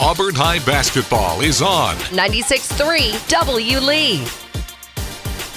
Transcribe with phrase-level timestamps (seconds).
[0.00, 3.78] Auburn High basketball is on 96.3 W.
[3.80, 4.24] Lee.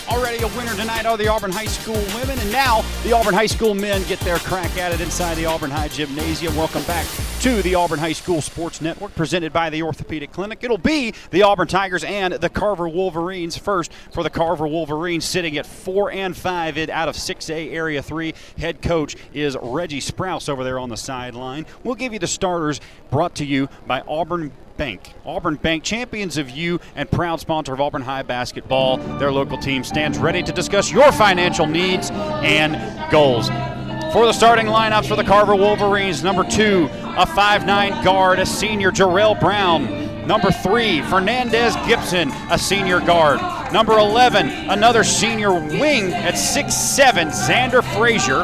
[0.09, 3.46] Already a winner tonight are the Auburn High School women, and now the Auburn High
[3.46, 6.56] School men get their crack at it inside the Auburn High Gymnasium.
[6.56, 7.06] Welcome back
[7.42, 10.63] to the Auburn High School Sports Network, presented by the Orthopedic Clinic.
[10.63, 13.57] It'll be the Auburn Tigers and the Carver Wolverines.
[13.57, 18.36] First for the Carver Wolverines, sitting at four and five out of 6A Area 3.
[18.59, 21.65] Head coach is Reggie Sprouse over there on the sideline.
[21.83, 22.79] We'll give you the starters
[23.09, 25.15] brought to you by Auburn Bank.
[25.25, 28.97] Auburn Bank, champions of you and proud sponsor of Auburn High basketball.
[29.18, 33.50] Their local team stands ready to discuss your financial needs and goals.
[34.10, 38.91] For the starting lineups for the Carver Wolverines, number two, a 5'9 guard, a senior
[38.91, 40.27] Jarrell Brown.
[40.27, 43.40] Number three, Fernandez Gibson, a senior guard.
[43.72, 48.44] Number 11, another senior wing at 6'7, Xander Frazier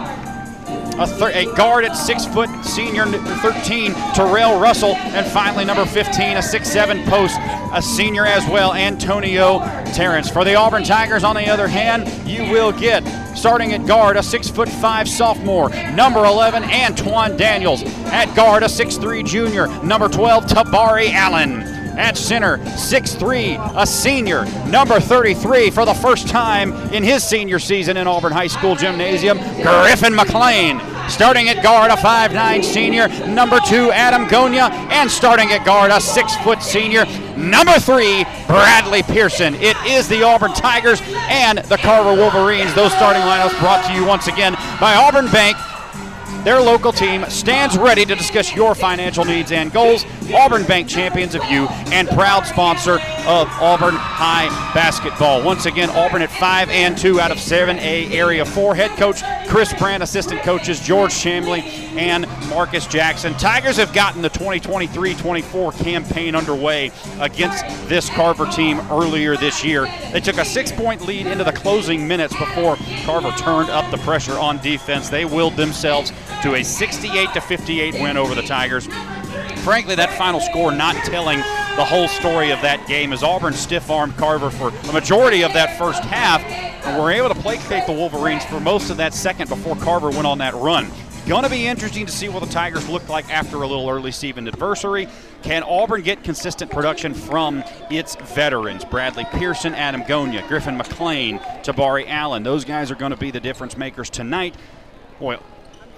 [0.98, 6.42] a, a guard at six foot, senior 13, Terrell Russell, and finally number 15, a
[6.42, 7.38] six-seven post,
[7.74, 9.60] a senior as well, Antonio
[9.94, 10.30] Terrence.
[10.30, 13.04] For the Auburn Tigers, on the other hand, you will get
[13.38, 17.84] starting at guard, a six foot five sophomore, number 11, Antoine Daniels.
[18.08, 21.77] At guard, a six-three junior, number 12, Tabari Allen.
[21.98, 27.98] At center, 6'3, a senior, number 33 for the first time in his senior season
[27.98, 30.80] in Auburn High School Gymnasium, Griffin McLean.
[31.10, 34.70] Starting at guard, a 5'9 senior, number two, Adam Gonia.
[34.92, 39.56] And starting at guard, a six foot senior, number three, Bradley Pearson.
[39.56, 42.76] It is the Auburn Tigers and the Carver Wolverines.
[42.76, 45.58] Those starting lineups brought to you once again by Auburn Bank
[46.48, 50.06] their local team stands ready to discuss your financial needs and goals.
[50.34, 52.96] Auburn Bank champions of you and proud sponsor
[53.28, 55.44] of Auburn High basketball.
[55.44, 58.76] Once again, Auburn at 5 and 2 out of 7A Area 4.
[58.76, 61.62] Head coach Chris Brandt, assistant coaches George Shamley
[61.98, 63.34] and Marcus Jackson.
[63.34, 69.88] Tigers have gotten the 2023-24 campaign underway against this Carver team earlier this year.
[70.12, 74.38] They took a six-point lead into the closing minutes before Carver turned up the pressure
[74.38, 75.10] on defense.
[75.10, 76.12] They willed themselves
[76.44, 78.88] to a 68 to 58 win over the Tigers.
[79.64, 81.40] Frankly, that final score not telling
[81.76, 85.54] the whole story of that game as Auburn stiff armed Carver for a majority of
[85.54, 89.50] that first half and were able to placate the Wolverines for most of that second
[89.50, 90.90] before Carver went on that run.
[91.28, 94.14] Going to be interesting to see what the Tigers look like after a little early
[94.14, 95.10] season adversary.
[95.44, 98.86] Can Auburn get consistent production from its veterans?
[98.86, 102.44] Bradley Pearson, Adam Gonia, Griffin McLean, Tabari Allen.
[102.44, 104.56] Those guys are going to be the difference makers tonight.
[105.20, 105.38] Boy,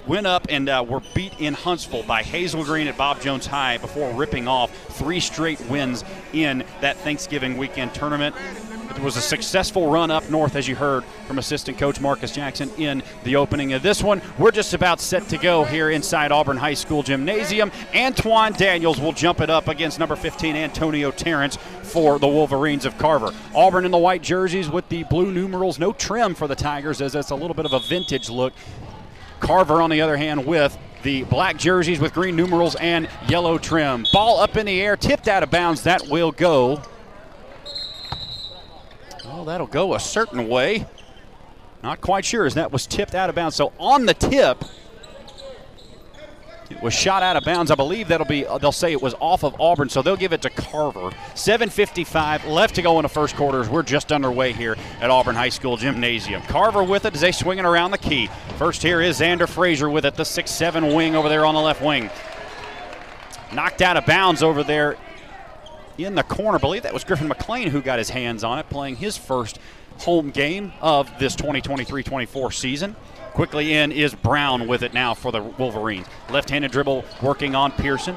[0.08, 3.78] went up and uh, were beat in Huntsville by Hazel Green at Bob Jones High
[3.78, 8.36] before ripping off three straight wins in that Thanksgiving weekend tournament.
[9.00, 12.70] It was a successful run up north, as you heard from assistant coach Marcus Jackson
[12.78, 14.22] in the opening of this one.
[14.38, 17.72] We're just about set to go here inside Auburn High School Gymnasium.
[17.96, 22.98] Antoine Daniels will jump it up against number 15, Antonio Terrence, for the Wolverines of
[22.98, 23.34] Carver.
[23.56, 27.16] Auburn in the white jerseys with the blue numerals, no trim for the Tigers, as
[27.16, 28.54] it's a little bit of a vintage look.
[29.40, 34.06] Carver, on the other hand, with the black jerseys with green numerals and yellow trim.
[34.12, 35.84] Ball up in the air, tipped out of bounds.
[35.84, 36.82] That will go.
[39.26, 40.86] Well, that'll go a certain way.
[41.82, 43.56] Not quite sure as that was tipped out of bounds.
[43.56, 44.64] So on the tip,
[46.70, 47.72] it was shot out of bounds.
[47.72, 50.34] I believe that'll be, uh, they'll say it was off of Auburn, so they'll give
[50.34, 51.10] it to Carver.
[51.34, 53.68] 7.55 left to go in the first quarters.
[53.68, 56.44] We're just underway here at Auburn High School Gymnasium.
[56.44, 58.30] Carver with it as they swing it around the key.
[58.58, 61.82] First here is Xander Frazier with it, the 6'7 wing over there on the left
[61.82, 62.10] wing.
[63.52, 64.96] Knocked out of bounds over there
[65.98, 66.58] in the corner.
[66.58, 69.58] I believe that was Griffin McLean who got his hands on it, playing his first
[70.00, 72.96] home game of this 2023 24 season.
[73.40, 76.06] Quickly in is Brown with it now for the Wolverines.
[76.30, 78.14] Left handed dribble working on Pearson.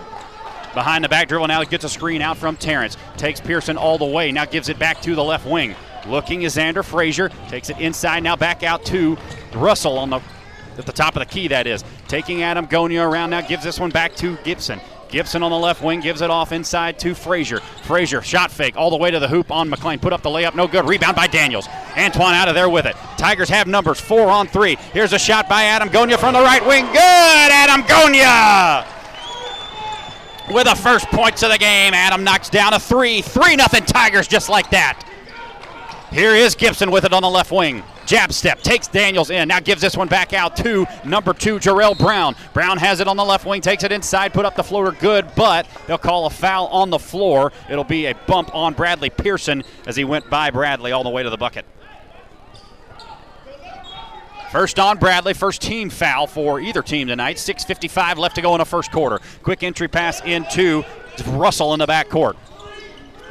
[0.74, 2.96] Behind the back dribble now gets a screen out from Terrence.
[3.16, 4.32] Takes Pearson all the way.
[4.32, 5.76] Now gives it back to the left wing.
[6.08, 7.28] Looking is Xander Frazier.
[7.48, 8.24] Takes it inside.
[8.24, 9.16] Now back out to
[9.54, 10.20] Russell on the
[10.76, 11.84] at the top of the key, that is.
[12.08, 13.42] Taking Adam Gonia around now.
[13.42, 14.80] Gives this one back to Gibson.
[15.12, 17.60] Gibson on the left wing gives it off inside to Frazier.
[17.82, 19.98] Frazier shot fake all the way to the hoop on McLean.
[19.98, 20.88] Put up the layup, no good.
[20.88, 21.68] Rebound by Daniels.
[21.96, 22.96] Antoine out of there with it.
[23.18, 24.76] Tigers have numbers, four on three.
[24.94, 26.86] Here's a shot by Adam Gonia from the right wing.
[26.86, 28.86] Good, Adam Gonia.
[30.50, 33.20] With the first points of the game, Adam knocks down a three.
[33.20, 34.98] Three nothing Tigers just like that.
[36.12, 37.82] Here is Gibson with it on the left wing.
[38.04, 39.48] Jab step takes Daniels in.
[39.48, 42.36] Now gives this one back out to number two, Jarrell Brown.
[42.52, 45.26] Brown has it on the left wing, takes it inside, put up the floater good,
[45.34, 47.50] but they'll call a foul on the floor.
[47.70, 51.22] It'll be a bump on Bradley Pearson as he went by Bradley all the way
[51.22, 51.64] to the bucket.
[54.50, 57.36] First on Bradley, first team foul for either team tonight.
[57.38, 59.18] 6.55 left to go in the first quarter.
[59.42, 60.84] Quick entry pass into
[61.28, 62.36] Russell in the backcourt.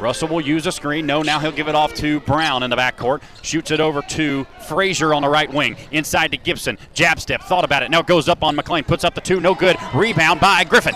[0.02, 1.06] Russell will use a screen.
[1.06, 3.22] No, now he'll give it off to Brown in the backcourt.
[3.44, 5.78] Shoots it over to Frazier on the right wing.
[5.92, 6.78] Inside to Gibson.
[6.94, 7.44] Jab step.
[7.44, 7.92] Thought about it.
[7.92, 8.84] Now goes up on McLean.
[8.84, 9.40] Puts up the two.
[9.40, 9.78] No good.
[9.94, 10.96] Rebound by Griffin.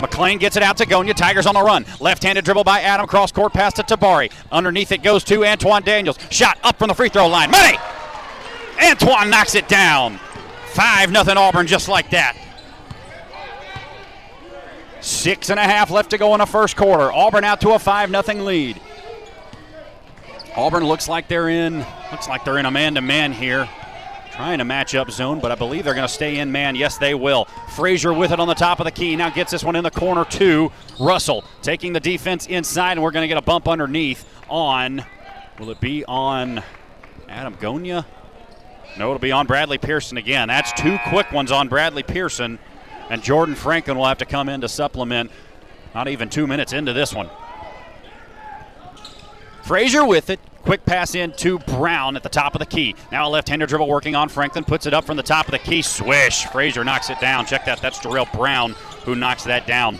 [0.00, 1.14] McLean gets it out to Gonya.
[1.14, 1.84] Tigers on the run.
[2.00, 3.06] Left-handed dribble by Adam.
[3.06, 4.30] Cross court pass to Tabari.
[4.52, 6.18] Underneath it goes to Antoine Daniels.
[6.30, 7.50] Shot up from the free throw line.
[7.50, 7.78] Money!
[8.84, 10.18] Antoine knocks it down.
[10.68, 12.36] 5 nothing Auburn just like that.
[15.00, 17.12] Six and a half left to go in the first quarter.
[17.12, 18.80] Auburn out to a 5 nothing lead.
[20.56, 23.68] Auburn looks like they're in looks like they're in a man-to-man here.
[24.32, 26.76] Trying to match up zone, but I believe they're going to stay in man.
[26.76, 27.46] Yes, they will.
[27.74, 29.16] Frazier with it on the top of the key.
[29.16, 31.44] Now gets this one in the corner to Russell.
[31.60, 35.04] Taking the defense inside, and we're going to get a bump underneath on.
[35.58, 36.62] Will it be on
[37.28, 38.04] Adam Gonya?
[38.96, 40.46] No, it'll be on Bradley Pearson again.
[40.46, 42.60] That's two quick ones on Bradley Pearson,
[43.10, 45.30] and Jordan Franklin will have to come in to supplement.
[45.94, 47.30] Not even two minutes into this one.
[49.62, 50.40] Frazier with it.
[50.62, 52.94] Quick pass in to Brown at the top of the key.
[53.10, 54.64] Now a left-hander dribble working on Franklin.
[54.64, 55.80] Puts it up from the top of the key.
[55.82, 56.44] Swish.
[56.46, 57.46] Frazier knocks it down.
[57.46, 57.80] Check that.
[57.80, 58.72] That's Jarrell Brown
[59.04, 59.98] who knocks that down.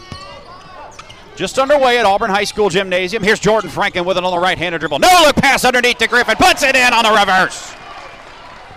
[1.37, 3.23] Just underway at Auburn High School Gymnasium.
[3.23, 4.99] Here's Jordan Franklin with the right-hander dribble.
[4.99, 6.37] No look pass underneath to Griffin.
[6.37, 7.75] Puts it in on the reverse.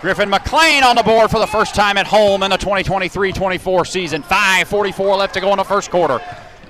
[0.02, 4.20] Griffin McLean on the board for the first time at home in the 2023-24 season.
[4.24, 6.18] 5:44 left to go in the first quarter.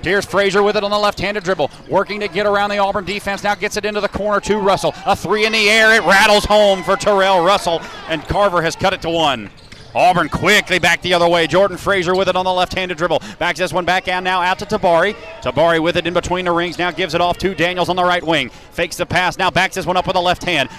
[0.03, 3.43] Here's Frazier with it on the left-handed dribble, working to get around the Auburn defense.
[3.43, 4.93] Now gets it into the corner to Russell.
[5.07, 5.95] A three in the air.
[5.95, 9.49] It rattles home for Terrell Russell, and Carver has cut it to one.
[9.95, 11.47] Auburn quickly back the other way.
[11.47, 13.23] Jordan Frazier with it on the left-handed dribble.
[13.39, 15.15] Backs this one back out now out to Tabari.
[15.41, 16.77] Tabari with it in between the rings.
[16.77, 18.49] Now gives it off to Daniels on the right wing.
[18.49, 19.39] Fakes the pass.
[19.39, 20.69] Now backs this one up with the left hand.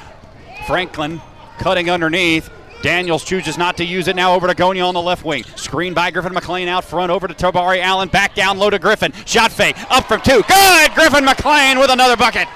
[0.68, 1.20] Franklin
[1.58, 2.50] cutting underneath.
[2.82, 5.42] Daniels chooses not to use it now over to Gonya on the left wing.
[5.56, 8.08] Screen by Griffin McLean out front over to Tabari Allen.
[8.10, 9.12] Back down low to Griffin.
[9.24, 9.76] Shot fake.
[9.90, 10.42] Up from two.
[10.46, 10.94] Good!
[10.94, 12.46] Griffin McLean with another bucket.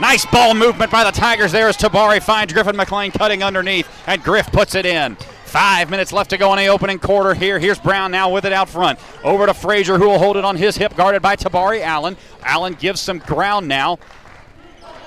[0.00, 4.24] Nice ball movement by the Tigers there as Tabari finds Griffin McLean cutting underneath, and
[4.24, 5.16] Griff puts it in.
[5.44, 7.58] Five minutes left to go in the opening quarter here.
[7.58, 8.98] Here's Brown now with it out front.
[9.22, 12.16] Over to Frazier, who will hold it on his hip, guarded by Tabari Allen.
[12.42, 13.98] Allen gives some ground now,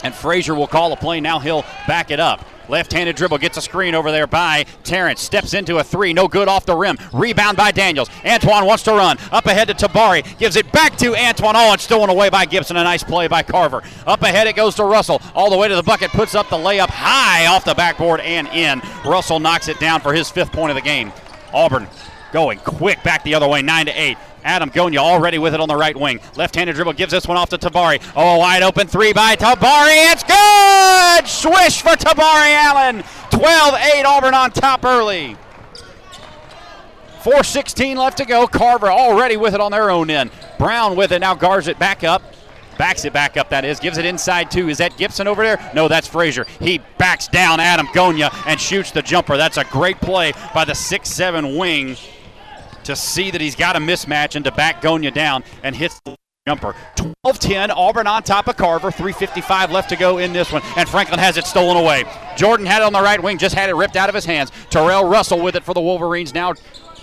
[0.03, 1.19] and Frazier will call a play.
[1.19, 2.45] Now he'll back it up.
[2.69, 5.21] Left-handed dribble gets a screen over there by Terrence.
[5.21, 6.97] Steps into a three, no good off the rim.
[7.13, 8.09] Rebound by Daniels.
[8.25, 9.17] Antoine wants to run.
[9.31, 10.37] Up ahead to Tabari.
[10.37, 11.55] Gives it back to Antoine.
[11.55, 12.77] Oh, it's stolen away by Gibson.
[12.77, 13.83] A nice play by Carver.
[14.07, 15.21] Up ahead it goes to Russell.
[15.35, 16.11] All the way to the bucket.
[16.11, 18.81] Puts up the layup high off the backboard and in.
[19.05, 21.11] Russell knocks it down for his fifth point of the game.
[21.53, 21.87] Auburn
[22.31, 24.17] going quick back the other way, 9 to 8.
[24.43, 26.19] Adam Gonya already with it on the right wing.
[26.35, 28.01] Left-handed dribble gives this one off to Tabari.
[28.15, 30.11] Oh, wide open three by Tabari.
[30.11, 31.27] It's good!
[31.27, 33.03] Swish for Tabari Allen.
[33.29, 35.37] 12-8 Auburn on top early.
[37.21, 38.45] 4.16 left to go.
[38.47, 40.29] Carver already with it on their own end.
[40.59, 42.21] Brown with it now guards it back up.
[42.77, 43.79] Backs it back up, that is.
[43.79, 44.67] Gives it inside, too.
[44.67, 45.71] Is that Gibson over there?
[45.75, 46.45] No, that's Frazier.
[46.59, 49.37] He backs down Adam Gonya and shoots the jumper.
[49.37, 51.95] That's a great play by the six-seven wing
[52.85, 56.15] to see that he's got a mismatch and to back Gonya down and hits the
[56.47, 56.75] jumper.
[57.25, 58.91] 12-10, Auburn on top of Carver.
[58.91, 62.03] 3.55 left to go in this one, and Franklin has it stolen away.
[62.35, 64.51] Jordan had it on the right wing, just had it ripped out of his hands.
[64.69, 66.53] Terrell Russell with it for the Wolverines now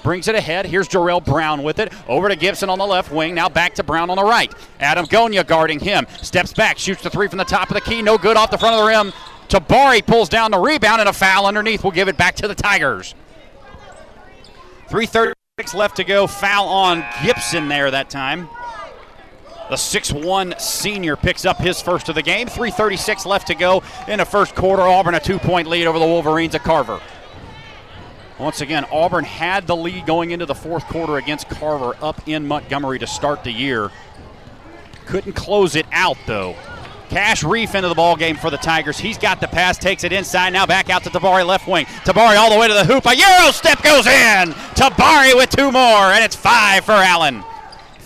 [0.03, 0.67] brings it ahead.
[0.67, 1.93] Here's Jarrell Brown with it.
[2.09, 3.35] Over to Gibson on the left wing.
[3.35, 4.53] Now back to Brown on the right.
[4.79, 6.07] Adam Gonya guarding him.
[6.23, 8.03] Steps back, shoots the three from the top of the key.
[8.03, 9.13] No good off the front of the rim.
[9.49, 11.83] Tabari pulls down the rebound and a foul underneath.
[11.83, 13.15] will give it back to the Tigers.
[14.89, 15.33] 3.30
[15.75, 16.27] left to go.
[16.27, 18.49] Foul on Gibson there that time.
[19.69, 22.49] The 6'1 senior picks up his first of the game.
[22.49, 24.83] 3.36 left to go in the first quarter.
[24.83, 27.01] Auburn a two point lead over the Wolverines at Carver.
[28.41, 32.49] Once again, Auburn had the lead going into the fourth quarter against Carver up in
[32.49, 33.91] Montgomery to start the year.
[35.07, 36.57] Couldn't close it out though.
[37.11, 38.97] Cash Reef into the ball game for the Tigers.
[38.97, 40.53] He's got the pass, takes it inside.
[40.53, 41.85] Now back out to Tabari left wing.
[42.05, 43.05] Tabari all the way to the hoop.
[43.05, 44.53] A Euro step goes in.
[44.75, 47.43] Tabari with two more, and it's five for Allen.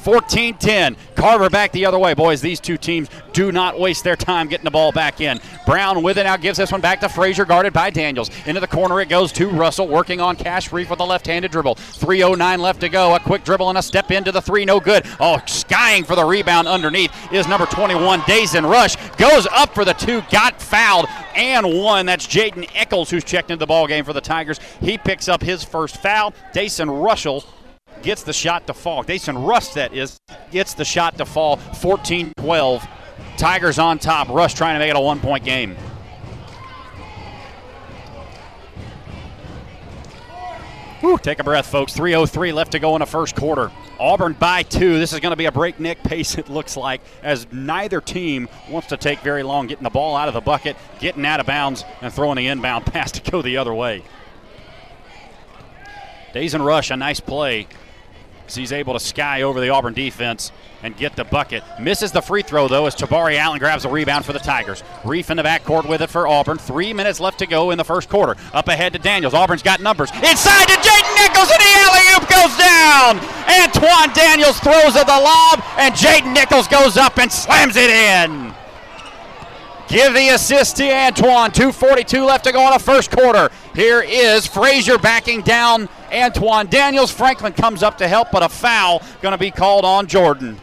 [0.04, 0.96] 14 10.
[1.16, 2.12] Carver back the other way.
[2.12, 5.40] Boys, these two teams do not waste their time getting the ball back in.
[5.64, 8.30] Brown with it now gives this one back to Frazier, guarded by Daniels.
[8.44, 11.52] Into the corner it goes to Russell, working on Cash Reef with a left handed
[11.52, 11.76] dribble.
[11.76, 13.14] 3.09 left to go.
[13.14, 15.06] A quick dribble and a step into the three, no good.
[15.18, 18.96] Oh, skying for the rebound underneath is number 21, Dazen Rush.
[19.16, 22.04] Goes up for the two, got fouled, and one.
[22.04, 24.60] That's Jaden Eccles who's checked into the ball game for the Tigers.
[24.80, 26.34] He picks up his first foul.
[26.52, 27.42] Dason Russell
[28.04, 29.02] gets the shot to fall.
[29.02, 30.20] Jason Russ, that is,
[30.52, 32.86] gets the shot to fall 14 12.
[33.36, 34.28] Tigers on top.
[34.28, 35.76] Rush trying to make it a one point game.
[41.00, 41.92] Whew, take a breath, folks.
[41.92, 43.70] 3.03 left to go in the first quarter.
[44.00, 44.98] Auburn by two.
[44.98, 48.88] This is going to be a breakneck pace, it looks like, as neither team wants
[48.88, 51.84] to take very long getting the ball out of the bucket, getting out of bounds,
[52.00, 54.02] and throwing the inbound pass to go the other way.
[56.32, 57.66] Dazen Rush, a nice play.
[58.46, 61.62] So he's able to sky over the Auburn defense and get the bucket.
[61.80, 64.82] Misses the free throw, though, as Tabari Allen grabs a rebound for the Tigers.
[65.04, 66.58] Reef in the backcourt with it for Auburn.
[66.58, 68.36] Three minutes left to go in the first quarter.
[68.52, 69.32] Up ahead to Daniels.
[69.32, 70.10] Auburn's got numbers.
[70.10, 73.18] Inside to Jaden Nichols, and the alley oop goes down.
[73.48, 78.54] Antoine Daniels throws at the lob, and Jaden Nichols goes up and slams it in.
[79.88, 81.50] Give the assist to Antoine.
[81.50, 83.50] 2.42 left to go in the first quarter.
[83.74, 87.10] Here is Frazier backing down Antoine Daniels.
[87.10, 90.60] Franklin comes up to help, but a foul going to be called on Jordan.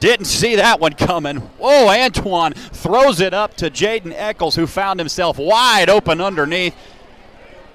[0.00, 1.36] Didn't see that one coming.
[1.36, 6.74] Whoa, Antoine throws it up to Jaden Eccles, who found himself wide open underneath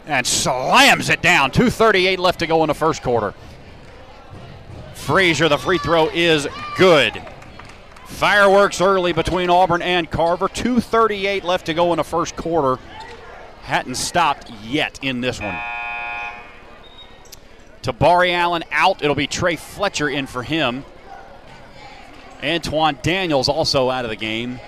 [0.07, 1.51] and slams it down.
[1.51, 3.33] 2.38 left to go in the first quarter.
[4.93, 6.47] Frazier, the free throw is
[6.77, 7.21] good.
[8.05, 10.47] Fireworks early between Auburn and Carver.
[10.47, 12.81] 2.38 left to go in the first quarter.
[13.65, 15.57] Hadn't stopped yet in this one.
[17.81, 19.03] Tabari Allen out.
[19.03, 20.85] It'll be Trey Fletcher in for him.
[22.43, 24.59] Antoine Daniels also out of the game.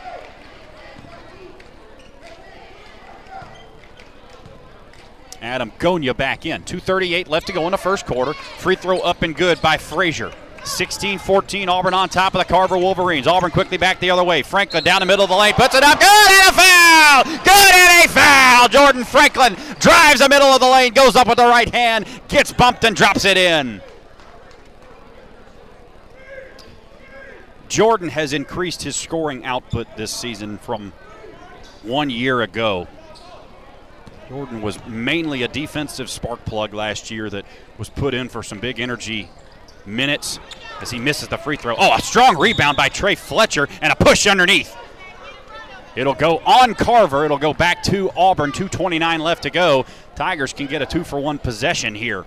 [5.44, 6.63] Adam Gonya back in.
[6.63, 8.34] 2.38 left to go in the first quarter.
[8.34, 10.32] Free throw up and good by Frazier.
[10.70, 13.28] 16 14, Auburn on top of the Carver Wolverines.
[13.28, 14.42] Auburn quickly back the other way.
[14.42, 16.00] Franklin down the middle of the lane, puts it up.
[16.00, 17.24] Good and a foul!
[17.24, 18.68] Good and a foul!
[18.68, 22.52] Jordan Franklin drives the middle of the lane, goes up with the right hand, gets
[22.52, 23.82] bumped and drops it in.
[27.68, 30.94] Jordan has increased his scoring output this season from
[31.84, 32.88] one year ago.
[34.30, 37.46] Jordan was mainly a defensive spark plug last year that
[37.78, 39.30] was put in for some big energy
[39.88, 40.39] minutes
[40.82, 41.75] as he misses the free throw.
[41.77, 44.75] Oh, a strong rebound by Trey Fletcher and a push underneath.
[45.96, 47.25] It'll go on Carver.
[47.25, 48.51] It'll go back to Auburn.
[48.51, 49.86] 2.29 left to go.
[50.15, 52.25] Tigers can get a two for one possession here.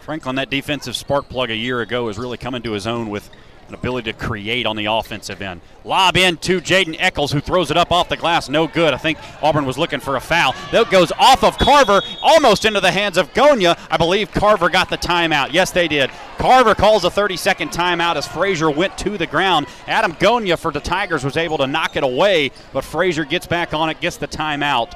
[0.00, 3.30] Franklin, that defensive spark plug a year ago, is really coming to his own with
[3.72, 5.60] an ability to create on the offensive end.
[5.84, 8.48] Lob in to Jaden Eccles, who throws it up off the glass.
[8.48, 8.92] No good.
[8.94, 10.54] I think Auburn was looking for a foul.
[10.70, 13.78] That goes off of Carver, almost into the hands of Gonya.
[13.90, 15.52] I believe Carver got the timeout.
[15.52, 16.10] Yes, they did.
[16.38, 19.66] Carver calls a 30 second timeout as Frazier went to the ground.
[19.86, 23.72] Adam Gonya for the Tigers was able to knock it away, but Frazier gets back
[23.72, 24.92] on it, gets the timeout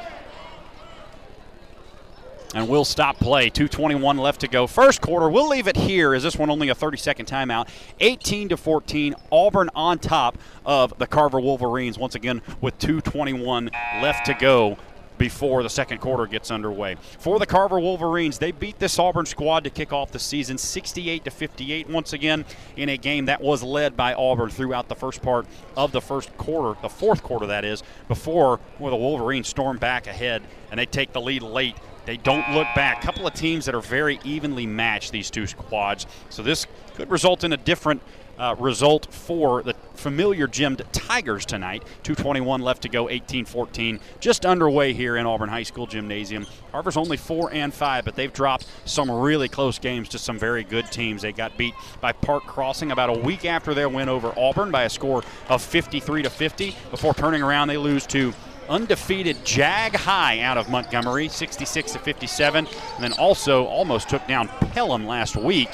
[2.57, 3.51] and we'll stop play.
[3.51, 4.67] 221 left to go.
[4.67, 6.15] First quarter, we'll leave it here.
[6.15, 7.69] Is this one only a 30 second timeout.
[8.01, 13.71] 18 to 14, Auburn on top of the Carver Wolverines once again with 221
[14.01, 14.79] left to go
[15.19, 16.97] before the second quarter gets underway.
[17.19, 21.25] For the Carver Wolverines, they beat this Auburn squad to kick off the season 68
[21.25, 22.45] to 58 once again
[22.77, 25.47] in a game that was led by Auburn throughout the first part
[25.77, 30.07] of the first quarter, the fourth quarter that is, before where the Wolverines storm back
[30.07, 33.03] ahead and they take the lead late they don't look back.
[33.03, 36.07] A couple of teams that are very evenly matched, these two squads.
[36.31, 38.01] So this could result in a different
[38.39, 41.83] uh, result for the familiar gymmed Tigers tonight.
[42.03, 46.47] 221 left to go, 18-14, just underway here in Auburn High School Gymnasium.
[46.73, 50.65] Carver's only four and five, but they've dropped some really close games to some very
[50.65, 51.23] good teams.
[51.23, 54.85] They got beat by Park Crossing about a week after their win over Auburn by
[54.85, 56.77] a score of 53 to 50.
[56.91, 58.33] Before turning around, they lose to
[58.69, 64.49] undefeated Jag High out of Montgomery, 66 to 57, and then also almost took down
[64.49, 65.69] Pelham last week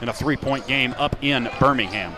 [0.00, 2.12] in a three-point game up in Birmingham.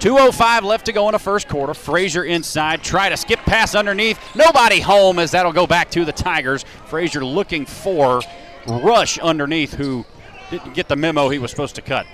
[0.00, 1.74] 2.05 left to go in the first quarter.
[1.74, 2.82] Frazier inside.
[2.82, 4.18] Try to skip pass underneath.
[4.34, 6.64] Nobody home as that'll go back to the Tigers.
[6.86, 8.22] Frazier looking for
[8.66, 10.06] Rush underneath, who
[10.50, 12.06] didn't get the memo he was supposed to cut.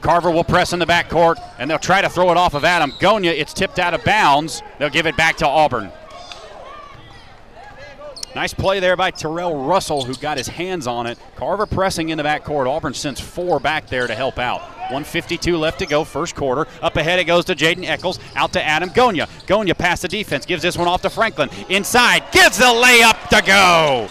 [0.00, 2.92] Carver will press in the backcourt, and they'll try to throw it off of Adam
[2.92, 3.32] Gonya.
[3.32, 4.62] It's tipped out of bounds.
[4.78, 5.90] They'll give it back to Auburn.
[8.34, 11.18] Nice play there by Terrell Russell, who got his hands on it.
[11.34, 12.70] Carver pressing in the backcourt.
[12.70, 14.60] Auburn sends four back there to help out.
[14.90, 16.68] 152 left to go, first quarter.
[16.80, 19.28] Up ahead it goes to Jaden Eccles, out to Adam Gonya.
[19.46, 21.50] Gonya past the defense, gives this one off to Franklin.
[21.68, 24.08] Inside, gives the layup to go.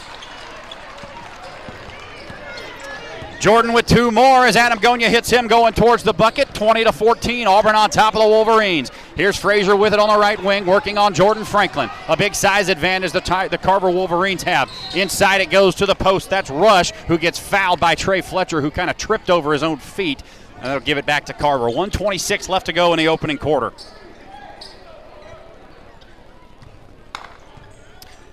[3.39, 6.53] Jordan with two more as Adam Gonya hits him going towards the bucket.
[6.53, 7.47] 20 to 14.
[7.47, 8.91] Auburn on top of the Wolverines.
[9.15, 11.89] Here's Frazier with it on the right wing, working on Jordan Franklin.
[12.09, 14.69] A big size advantage the, the Carver Wolverines have.
[14.93, 16.29] Inside it goes to the post.
[16.29, 19.77] That's Rush, who gets fouled by Trey Fletcher, who kind of tripped over his own
[19.77, 20.21] feet.
[20.57, 21.65] And they'll give it back to Carver.
[21.65, 23.71] 126 left to go in the opening quarter.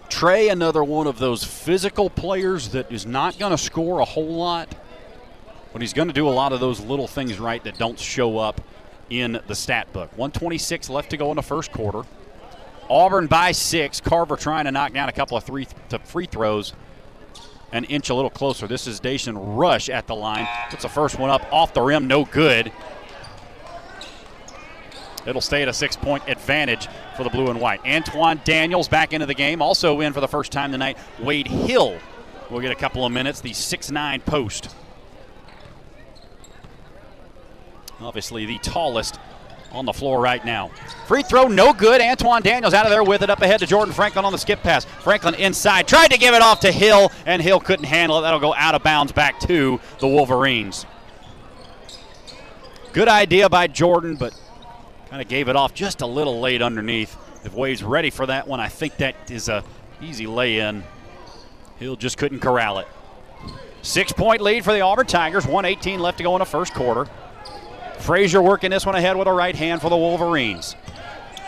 [0.09, 4.35] Trey, another one of those physical players that is not going to score a whole
[4.35, 4.75] lot,
[5.77, 8.39] but he's going to do a lot of those little things right that don't show
[8.39, 8.63] up
[9.11, 10.11] in the stat book.
[10.13, 12.05] 126 left to go in the first quarter.
[12.89, 14.01] Auburn by six.
[14.01, 16.73] Carver trying to knock down a couple of three to free throws.
[17.73, 18.67] An inch a little closer.
[18.67, 20.49] This is Dacian Rush at the line.
[20.71, 22.73] Puts the first one up off the rim, no good.
[25.27, 27.85] It'll stay at a six point advantage for the blue and white.
[27.85, 30.97] Antoine Daniels back into the game, also in for the first time tonight.
[31.19, 31.99] Wade Hill
[32.49, 34.75] will get a couple of minutes, the six-nine post.
[38.01, 39.19] Obviously, the tallest
[39.73, 40.69] on the floor right now.
[41.07, 42.01] Free throw, no good.
[42.01, 44.63] Antoine Daniels out of there with it up ahead to Jordan Franklin on the skip
[44.63, 44.85] pass.
[44.85, 48.23] Franklin inside, tried to give it off to Hill, and Hill couldn't handle it.
[48.23, 50.87] That'll go out of bounds back to the Wolverines.
[52.93, 54.39] Good idea by Jordan, but
[55.11, 57.17] kind of gave it off just a little late underneath.
[57.45, 59.63] If Wade's ready for that one, I think that is a
[60.01, 60.83] easy lay-in.
[61.79, 62.89] Hill just couldn't corral it.
[63.83, 65.45] Six-point lead for the Auburn Tigers.
[65.45, 67.07] 118 left to go in the first quarter.
[67.99, 70.77] Frazier working this one ahead with a right hand for the Wolverines.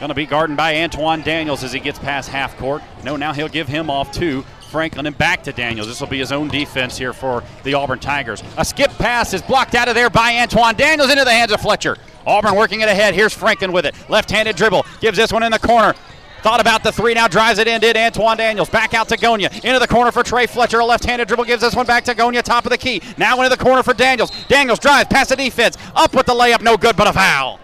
[0.01, 2.83] Going to be guarded by Antoine Daniels as he gets past half court.
[3.05, 5.89] No, now he'll give him off to Franklin and back to Daniels.
[5.89, 8.43] This will be his own defense here for the Auburn Tigers.
[8.57, 11.61] A skip pass is blocked out of there by Antoine Daniels into the hands of
[11.61, 11.97] Fletcher.
[12.27, 13.15] Auburn working it ahead.
[13.15, 13.95] Here's Franklin with it.
[14.09, 14.85] Left handed dribble.
[15.01, 15.95] Gives this one in the corner.
[16.43, 18.71] Thought about the three, now drives it in, did Antoine Daniels.
[18.71, 19.53] Back out to Gonia.
[19.65, 20.79] Into the corner for Trey Fletcher.
[20.79, 23.03] A left handed dribble gives this one back to Gonia, top of the key.
[23.17, 24.31] Now into the corner for Daniels.
[24.47, 25.77] Daniels drives past the defense.
[25.97, 27.59] Up with the layup, no good, but a foul.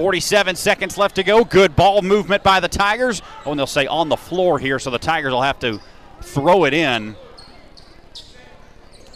[0.00, 1.44] 47 seconds left to go.
[1.44, 3.22] Good ball movement by the Tigers.
[3.44, 5.80] Oh, and they'll say on the floor here, so the Tigers will have to
[6.22, 7.16] throw it in.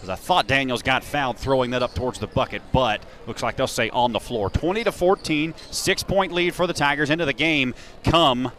[0.05, 3.57] Because I thought Daniels got fouled throwing that up towards the bucket, but looks like
[3.57, 4.51] they'll say on the floor.
[4.51, 7.75] 20 to 14, six point lead for the Tigers into the game.
[8.05, 8.53] Come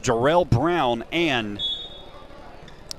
[0.00, 1.60] Jarrell Brown and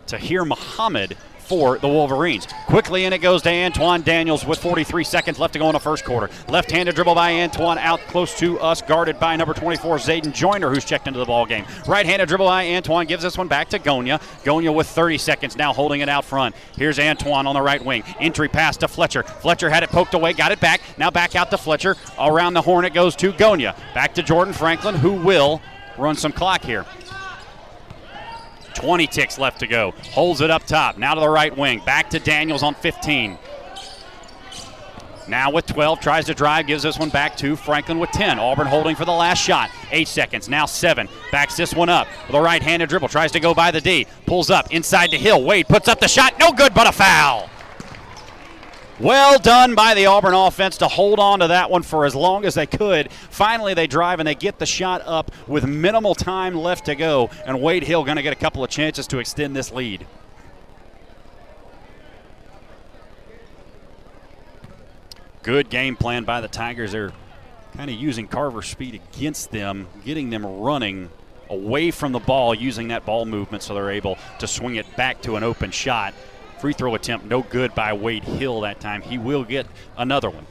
[0.06, 1.16] Tahir Muhammad
[1.48, 2.48] for the Wolverines.
[2.68, 5.80] Quickly in it goes to Antoine Daniels with 43 seconds left to go in the
[5.80, 6.30] first quarter.
[6.50, 10.70] Left handed dribble by Antoine out close to us, guarded by number 24, Zayden Joyner,
[10.70, 11.66] who's checked into the ball game.
[11.88, 14.20] Right handed dribble by Antoine gives this one back to Gonia.
[14.44, 16.56] Gonia with 30 seconds now holding it out front.
[16.76, 18.04] Here's Antoine on the right wing.
[18.20, 19.24] Entry pass to Fletcher.
[19.24, 20.82] Fletcher had it poked away, got it back.
[20.98, 21.96] Now back out to Fletcher.
[22.20, 23.76] Around the horn it goes to Gonia.
[23.94, 25.62] Back to Jordan Franklin, who will
[25.98, 26.86] run some clock here.
[28.78, 29.92] 20 ticks left to go.
[30.12, 30.98] Holds it up top.
[30.98, 31.82] Now to the right wing.
[31.86, 33.38] Back to Daniels on 15.
[35.28, 38.40] Now with 12, tries to drive, gives this one back to Franklin with 10.
[38.40, 39.70] Auburn holding for the last shot.
[39.92, 41.10] Eight seconds, now seven.
[41.32, 43.10] Backs this one up with a right handed dribble.
[43.10, 44.08] Tries to go by the D.
[44.26, 45.44] Pulls up inside to Hill.
[45.44, 46.40] Wade puts up the shot.
[46.40, 47.50] No good, but a foul.
[49.00, 52.46] Well done by the Auburn offense to hold on to that one for as long
[52.46, 53.12] as they could.
[53.12, 57.30] Finally, they drive and they get the shot up with minimal time left to go.
[57.46, 60.08] And Wade Hill going to get a couple of chances to extend this lead.
[65.44, 66.92] Good game plan by the Tigers.
[66.92, 67.14] They're
[67.76, 71.12] kind of using Carver's speed against them, getting them running
[71.52, 75.22] away from the ball, using that ball movement so they're able to swing it back
[75.22, 76.16] to an open shot.
[76.60, 79.02] Free throw attempt, no good by Wade Hill that time.
[79.02, 80.46] He will get another one.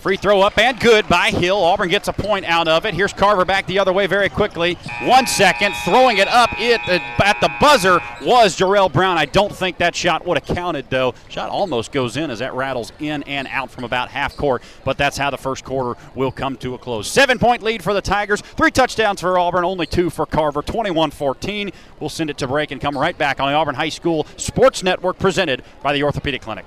[0.00, 1.56] Free throw up and good by Hill.
[1.56, 2.94] Auburn gets a point out of it.
[2.94, 4.74] Here's Carver back the other way very quickly.
[5.02, 9.18] One second, throwing it up it, uh, at the buzzer was Jarrell Brown.
[9.18, 11.14] I don't think that shot would have counted, though.
[11.28, 14.98] Shot almost goes in as that rattles in and out from about half court, but
[14.98, 17.10] that's how the first quarter will come to a close.
[17.10, 21.10] Seven point lead for the Tigers, three touchdowns for Auburn, only two for Carver, 21
[21.10, 21.70] 14.
[21.98, 24.84] We'll send it to break and come right back on the Auburn High School Sports
[24.84, 26.66] Network presented by the Orthopedic Clinic.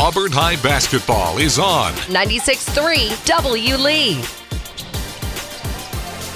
[0.00, 1.92] Auburn High basketball is on.
[2.08, 4.24] 96.3 W Lee.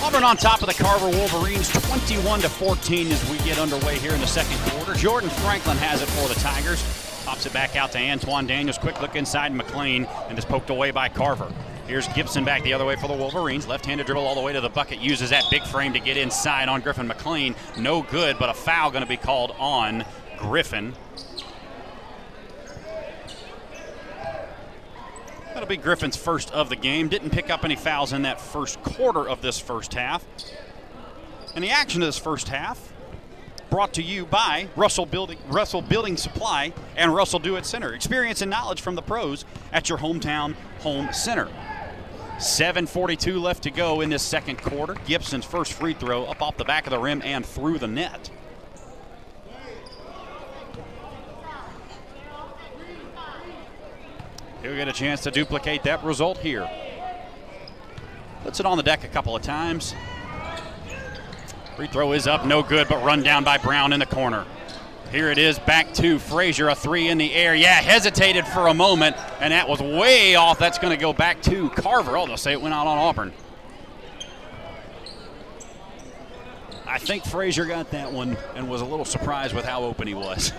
[0.05, 4.13] Auburn on top of the Carver Wolverines, 21 to 14 as we get underway here
[4.13, 4.93] in the second quarter.
[4.93, 6.85] Jordan Franklin has it for the Tigers.
[7.25, 8.77] Pops it back out to Antoine Daniels.
[8.77, 11.51] Quick look inside McLean, and is poked away by Carver.
[11.87, 13.67] Here's Gibson back the other way for the Wolverines.
[13.67, 15.01] Left-handed dribble all the way to the bucket.
[15.01, 17.55] Uses that big frame to get inside on Griffin McLean.
[17.79, 20.05] No good, but a foul going to be called on
[20.37, 20.95] Griffin.
[25.55, 27.09] That'll be Griffin's first of the game.
[27.09, 30.27] Didn't pick up any fouls in that first quarter of this first half.
[31.55, 32.93] And the action of this first half
[33.71, 37.95] brought to you by Russell Building, Russell Building Supply and Russell Do It Center.
[37.95, 41.49] Experience and knowledge from the pros at your hometown home center.
[42.39, 44.95] 7.42 left to go in this second quarter.
[45.07, 48.29] Gibson's first free throw up off the back of the rim and through the net.
[54.65, 56.67] He'll get a chance to duplicate that result here.
[58.45, 59.95] Puts it on the deck a couple of times.
[61.77, 64.47] Free throw is up, no good, but run down by Brown in the corner.
[65.11, 67.55] Here it is, back to Frazier, a three in the air.
[67.55, 70.59] Yeah, hesitated for a moment, and that was way off.
[70.59, 72.17] That's going to go back to Carver.
[72.17, 73.35] Oh, they'll say it went out on Auburn.
[76.87, 80.15] I think Frazier got that one and was a little surprised with how open he
[80.15, 80.55] was.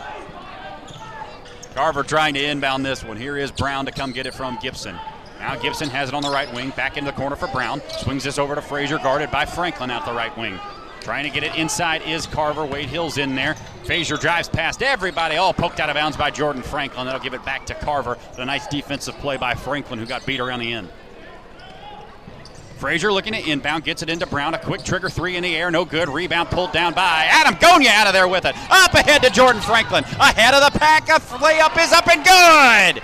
[1.76, 3.18] Carver trying to inbound this one.
[3.18, 4.98] Here is Brown to come get it from Gibson.
[5.40, 7.82] Now Gibson has it on the right wing, back into the corner for Brown.
[8.00, 10.58] Swings this over to Frazier, guarded by Franklin out the right wing.
[11.02, 12.66] Trying to get it inside is Carver.
[12.66, 13.56] Wade Hill's in there.
[13.84, 17.08] Frazier drives past everybody, all poked out of bounds by Jordan Franklin.
[17.08, 18.18] That'll give it back to Carver.
[18.32, 20.88] But a nice defensive play by Franklin, who got beat around the end.
[22.86, 24.54] Frazier looking at inbound, gets it into Brown.
[24.54, 26.08] A quick trigger three in the air, no good.
[26.08, 28.56] Rebound pulled down by Adam Gonya out of there with it.
[28.69, 30.04] Up ahead to Jordan Franklin.
[30.19, 31.10] Ahead of the pack.
[31.10, 33.02] A layup is up and good.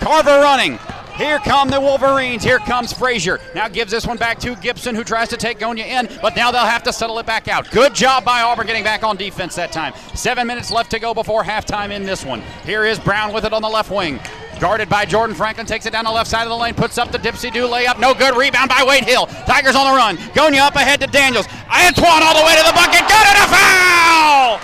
[0.00, 0.80] Carver running.
[1.16, 2.42] Here come the Wolverines.
[2.42, 3.38] Here comes Frazier.
[3.54, 6.50] Now gives this one back to Gibson, who tries to take Gonya in, but now
[6.50, 7.70] they'll have to settle it back out.
[7.70, 9.92] Good job by Auburn getting back on defense that time.
[10.16, 12.42] Seven minutes left to go before halftime in this one.
[12.64, 14.18] Here is Brown with it on the left wing.
[14.60, 17.10] Guarded by Jordan Franklin, takes it down the left side of the lane, puts up
[17.10, 18.36] the dipsy do layup, no good.
[18.36, 19.24] Rebound by Wade Hill.
[19.46, 20.18] Tigers on the run.
[20.34, 21.46] Gonya up ahead to Daniels.
[21.72, 23.00] Antoine all the way to the bucket.
[23.08, 24.60] Good and a foul!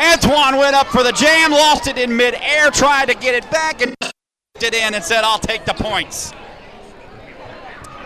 [0.00, 3.82] Antoine went up for the jam, lost it in midair, tried to get it back,
[3.82, 3.92] and
[4.62, 6.32] it in and said, I'll take the points.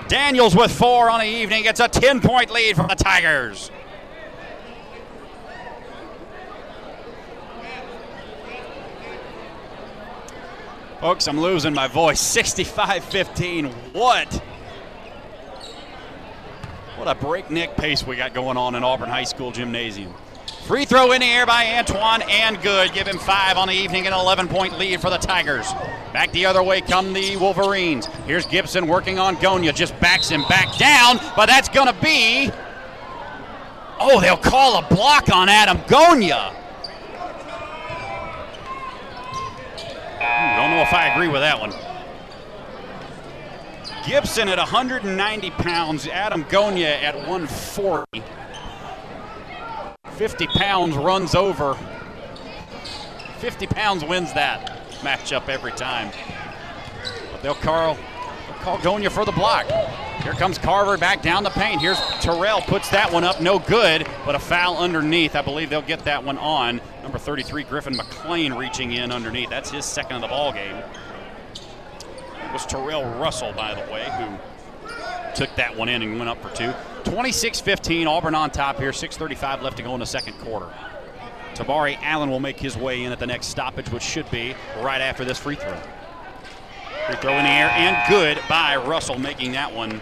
[0.08, 3.70] Daniels with four on the evening gets a 10 point lead for the Tigers.
[11.04, 12.18] Folks, I'm losing my voice.
[12.18, 13.66] 65 15.
[13.92, 14.32] What?
[16.96, 20.14] What a breakneck pace we got going on in Auburn High School Gymnasium.
[20.66, 22.94] Free throw in the air by Antoine and good.
[22.94, 25.70] Give him five on the evening, an 11 point lead for the Tigers.
[26.14, 28.06] Back the other way come the Wolverines.
[28.26, 32.50] Here's Gibson working on Gonya, just backs him back down, but that's going to be.
[34.00, 36.63] Oh, they'll call a block on Adam Gonya.
[40.56, 41.72] Don't know if I agree with that one.
[44.06, 48.22] Gibson at 190 pounds, Adam Gonya at 140.
[50.12, 51.76] 50 pounds runs over.
[53.38, 54.66] 50 pounds wins that
[55.00, 56.10] matchup every time.
[57.32, 57.54] But they'll
[58.64, 59.66] Gonya for the block.
[60.22, 61.82] Here comes Carver back down the paint.
[61.82, 65.36] Here's Terrell, puts that one up, no good, but a foul underneath.
[65.36, 66.80] I believe they'll get that one on.
[67.02, 69.50] Number 33, Griffin McLean reaching in underneath.
[69.50, 70.76] That's his second of the ball game.
[70.76, 74.94] It was Terrell Russell, by the way, who
[75.34, 76.72] took that one in and went up for two.
[77.10, 78.92] 26-15, Auburn on top here.
[78.92, 80.68] 6:35 left to go in the second quarter.
[81.54, 85.00] Tabari Allen will make his way in at the next stoppage, which should be right
[85.00, 85.76] after this free throw.
[87.06, 90.00] Free throw in the air and good by Russell, making that one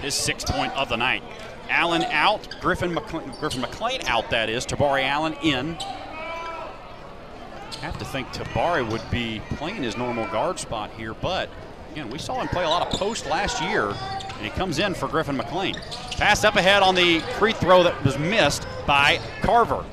[0.00, 1.24] his sixth point of the night.
[1.68, 4.30] Allen out, Griffin McLean, Griffin McLean out.
[4.30, 5.76] That is Tabari Allen in.
[5.76, 11.48] I Have to think Tabari would be playing his normal guard spot here, but
[11.90, 14.94] again, we saw him play a lot of post last year, and he comes in
[14.94, 15.74] for Griffin McLean.
[16.12, 19.84] Pass up ahead on the free throw that was missed by Carver.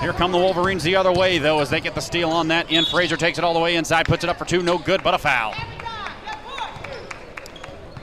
[0.00, 2.70] Here come the Wolverines the other way, though, as they get the steal on that
[2.70, 2.84] in.
[2.84, 4.62] Frazier takes it all the way inside, puts it up for two.
[4.62, 5.54] No good, but a foul.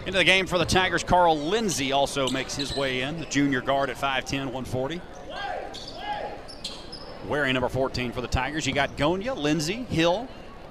[0.06, 3.62] Into the game for the Tigers, Carl Lindsay also makes his way in, the junior
[3.62, 5.00] guard at 5'10, 140.
[7.30, 10.28] Wearing number 14 for the Tigers, you got Gonya, Lindsay, Hill,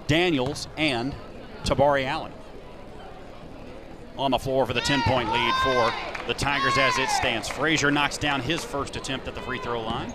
[0.07, 1.15] Daniels, and
[1.65, 2.33] Tabari Allen.
[4.19, 5.95] On the floor for the 10 point lead for
[6.27, 7.49] the Tigers as it stands.
[7.49, 10.13] Frazier knocks down his first attempt at the free throw line.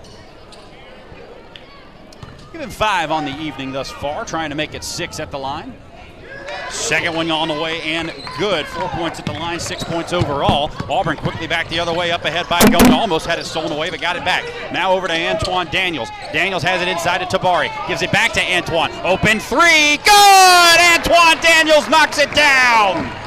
[2.58, 5.74] Five on the evening thus far, trying to make it six at the line.
[6.70, 8.66] Second one on the way and good.
[8.66, 10.72] Four points at the line, six points overall.
[10.90, 12.92] Auburn quickly back the other way, up ahead by going.
[12.92, 14.44] Almost had it stolen away, but got it back.
[14.74, 16.10] Now over to Antoine Daniels.
[16.34, 17.70] Daniels has it inside to Tabari.
[17.88, 18.92] Gives it back to Antoine.
[19.06, 19.98] Open three.
[19.98, 20.80] Good!
[20.80, 23.27] Antoine Daniels knocks it down.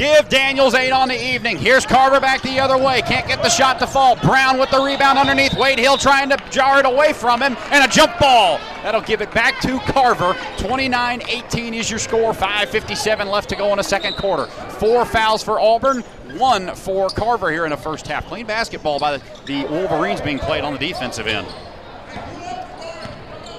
[0.00, 1.58] Give Daniels eight on the evening.
[1.58, 3.02] Here's Carver back the other way.
[3.02, 4.16] Can't get the shot to fall.
[4.16, 5.54] Brown with the rebound underneath.
[5.58, 7.54] Wade Hill trying to jar it away from him.
[7.70, 8.56] And a jump ball.
[8.82, 10.34] That'll give it back to Carver.
[10.56, 12.32] 29 18 is your score.
[12.32, 14.46] 5.57 left to go in the second quarter.
[14.46, 16.00] Four fouls for Auburn.
[16.38, 18.26] One for Carver here in the first half.
[18.26, 21.46] Clean basketball by the, the Wolverines being played on the defensive end.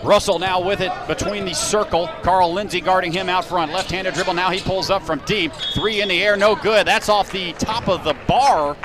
[0.04, 2.08] Russell now with it between the circle.
[2.24, 3.72] Carl Lindsay guarding him out front.
[3.72, 4.34] Left handed dribble.
[4.34, 5.54] Now he pulls up from deep.
[5.74, 6.88] Three in the air, no good.
[6.88, 8.76] That's off the top of the bar.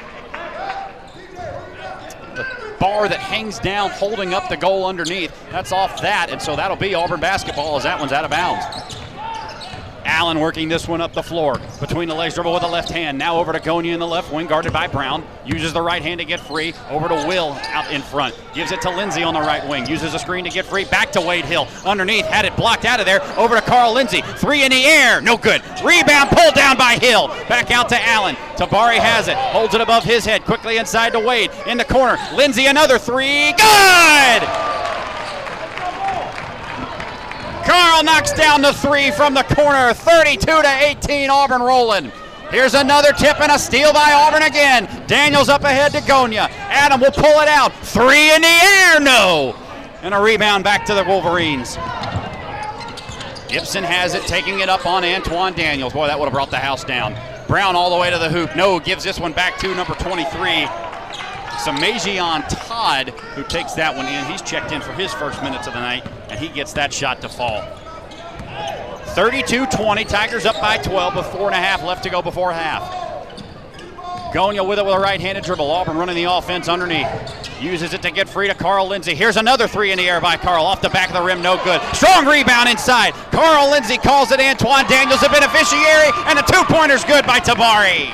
[2.34, 2.46] The
[2.78, 5.34] bar that hangs down, holding up the goal underneath.
[5.50, 8.96] That's off that, and so that'll be Auburn basketball as that one's out of bounds.
[10.06, 11.60] Allen working this one up the floor.
[11.80, 13.18] Between the legs, dribble with the left hand.
[13.18, 15.24] Now over to Gonya in the left wing, guarded by Brown.
[15.44, 16.74] Uses the right hand to get free.
[16.90, 18.34] Over to Will out in front.
[18.54, 19.86] Gives it to Lindsay on the right wing.
[19.86, 20.84] Uses a screen to get free.
[20.84, 21.68] Back to Wade Hill.
[21.84, 23.20] Underneath, had it blocked out of there.
[23.36, 24.22] Over to Carl Lindsay.
[24.36, 25.20] Three in the air.
[25.20, 25.62] No good.
[25.84, 27.28] Rebound pulled down by Hill.
[27.48, 28.36] Back out to Allen.
[28.56, 29.36] Tabari has it.
[29.36, 30.44] Holds it above his head.
[30.44, 31.50] Quickly inside to Wade.
[31.66, 32.16] In the corner.
[32.34, 33.52] Lindsay another three.
[33.52, 34.75] Good!
[37.66, 39.92] Carl knocks down the three from the corner.
[39.92, 42.12] 32 to 18, Auburn rolling.
[42.50, 44.88] Here's another tip and a steal by Auburn again.
[45.08, 46.48] Daniels up ahead to Gonya.
[46.48, 47.72] Adam will pull it out.
[47.84, 49.56] Three in the air, no.
[50.02, 51.76] And a rebound back to the Wolverines.
[53.48, 55.92] Gibson has it, taking it up on Antoine Daniels.
[55.92, 57.16] Boy, that would have brought the house down.
[57.48, 58.54] Brown all the way to the hoop.
[58.54, 60.68] No, gives this one back to number 23.
[61.56, 64.24] Samajian Todd, who takes that one in.
[64.26, 67.20] He's checked in for his first minutes of the night, and he gets that shot
[67.22, 67.62] to fall.
[69.16, 72.82] 32-20, Tigers up by 12 with four and a half left to go before half.
[74.34, 75.70] Gonya with it with a right-handed dribble.
[75.70, 77.08] Auburn running the offense underneath.
[77.58, 79.14] Uses it to get free to Carl Lindsay.
[79.14, 80.66] Here's another three in the air by Carl.
[80.66, 81.80] Off the back of the rim, no good.
[81.94, 83.14] Strong rebound inside.
[83.32, 88.12] Carl Lindsay calls it Antoine Daniels, a beneficiary, and the two-pointer's good by Tabari.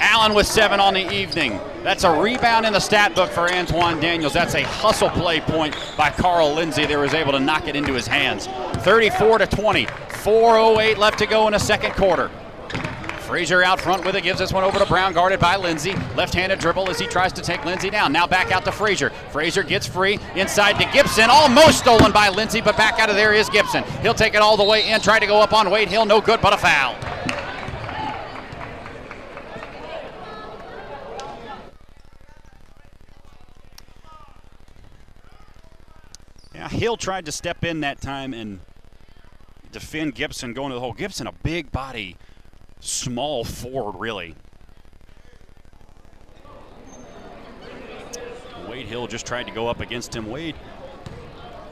[0.00, 1.60] Allen with seven on the evening.
[1.82, 4.32] That's a rebound in the stat book for Antoine Daniels.
[4.32, 6.84] That's a hustle play point by Carl Lindsay.
[6.84, 8.46] They was able to knock it into his hands.
[8.84, 9.86] 34 to 20.
[9.86, 12.30] 4.08 left to go in the second quarter.
[13.30, 15.94] Frazier out front with it, gives this one over to Brown, guarded by Lindsay.
[16.16, 18.12] Left-handed dribble as he tries to take Lindsay down.
[18.12, 19.10] Now back out to Frazier.
[19.30, 21.30] Frazier gets free inside to Gibson.
[21.30, 23.84] Almost stolen by Lindsay, but back out of there is Gibson.
[24.02, 26.04] He'll take it all the way in, try to go up on Wade Hill.
[26.06, 26.96] No good, but a foul.
[36.70, 38.60] Hill tried to step in that time and
[39.72, 40.92] defend Gibson going to the hole.
[40.92, 42.16] Gibson, a big body,
[42.80, 44.34] small forward, really.
[48.68, 50.30] Wade Hill just tried to go up against him.
[50.30, 50.54] Wade,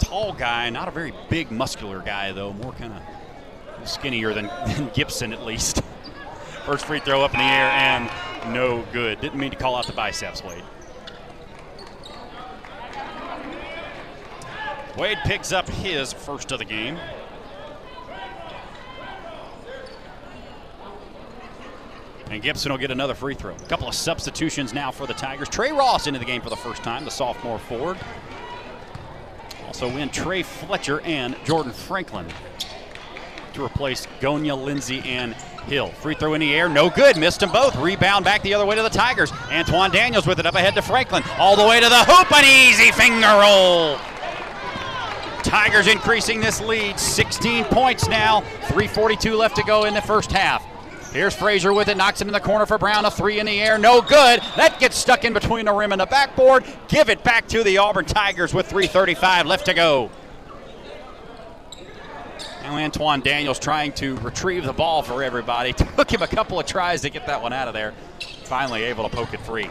[0.01, 4.91] tall guy, not a very big, muscular guy, though, more kind of skinnier than, than
[4.95, 5.81] Gibson, at least.
[6.67, 8.11] First free throw up in the air and
[8.53, 9.21] no good.
[9.21, 10.65] Didn't mean to call out the biceps, Wade.
[14.99, 16.99] Wade picks up his first of the game.
[22.29, 23.55] And Gibson will get another free throw.
[23.55, 25.49] A couple of substitutions now for the Tigers.
[25.49, 27.97] Trey Ross into the game for the first time, the sophomore forward.
[29.69, 32.27] Also in Trey Fletcher and Jordan Franklin
[33.55, 35.35] to replace Gonya, Lindsay, and
[35.69, 35.89] Hill.
[35.89, 37.17] Free throw in the air, no good.
[37.17, 37.77] Missed them both.
[37.77, 39.31] Rebound back the other way to the Tigers.
[39.51, 41.23] Antoine Daniels with it up ahead to Franklin.
[41.39, 42.33] All the way to the hoop.
[42.33, 43.99] An easy finger roll.
[45.49, 47.01] Tigers increasing this lead.
[47.01, 48.43] 16 points now.
[48.67, 50.63] 3.42 left to go in the first half.
[51.11, 53.07] Here's Frazier with it, knocks him in the corner for Brown.
[53.07, 54.43] A three in the air, no good.
[54.57, 56.67] That gets stuck in between the rim and the backboard.
[56.89, 60.11] Give it back to the Auburn Tigers with 3.35 left to go.
[62.63, 65.73] Now Antoine Daniels trying to retrieve the ball for everybody.
[65.97, 67.95] Took him a couple of tries to get that one out of there.
[68.45, 69.71] Finally able to poke it free.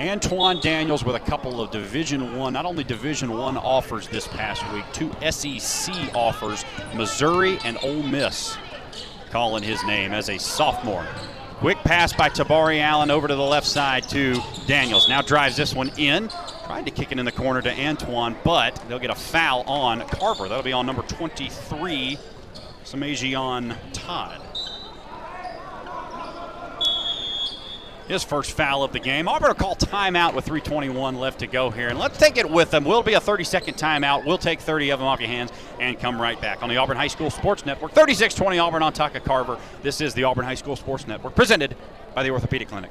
[0.00, 4.64] Antoine Daniels with a couple of Division One, not only Division One offers this past
[4.72, 8.56] week, two SEC offers, Missouri and Ole Miss,
[9.28, 11.06] calling his name as a sophomore.
[11.58, 15.06] Quick pass by Tabari Allen over to the left side to Daniels.
[15.06, 16.30] Now drives this one in.
[16.64, 20.00] Tried to kick it in the corner to Antoine, but they'll get a foul on
[20.08, 20.48] Carver.
[20.48, 22.18] That'll be on number 23,
[22.84, 24.40] Samajian Todd.
[28.10, 29.28] His first foul of the game.
[29.28, 32.70] Auburn will call timeout with 3:21 left to go here, and let's take it with
[32.72, 32.84] them.
[32.84, 34.26] Will be a 30-second timeout.
[34.26, 36.96] We'll take 30 of them off your hands and come right back on the Auburn
[36.96, 37.94] High School Sports Network.
[37.94, 39.58] 36-20 Auburn on Taka Carver.
[39.82, 41.76] This is the Auburn High School Sports Network, presented
[42.14, 42.90] by the Orthopedic Clinic.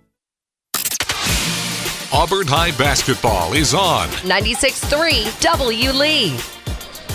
[2.13, 4.09] Auburn High basketball is on.
[4.09, 6.37] 96.3 W Lee.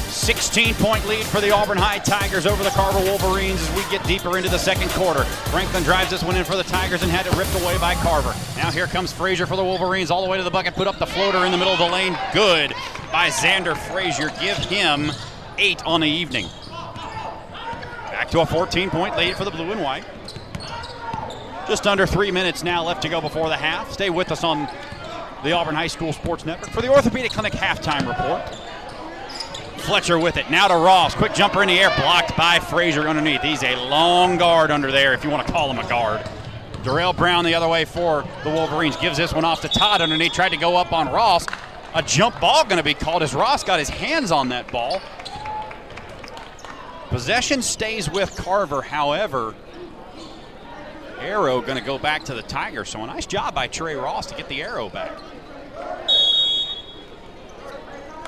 [0.08, 4.06] 16 point lead for the Auburn High Tigers over the Carver Wolverines as we get
[4.06, 5.24] deeper into the second quarter.
[5.50, 8.34] Franklin drives this one in for the Tigers and had it ripped away by Carver.
[8.56, 10.98] Now here comes Frazier for the Wolverines all the way to the bucket, put up
[10.98, 12.18] the floater in the middle of the lane.
[12.32, 12.70] Good
[13.12, 14.30] by Xander Frazier.
[14.40, 15.12] Give him
[15.58, 16.46] eight on the evening.
[16.70, 20.06] Back to a 14 point lead for the blue and white.
[21.68, 23.90] Just under three minutes now left to go before the half.
[23.90, 24.68] Stay with us on
[25.42, 28.42] the Auburn High School Sports Network for the Orthopedic Clinic halftime report.
[29.80, 30.48] Fletcher with it.
[30.50, 31.14] Now to Ross.
[31.14, 33.42] Quick jumper in the air, blocked by Frazier underneath.
[33.42, 36.28] He's a long guard under there, if you want to call him a guard.
[36.84, 38.96] Darrell Brown the other way for the Wolverines.
[38.96, 40.32] Gives this one off to Todd underneath.
[40.32, 41.46] Tried to go up on Ross.
[41.94, 45.00] A jump ball going to be called as Ross got his hands on that ball.
[47.08, 49.54] Possession stays with Carver, however.
[51.26, 52.84] Arrow going to go back to the Tiger.
[52.84, 55.12] So a nice job by Trey Ross to get the arrow back.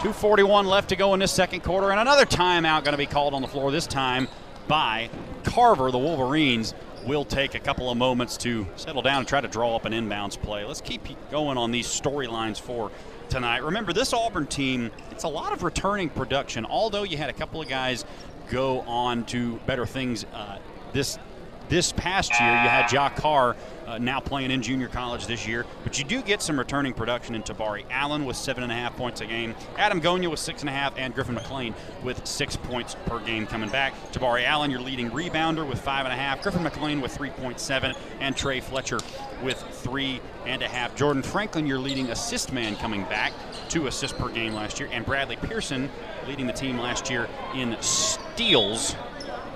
[0.01, 3.35] 241 left to go in this second quarter, and another timeout going to be called
[3.35, 4.29] on the floor, this time
[4.67, 5.11] by
[5.45, 5.91] Carver.
[5.91, 9.77] The Wolverines will take a couple of moments to settle down and try to draw
[9.77, 10.65] up an inbounds play.
[10.65, 12.91] Let's keep going on these storylines for
[13.29, 13.63] tonight.
[13.63, 17.61] Remember, this Auburn team, it's a lot of returning production, although you had a couple
[17.61, 18.05] of guys
[18.51, 20.59] go on to better things uh,
[20.93, 21.19] this
[21.69, 22.51] this past year.
[22.51, 26.23] You had Jock Carr uh, now playing in junior college this year, but you do
[26.23, 29.55] get some returning production in Tabari Allen with seven and a half points a game,
[29.79, 33.47] Adam Gonia with six and a half, and Griffin McLean with six points per game
[33.47, 33.95] coming back.
[34.13, 38.37] Tabari Allen, your leading rebounder with five and a half, Griffin McLean with 3.7, and
[38.37, 38.99] Trey Fletcher
[39.43, 40.95] with three and a half.
[40.95, 43.33] Jordan Franklin, your leading assist man coming back,
[43.69, 45.91] two assists per game last year, and Bradley Pearson
[46.27, 48.95] leading the team last year in steals,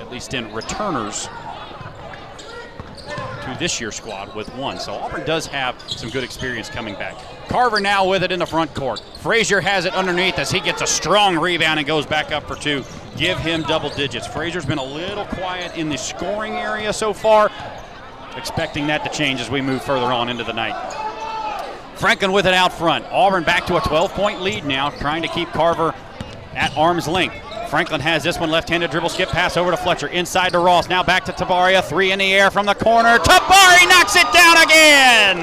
[0.01, 1.29] at least in returners
[3.07, 4.79] to this year's squad with one.
[4.79, 7.17] So Auburn does have some good experience coming back.
[7.49, 9.03] Carver now with it in the front court.
[9.21, 12.57] Frazier has it underneath as he gets a strong rebound and goes back up for
[12.57, 12.85] two.
[13.17, 14.27] Give him double digits.
[14.27, 17.51] Frazier's been a little quiet in the scoring area so far.
[18.37, 20.75] Expecting that to change as we move further on into the night.
[21.97, 23.05] Franklin with it out front.
[23.11, 25.95] Auburn back to a 12 point lead now, trying to keep Carver
[26.55, 27.37] at arm's length.
[27.73, 30.91] Franklin has this one left-handed dribble skip pass over to Fletcher inside to Ross.
[30.91, 31.83] Now back to Tabaria.
[31.83, 33.17] Three in the air from the corner.
[33.17, 35.39] Tabari knocks it down again.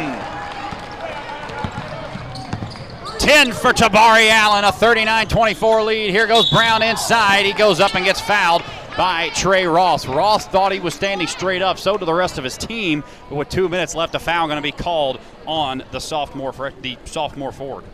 [3.17, 6.11] 10 for Tabari Allen, a 39-24 lead.
[6.11, 7.47] Here goes Brown inside.
[7.47, 8.61] He goes up and gets fouled
[8.95, 10.05] by Trey Ross.
[10.05, 11.79] Ross thought he was standing straight up.
[11.79, 13.03] So do the rest of his team.
[13.29, 16.95] But with two minutes left, a foul going to be called on the sophomore the
[17.05, 17.85] sophomore forward.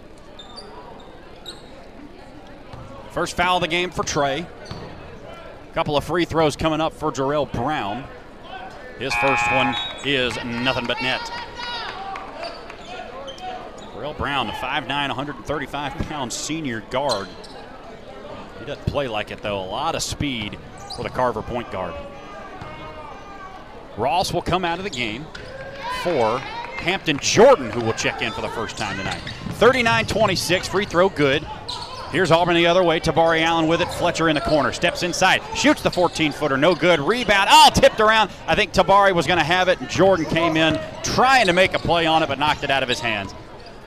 [3.15, 4.39] First foul of the game for Trey.
[4.39, 8.04] A couple of free throws coming up for Jarrell Brown.
[8.99, 9.73] His first one
[10.04, 11.21] is nothing but net.
[13.93, 17.30] Jarrell Brown, the 5'9, 135 pound senior guard.
[18.60, 19.62] He doesn't play like it, though.
[19.62, 20.60] A lot of speed
[20.97, 21.93] for the Carver point guard.
[23.95, 25.25] Ross will come out of the game
[26.04, 29.21] for Hampton Jordan, who will check in for the first time tonight.
[29.51, 31.47] 39 26, free throw good.
[32.15, 33.01] Here's Auburn the other way.
[33.01, 33.91] Tabari Allen with it.
[33.91, 34.72] Fletcher in the corner.
[34.72, 35.41] Steps inside.
[35.53, 36.55] Shoots the 14 footer.
[36.55, 37.01] No good.
[37.01, 37.49] Rebound.
[37.51, 38.32] Oh, tipped around.
[38.47, 39.82] I think Tabari was going to have it.
[39.82, 42.84] And Jordan came in trying to make a play on it, but knocked it out
[42.84, 43.36] of his hands.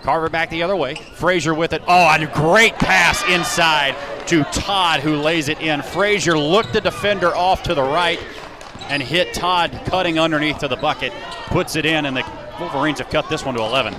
[0.02, 0.96] Carver back the other way.
[1.14, 1.80] Frazier with it.
[1.88, 5.80] Oh, a great pass inside to Todd, who lays it in.
[5.80, 8.20] Frazier looked the defender off to the right
[8.90, 11.14] and hit Todd cutting underneath to the bucket.
[11.46, 13.94] Puts it in, and the Wolverines have cut this one to 11.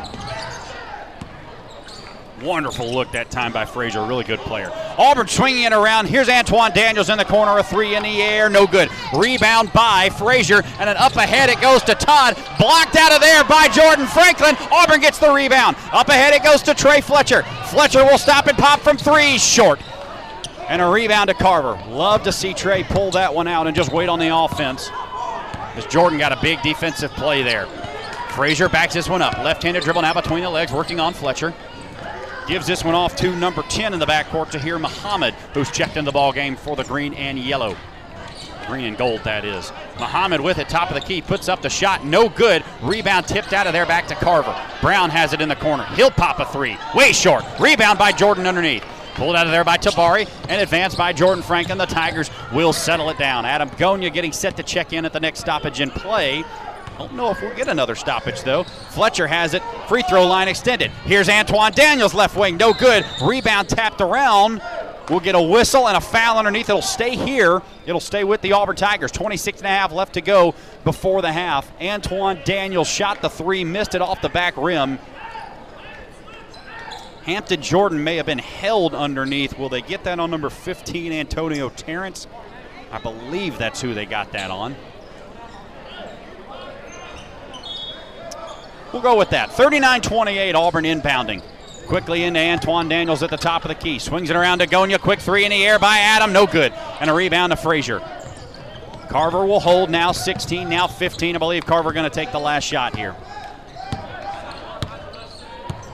[2.42, 4.06] Wonderful look that time by Frazier.
[4.06, 4.72] Really good player.
[4.98, 6.08] Auburn swinging it around.
[6.08, 7.58] Here's Antoine Daniels in the corner.
[7.58, 8.50] A three in the air.
[8.50, 8.90] No good.
[9.14, 10.62] Rebound by Frazier.
[10.80, 12.36] And then up ahead it goes to Todd.
[12.58, 14.56] Blocked out of there by Jordan Franklin.
[14.72, 15.76] Auburn gets the rebound.
[15.92, 17.44] Up ahead it goes to Trey Fletcher.
[17.68, 19.38] Fletcher will stop and pop from three.
[19.38, 19.82] Short.
[20.70, 21.82] And a rebound to Carver.
[21.90, 24.90] Love to see Trey pull that one out and just wait on the offense.
[25.76, 27.68] As Jordan got a big defensive play there.
[28.30, 29.38] Frazier backs this one up.
[29.40, 31.54] Left handed dribble now between the legs, working on Fletcher.
[32.50, 36.04] Gives this one off to number 10 in the backcourt Tahir Muhammad, who's checked in
[36.04, 37.78] the ball game for the green and yellow.
[38.66, 39.72] Green and gold, that is.
[40.00, 42.64] Muhammad with it, top of the key, puts up the shot, no good.
[42.82, 44.60] Rebound tipped out of there back to Carver.
[44.82, 45.84] Brown has it in the corner.
[45.94, 47.46] He'll pop a three, way short.
[47.60, 48.84] Rebound by Jordan underneath.
[49.14, 51.78] Pulled out of there by Tabari and advanced by Jordan Franklin.
[51.78, 53.46] The Tigers will settle it down.
[53.46, 56.44] Adam Gonya getting set to check in at the next stoppage in play.
[57.00, 58.66] Don't know if we'll get another stoppage though.
[58.66, 59.64] Fletcher has it.
[59.88, 60.92] Free throw line extended.
[61.06, 62.58] Here's Antoine Daniels left wing.
[62.58, 63.06] No good.
[63.24, 64.62] Rebound tapped around.
[65.10, 66.68] We'll get a whistle and a foul underneath.
[66.68, 67.62] It'll stay here.
[67.86, 69.14] It'll stay with the Auburn Tigers.
[69.14, 71.72] 26 and a half left to go before the half.
[71.82, 75.00] Antoine Daniels shot the three, missed it off the back rim.
[77.24, 79.58] Hampton Jordan may have been held underneath.
[79.58, 82.28] Will they get that on number 15, Antonio Terrence?
[82.92, 84.76] I believe that's who they got that on.
[88.92, 89.52] We'll go with that.
[89.52, 91.44] 39 28, Auburn inbounding.
[91.88, 93.98] Quickly into Antoine Daniels at the top of the key.
[93.98, 95.00] Swings it around to Gonya.
[95.00, 96.32] Quick three in the air by Adam.
[96.32, 96.72] No good.
[97.00, 98.00] And a rebound to Frazier.
[99.10, 101.36] Carver will hold now 16, now 15.
[101.36, 103.16] I believe Carver going to take the last shot here.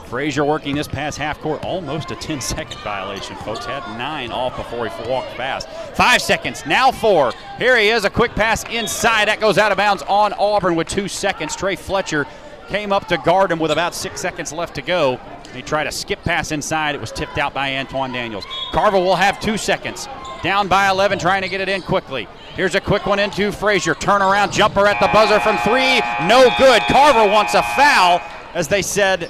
[0.06, 1.64] Frazier working this past half court.
[1.64, 3.66] Almost a 10 second violation, folks.
[3.66, 5.68] Had nine off before he walked past.
[5.96, 7.32] Five seconds, now four.
[7.58, 8.06] Here he is.
[8.06, 9.30] A quick pass inside.
[9.30, 11.56] That goes out of bounds on Auburn with two seconds.
[11.56, 12.28] Trey Fletcher
[12.68, 15.20] came up to guard him with about six seconds left to go.
[15.54, 16.96] He tried a skip pass inside.
[16.96, 18.46] It was tipped out by Antoine Daniels.
[18.72, 20.08] Carver will have two seconds.
[20.44, 22.28] Down by 11, trying to get it in quickly.
[22.56, 23.96] Here's a quick one into Frazier.
[23.96, 26.00] Turnaround jumper at the buzzer from three.
[26.28, 26.82] No good.
[26.84, 28.22] Carver wants a foul.
[28.54, 29.30] As they said,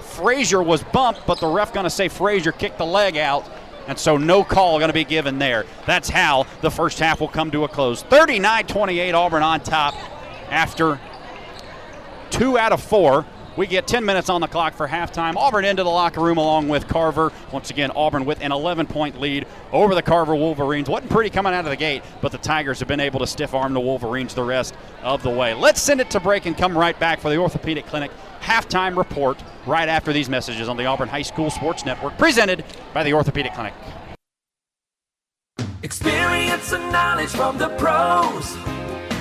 [0.00, 3.48] Frazier was bumped, but the ref going to say Frazier kicked the leg out.
[3.86, 5.64] And so no call going to be given there.
[5.86, 8.02] That's how the first half will come to a close.
[8.02, 9.94] 39 28, Auburn on top
[10.50, 11.00] after
[12.30, 13.26] two out of four.
[13.56, 15.36] We get 10 minutes on the clock for halftime.
[15.36, 17.32] Auburn into the locker room along with Carver.
[17.52, 20.88] Once again, Auburn with an 11 point lead over the Carver Wolverines.
[20.88, 23.52] Wasn't pretty coming out of the gate, but the Tigers have been able to stiff
[23.52, 25.52] arm the Wolverines the rest of the way.
[25.52, 29.42] Let's send it to break and come right back for the Orthopedic Clinic halftime report
[29.66, 32.64] right after these messages on the Auburn High School Sports Network, presented
[32.94, 33.74] by the Orthopedic Clinic.
[35.82, 38.79] Experience and knowledge from the pros.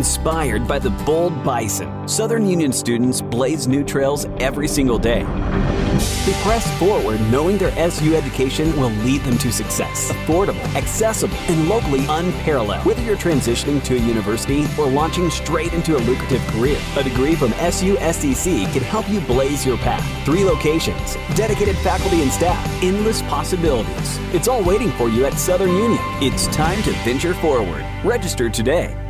[0.00, 5.24] Inspired by the bold bison, Southern Union students blaze new trails every single day.
[6.24, 10.10] They press forward knowing their SU education will lead them to success.
[10.10, 12.86] Affordable, accessible, and locally unparalleled.
[12.86, 17.34] Whether you're transitioning to a university or launching straight into a lucrative career, a degree
[17.34, 20.24] from SU SCC can help you blaze your path.
[20.24, 24.18] Three locations, dedicated faculty and staff, endless possibilities.
[24.32, 26.02] It's all waiting for you at Southern Union.
[26.22, 27.84] It's time to venture forward.
[28.02, 29.09] Register today.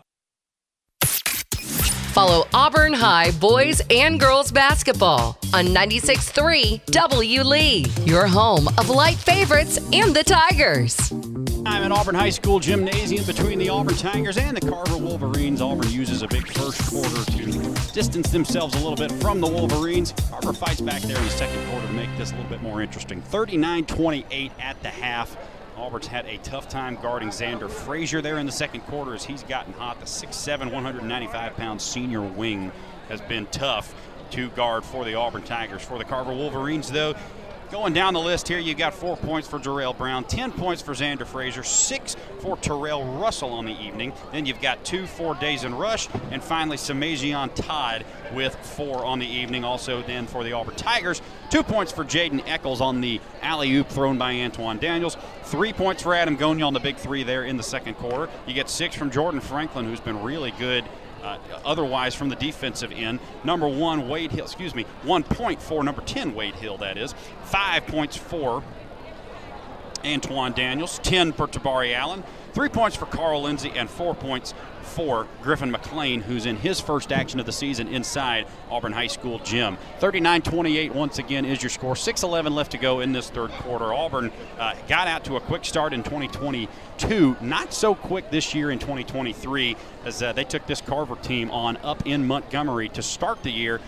[2.11, 9.15] Follow Auburn High boys and girls basketball on 96.3 W Lee, your home of light
[9.15, 11.13] favorites and the Tigers.
[11.65, 15.61] I'm at Auburn High School gymnasium between the Auburn Tigers and the Carver Wolverines.
[15.61, 20.13] Auburn uses a big first quarter to distance themselves a little bit from the Wolverines.
[20.29, 22.81] Carver fights back there in the second quarter to make this a little bit more
[22.81, 23.21] interesting.
[23.21, 25.37] 39 28 at the half.
[25.81, 29.41] Auburn's had a tough time guarding Xander Frazier there in the second quarter as he's
[29.41, 29.99] gotten hot.
[29.99, 32.71] The 6'7, 195 pound senior wing
[33.09, 33.95] has been tough
[34.29, 35.81] to guard for the Auburn Tigers.
[35.81, 37.15] For the Carver Wolverines, though,
[37.71, 40.91] Going down the list here, you've got four points for Jarrell Brown, 10 points for
[40.91, 44.11] Xander Frazier, six for Terrell Russell on the evening.
[44.33, 48.03] Then you've got two for Dazen Rush, and finally Samajian Todd
[48.33, 49.63] with four on the evening.
[49.63, 53.87] Also, then for the Auburn Tigers, two points for Jaden Eccles on the alley oop
[53.87, 57.55] thrown by Antoine Daniels, three points for Adam Gonya on the big three there in
[57.55, 58.29] the second quarter.
[58.47, 60.83] You get six from Jordan Franklin, who's been really good
[61.23, 65.83] uh, otherwise, from the defensive end, number one, Wade Hill, excuse me, one point for
[65.83, 67.13] number 10, Wade Hill, that is.
[67.43, 68.63] Five points for
[70.03, 75.27] Antoine Daniels, 10 for Tabari Allen, three points for Carl Lindsay, and four points for
[75.41, 79.77] Griffin McLean, who's in his first action of the season inside Auburn High School gym.
[79.99, 81.95] 39 28 once again is your score.
[81.95, 83.93] 6 11 left to go in this third quarter.
[83.93, 88.71] Auburn uh, got out to a quick start in 2022, not so quick this year
[88.71, 89.75] in 2023,
[90.05, 93.79] as uh, they took this Carver team on up in Montgomery to start the year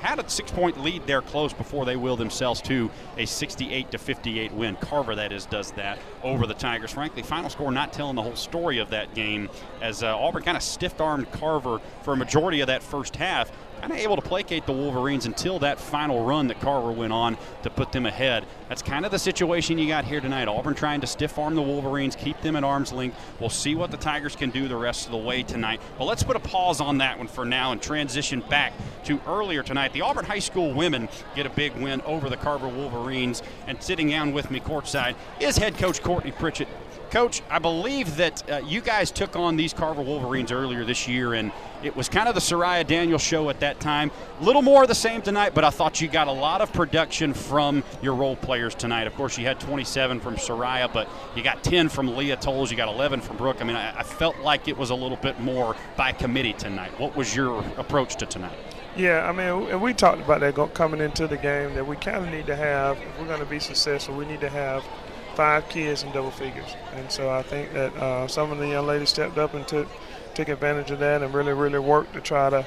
[0.00, 3.98] had a six point lead there close before they will themselves to a 68 to
[3.98, 4.76] 58 win.
[4.76, 6.90] Carver, that is, does that over the Tigers.
[6.90, 9.48] Frankly, final score not telling the whole story of that game
[9.80, 13.52] as uh, Auburn kind of stiff armed Carver for a majority of that first half
[13.80, 17.38] kind of able to placate the Wolverines until that final run that Carver went on
[17.62, 18.44] to put them ahead.
[18.68, 20.48] That's kind of the situation you got here tonight.
[20.48, 23.16] Auburn trying to stiff arm the Wolverines, keep them at arm's length.
[23.40, 25.80] We'll see what the Tigers can do the rest of the way tonight.
[25.98, 28.74] But let's put a pause on that one for now and transition back
[29.04, 29.92] to earlier tonight.
[29.92, 33.42] The Auburn High School women get a big win over the Carver Wolverines.
[33.66, 36.68] And sitting down with me courtside is head coach Courtney Pritchett.
[37.10, 41.34] Coach, I believe that uh, you guys took on these Carver Wolverines earlier this year,
[41.34, 41.50] and
[41.82, 44.12] it was kind of the Soraya Daniel show at that time.
[44.40, 46.72] A little more of the same tonight, but I thought you got a lot of
[46.72, 49.08] production from your role players tonight.
[49.08, 52.76] Of course, you had 27 from Soraya, but you got 10 from Leah Tolles, you
[52.76, 53.60] got 11 from Brooke.
[53.60, 56.92] I mean, I, I felt like it was a little bit more by committee tonight.
[57.00, 58.56] What was your approach to tonight?
[58.96, 62.24] Yeah, I mean, and we talked about that coming into the game that we kind
[62.24, 64.84] of need to have, if we're going to be successful, we need to have–
[65.34, 66.74] five kids in double figures.
[66.94, 69.88] And so I think that uh, some of the young ladies stepped up and took
[70.34, 72.64] took advantage of that and really, really worked to try to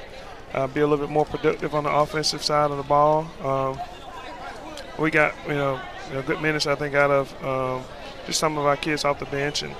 [0.52, 3.26] uh, be a little bit more productive on the offensive side of the ball.
[3.42, 3.80] Um,
[4.98, 5.80] we got you know,
[6.12, 7.84] know, good minutes I think out of um,
[8.26, 9.74] just some of our kids off the bench and.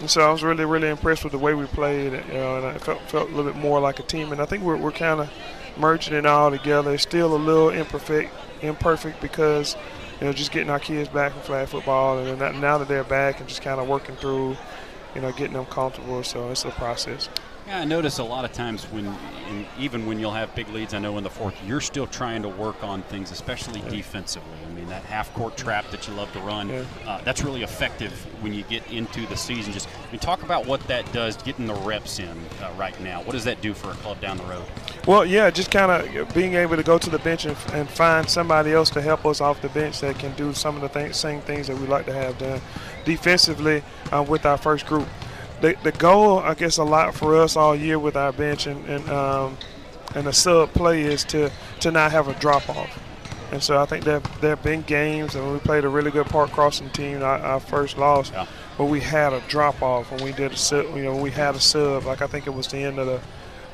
[0.00, 2.64] And so I was really, really impressed with the way we played, you know, and
[2.64, 4.32] I felt, felt a little bit more like a team.
[4.32, 5.30] And I think we're, we're kind of
[5.76, 6.94] merging it all together.
[6.94, 9.76] It's still a little imperfect, imperfect because
[10.20, 13.40] you know, just getting our kids back from flag football, and now that they're back
[13.40, 14.56] and just kind of working through,
[15.14, 16.22] you know, getting them comfortable.
[16.22, 17.28] So it's a process.
[17.70, 19.16] Yeah, I notice a lot of times when,
[19.78, 22.48] even when you'll have big leads, I know in the fourth, you're still trying to
[22.48, 23.90] work on things, especially yeah.
[23.90, 24.58] defensively.
[24.68, 26.84] I mean, that half-court trap that you love to run, yeah.
[27.06, 28.10] uh, that's really effective
[28.42, 29.72] when you get into the season.
[29.72, 33.22] Just I mean, talk about what that does, getting the reps in uh, right now.
[33.22, 34.64] What does that do for a club down the road?
[35.06, 38.28] Well, yeah, just kind of being able to go to the bench and, and, find
[38.28, 41.14] somebody else to help us off the bench that can do some of the th-
[41.14, 42.60] same things that we like to have done
[43.04, 45.06] defensively uh, with our first group
[45.60, 48.84] the, the goal, I guess, a lot for us all year with our bench and
[48.86, 49.58] and, um,
[50.14, 51.50] and the sub play is to
[51.80, 52.98] to not have a drop off.
[53.52, 56.26] And so I think there there have been games, and we played a really good
[56.26, 58.46] park crossing team, our, our first loss, yeah.
[58.78, 60.96] but we had a drop off when we did a sub.
[60.96, 62.04] You know, we had a sub.
[62.04, 63.20] Like I think it was the end of the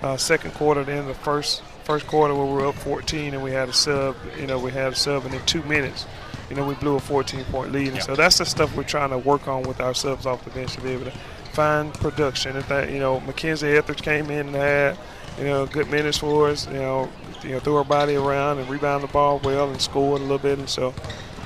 [0.07, 3.35] uh, second quarter, the end of the first first quarter where we were up 14,
[3.35, 4.17] and we had a sub.
[4.39, 6.07] You know, we had a sub, and in two minutes,
[6.49, 7.89] you know, we blew a 14 point lead.
[7.89, 8.03] And yeah.
[8.03, 10.73] so that's the stuff we're trying to work on with our subs off the bench
[10.75, 11.13] to be able to
[11.57, 12.55] fine production.
[12.55, 14.99] If that, you know, Mackenzie Etheridge came in and had,
[15.39, 17.11] you know, good minutes for us, you know,
[17.43, 20.39] you know, threw her body around and rebound the ball well and scored a little
[20.39, 20.59] bit.
[20.59, 20.95] And so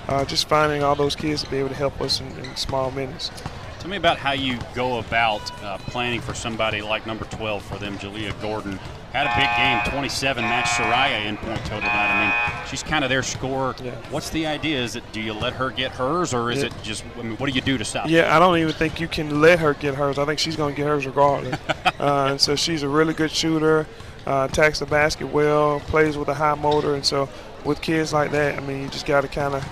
[0.08, 2.90] uh, just finding all those kids to be able to help us in, in small
[2.90, 3.30] minutes.
[3.78, 7.78] Tell me about how you go about uh, planning for somebody like number 12 for
[7.78, 8.80] them, Jalea Gordon.
[9.12, 12.52] Had a big game, 27, matched Soraya in point total tonight.
[12.54, 13.74] I mean, she's kind of their scorer.
[13.82, 13.90] Yeah.
[14.10, 14.80] What's the idea?
[14.80, 16.66] Is it do you let her get hers, or is Yeah.
[16.66, 17.02] it just?
[17.18, 18.08] I mean, what do you do to stop?
[18.08, 20.16] Yeah, I don't even think you can let her get hers.
[20.16, 21.58] I think she's going to get hers regardless.
[21.98, 23.84] uh, and so she's a really good shooter,
[24.28, 27.28] uh, attacks the basket well, plays with a high motor, and so
[27.64, 29.64] with kids like that, I mean, you just got to kind of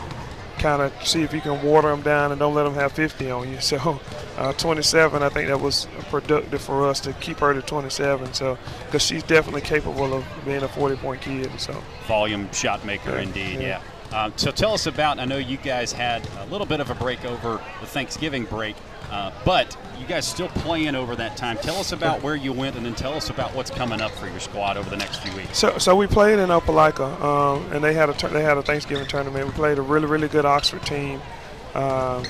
[0.59, 3.31] kind of see if you can water them down and don't let them have 50
[3.31, 3.59] on you.
[3.69, 4.01] So,
[4.37, 8.33] uh, 27, I think that was productive for us to keep her to 27.
[8.35, 8.57] So,
[8.87, 11.51] because she's definitely capable of being a 40 point kid.
[11.59, 11.73] So,
[12.07, 13.61] volume shot maker Yeah, indeed.
[13.61, 13.81] yeah.
[14.13, 14.25] Yeah.
[14.25, 15.19] Um, so tell us about.
[15.19, 18.75] I know you guys had a little bit of a break over the Thanksgiving break,
[19.11, 21.57] uh, but you guys still playing over that time.
[21.59, 24.29] Tell us about where you went, and then tell us about what's coming up for
[24.29, 25.59] your squad over the next few weeks.
[25.59, 29.07] So, so we played in Opelika, um, and they had a they had a Thanksgiving
[29.07, 29.47] tournament.
[29.47, 31.21] We played a really really good Oxford team.
[31.75, 32.25] Um,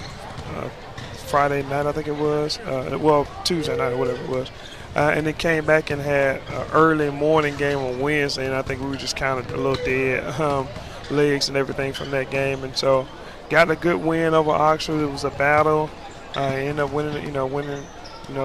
[0.54, 0.68] uh,
[1.28, 2.58] Friday night, I think it was.
[2.60, 4.50] Uh, well, Tuesday night or whatever it was.
[4.96, 8.62] Uh, and then came back and had an early morning game on Wednesday, and I
[8.62, 10.66] think we were just kind of a little dead um,
[11.10, 12.64] legs and everything from that game.
[12.64, 13.06] And so,
[13.50, 15.02] got a good win over Oxford.
[15.02, 15.90] It was a battle.
[16.36, 17.82] Uh, ended up winning, you know, winning,
[18.28, 18.44] you know,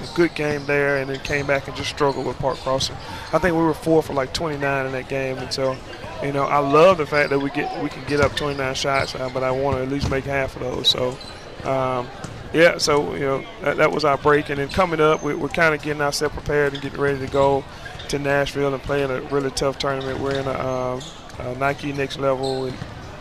[0.00, 2.96] a good game there, and then came back and just struggled with Park Crossing.
[3.32, 5.76] I think we were four for like 29 in that game, and so,
[6.22, 9.12] you know, I love the fact that we get we can get up 29 shots,
[9.12, 10.88] but I want to at least make half of those.
[10.88, 11.18] So,
[11.64, 12.08] um,
[12.52, 15.48] yeah, so you know that, that was our break, and then coming up, we, we're
[15.48, 17.64] kind of getting ourselves prepared and getting ready to go
[18.08, 20.18] to Nashville and play in a really tough tournament.
[20.18, 21.02] We're in a, um,
[21.40, 22.72] a Nike Next Level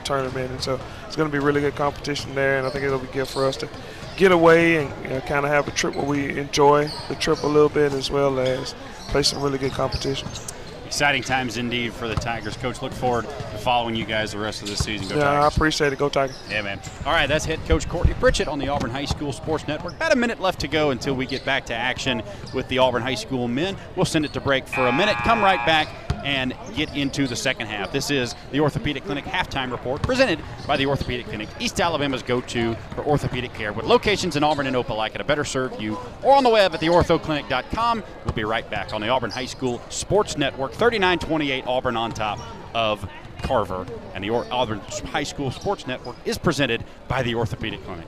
[0.05, 2.99] tournament, and so it's going to be really good competition there, and I think it'll
[2.99, 3.69] be good for us to
[4.17, 7.43] get away and you know, kind of have a trip where we enjoy the trip
[7.43, 8.75] a little bit as well as
[9.09, 10.53] play some really good competitions.
[10.87, 12.55] Exciting times indeed for the Tigers.
[12.55, 15.07] Coach, look forward to following you guys the rest of the season.
[15.09, 15.43] Go yeah, Tigers.
[15.43, 15.99] I appreciate it.
[15.99, 16.41] Go Tigers.
[16.49, 16.79] Yeah, man.
[17.05, 19.95] All right, that's head coach Courtney Pritchett on the Auburn High School Sports Network.
[19.95, 23.01] About a minute left to go until we get back to action with the Auburn
[23.01, 23.75] High School men.
[23.97, 25.89] We'll send it to break for a minute, come right back,
[26.27, 27.93] and get into the second half.
[27.93, 32.41] This is the Orthopedic Clinic halftime report presented by the Orthopedic Clinic, East Alabama's go
[32.41, 36.35] to for orthopedic care with locations in Auburn and Opelika to better serve you or
[36.35, 38.03] on the web at theorthoclinic.com.
[38.25, 42.39] We'll be right back on the Auburn High School Sports Network, 3928 Auburn on top
[42.75, 43.09] of
[43.43, 43.85] Carver.
[44.13, 48.07] And the Auburn High School Sports Network is presented by the Orthopedic Clinic.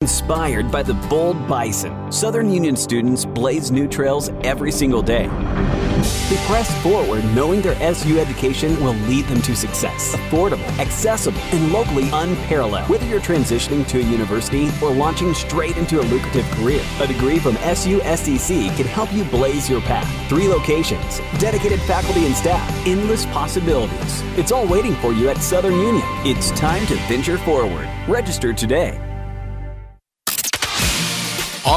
[0.00, 5.26] Inspired by the bold bison, Southern Union students blaze new trails every single day.
[5.26, 10.14] They press forward knowing their SU education will lead them to success.
[10.14, 12.88] Affordable, accessible, and locally unparalleled.
[12.88, 17.40] Whether you're transitioning to a university or launching straight into a lucrative career, a degree
[17.40, 20.08] from SU SCC can help you blaze your path.
[20.28, 24.22] Three locations, dedicated faculty and staff, endless possibilities.
[24.38, 26.06] It's all waiting for you at Southern Union.
[26.24, 27.88] It's time to venture forward.
[28.06, 29.07] Register today.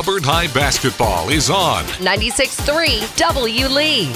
[0.02, 1.84] Auburn High basketball is on.
[2.02, 4.12] 96.3 W Lee.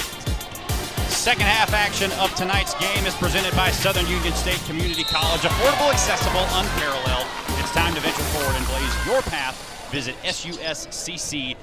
[1.13, 5.41] Second half action of tonight's game is presented by Southern Union State Community College.
[5.41, 7.27] Affordable, accessible, unparalleled.
[7.59, 9.61] It's time to venture forward and blaze your path.
[9.91, 11.55] Visit suscc.edu.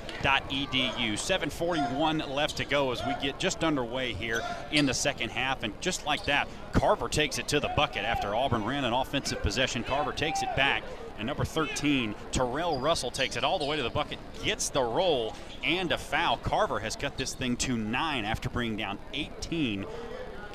[1.19, 5.65] 741 left to go as we get just underway here in the second half.
[5.65, 9.43] And just like that, Carver takes it to the bucket after Auburn ran an offensive
[9.43, 9.83] possession.
[9.83, 10.85] Carver takes it back.
[11.23, 14.83] And number 13, Terrell Russell takes it all the way to the bucket, gets the
[14.83, 16.37] roll and a foul.
[16.39, 19.87] Carver has cut this thing to nine after bringing down 18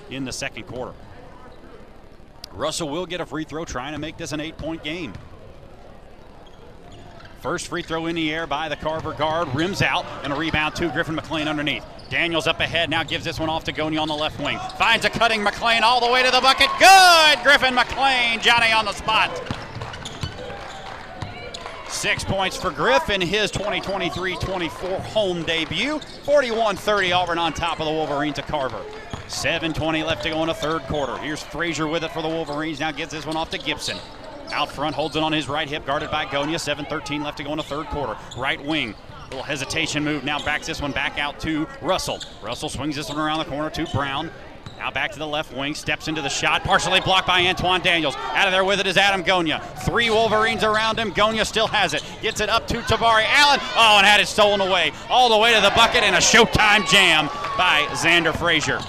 [0.09, 0.91] in the second quarter.
[2.51, 5.13] Russell will get a free throw, trying to make this an eight point game.
[7.39, 10.76] First free throw in the air by the Carver guard, rims out, and a rebound
[10.76, 11.86] to Griffin McLean underneath.
[12.09, 14.59] Daniels up ahead, now gives this one off to Goni on the left wing.
[14.78, 16.68] Finds a cutting McLean all the way to the bucket.
[16.78, 17.41] Good!
[17.41, 19.32] Griffin McLean, Johnny on the spot.
[21.89, 25.99] Six points for Griffin, in his 2023-24 home debut.
[25.99, 28.83] 41-30 Auburn on top of the Wolverines to Carver.
[29.27, 31.17] 7.20 left to go in the third quarter.
[31.17, 32.79] Here's Frazier with it for the Wolverines.
[32.79, 33.97] Now gets this one off to Gibson.
[34.51, 36.57] Out front, holds it on his right hip, guarded by Gonia.
[36.57, 38.15] 7.13 left to go in the third quarter.
[38.38, 38.93] Right wing,
[39.25, 40.23] little hesitation move.
[40.23, 42.19] Now backs this one back out to Russell.
[42.41, 44.31] Russell swings this one around the corner to Brown.
[44.78, 48.15] Now back to the left wing, steps into the shot, partially blocked by Antoine Daniels.
[48.15, 49.59] Out of there with it is Adam Gonia.
[49.86, 51.11] Three Wolverines around him.
[51.11, 52.03] Gonia still has it.
[52.21, 53.59] Gets it up to Tabari Allen.
[53.75, 54.91] Oh, and had it stolen away.
[55.09, 58.80] All the way to the bucket and a showtime jam by Xander Frazier.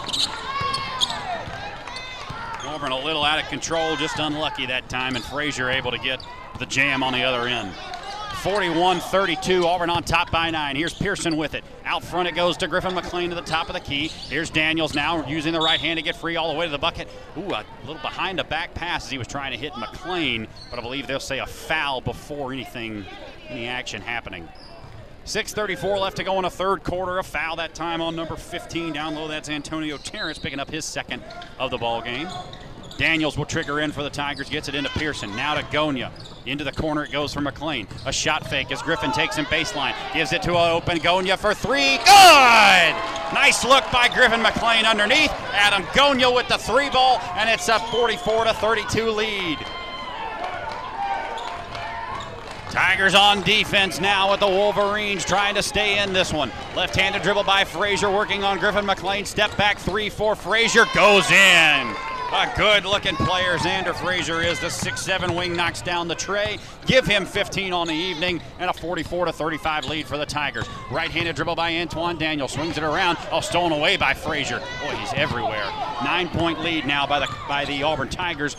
[2.66, 6.22] Auburn a little out of control, just unlucky that time, and Frazier able to get
[6.58, 7.72] the jam on the other end.
[8.38, 9.66] 41 32.
[9.66, 10.76] Auburn on top by nine.
[10.76, 11.64] Here's Pearson with it.
[11.84, 14.08] Out front it goes to Griffin McLean to the top of the key.
[14.08, 16.78] Here's Daniels now using the right hand to get free all the way to the
[16.78, 17.08] bucket.
[17.36, 20.78] Ooh, a little behind the back pass as he was trying to hit McLean, but
[20.78, 23.04] I believe they'll say a foul before anything,
[23.48, 24.48] any action happening.
[25.24, 27.18] 6.34 left to go in a third quarter.
[27.18, 29.26] A foul that time on number 15 down low.
[29.26, 31.24] That's Antonio Terrence picking up his second
[31.58, 32.28] of the ball game.
[32.98, 35.34] Daniels will trigger in for the Tigers, gets it into Pearson.
[35.36, 36.10] Now to Gonia.
[36.46, 37.86] Into the corner it goes for McLean.
[38.06, 39.94] A shot fake as Griffin takes him baseline.
[40.12, 41.96] Gives it to an open Gonia for three.
[41.98, 42.94] Good!
[43.32, 45.30] Nice look by Griffin McLean underneath.
[45.52, 49.58] Adam Gonia with the three ball, and it's a 44 to 32 lead.
[52.70, 56.50] Tigers on defense now with the Wolverines trying to stay in this one.
[56.74, 59.24] Left-handed dribble by Frazier working on Griffin McLean.
[59.24, 61.94] Step back three for Frazier goes in.
[62.30, 64.60] A good looking player, Xander Frazier is.
[64.60, 66.58] The 6'7 wing knocks down the tray.
[66.84, 70.68] Give him 15 on the evening and a 44 to 35 lead for the Tigers.
[70.90, 72.46] Right handed dribble by Antoine Daniel.
[72.46, 73.16] Swings it around.
[73.32, 74.58] all stolen away by Frazier.
[74.82, 75.64] Boy, he's everywhere.
[76.04, 78.58] Nine point lead now by the by the Auburn Tigers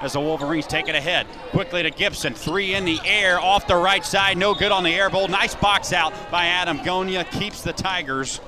[0.00, 1.26] as the Wolverines take it ahead.
[1.50, 2.34] Quickly to Gibson.
[2.34, 4.36] Three in the air off the right side.
[4.36, 5.26] No good on the air bowl.
[5.26, 7.24] Nice box out by Adam Gonia.
[7.32, 8.40] Keeps the Tigers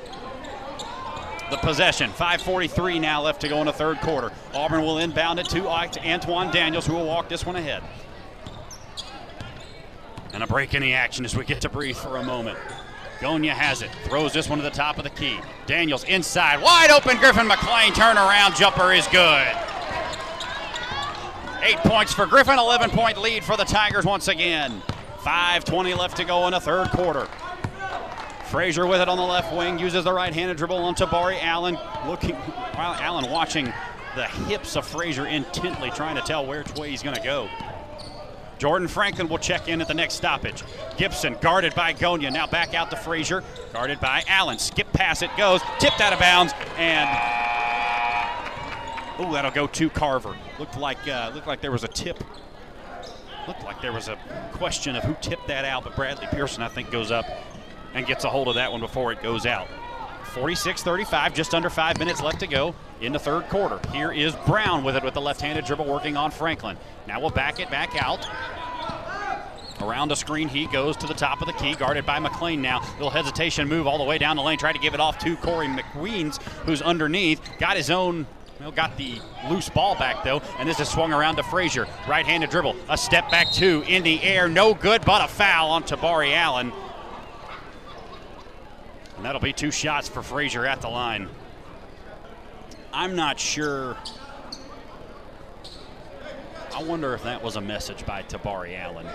[1.51, 2.11] the possession.
[2.11, 4.33] 5.43 now left to go in the third quarter.
[4.55, 7.83] Auburn will inbound it to Antoine Daniels, who will walk this one ahead.
[10.33, 12.59] And a break in the action as we get to breathe for a moment.
[13.21, 15.41] Gonia has it, throws this one to the top of the key.
[15.67, 17.17] Daniels inside, wide open.
[17.17, 19.57] Griffin McLean turnaround jumper is good.
[21.63, 24.81] Eight points for Griffin, 11 point lead for the Tigers once again.
[25.19, 27.27] 5.20 left to go in the third quarter.
[28.51, 32.35] Frazier with it on the left wing, uses the right-handed dribble on Tabari Allen, looking
[32.35, 33.73] while Allen watching
[34.17, 37.49] the hips of Frazier intently, trying to tell which way he's going to go.
[38.57, 40.65] Jordan Franklin will check in at the next stoppage.
[40.97, 43.45] Gibson guarded by Gonia, now back out to Frazier,
[43.75, 44.59] guarded by Allen.
[44.59, 47.09] Skip pass it goes, tipped out of bounds, and
[49.19, 50.35] oh, that'll go to Carver.
[50.59, 52.25] Looked like uh, looked like there was a tip.
[53.47, 54.19] Looked like there was a
[54.53, 57.27] question of who tipped that out, but Bradley Pearson I think goes up
[57.99, 59.69] and gets a hold of that one before it goes out.
[60.33, 63.81] 46 35, just under five minutes left to go in the third quarter.
[63.93, 66.77] Here is Brown with it with the left handed dribble working on Franklin.
[67.07, 68.27] Now we'll back it back out.
[69.81, 72.81] Around the screen, he goes to the top of the key, guarded by McLean now.
[72.95, 75.37] Little hesitation move all the way down the lane, try to give it off to
[75.37, 77.41] Corey McQueens, who's underneath.
[77.59, 78.27] Got his own
[78.61, 81.87] well, got the loose ball back though, and this is swung around to Frazier.
[82.09, 85.85] Right-handed dribble, a step back two in the air, no good, but a foul on
[85.85, 86.73] Tabari Allen.
[89.19, 91.29] And that'll be two shots for Frazier at the line.
[92.93, 93.97] I'm not sure.
[96.73, 99.09] I wonder if that was a message by Tabari Allen.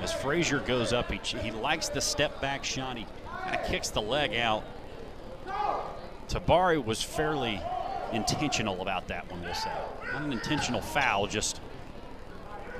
[0.00, 2.96] As Frazier goes up, he, he likes the step back shot.
[2.96, 3.06] He
[3.42, 4.62] kind of kicks the leg out.
[6.28, 7.60] Tabari was fairly
[8.12, 9.72] intentional about that one, we'll say.
[10.12, 11.60] Not an intentional foul, just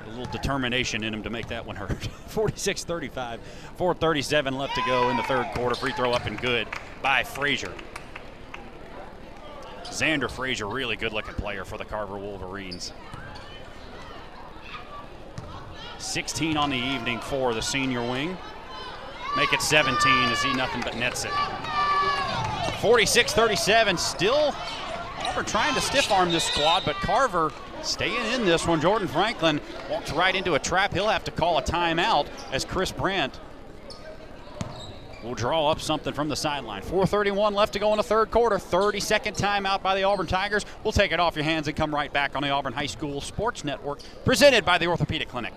[0.09, 1.91] a little determination in him to make that one hurt.
[2.29, 3.41] 46 35,
[3.77, 5.75] 437 left to go in the third quarter.
[5.75, 6.67] Free throw up and good
[7.03, 7.73] by Frazier.
[9.85, 12.93] Xander Frazier, really good looking player for the Carver Wolverines.
[15.99, 18.37] 16 on the evening for the senior wing.
[19.37, 19.99] Make it 17
[20.31, 21.33] as he nothing but nets it.
[22.81, 24.55] 46 37, still
[25.39, 27.53] Auburn trying to stiff arm this squad, but Carver
[27.83, 28.81] staying in this one.
[28.81, 29.61] Jordan Franklin
[29.91, 30.93] walks right into a trap.
[30.93, 33.39] He'll have to call a timeout as Chris Brandt
[35.23, 36.83] will draw up something from the sideline.
[36.83, 38.59] 4.31 left to go in the third quarter.
[38.59, 40.65] 30 second timeout by the Auburn Tigers.
[40.85, 43.21] We'll take it off your hands and come right back on the Auburn High School
[43.21, 45.55] Sports Network, presented by the Orthopedic Clinic.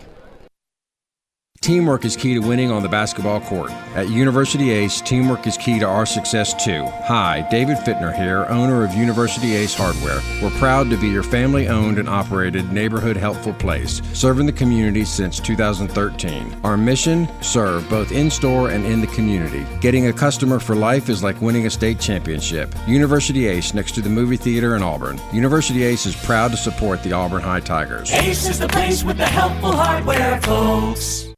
[1.62, 3.70] Teamwork is key to winning on the basketball court.
[3.94, 6.88] At University Ace, teamwork is key to our success too.
[7.04, 10.22] Hi, David Fittner here, owner of University Ace Hardware.
[10.42, 15.06] We're proud to be your family owned and operated neighborhood helpful place, serving the community
[15.06, 16.62] since 2013.
[16.64, 19.64] Our mission serve both in store and in the community.
[19.82, 22.74] Getting a customer for life is like winning a state championship.
[22.88, 25.22] University Ace, next to the movie theater in Auburn.
[25.32, 28.10] University Ace is proud to support the Auburn High Tigers.
[28.14, 31.31] Ace is the place with the helpful hardware, folks.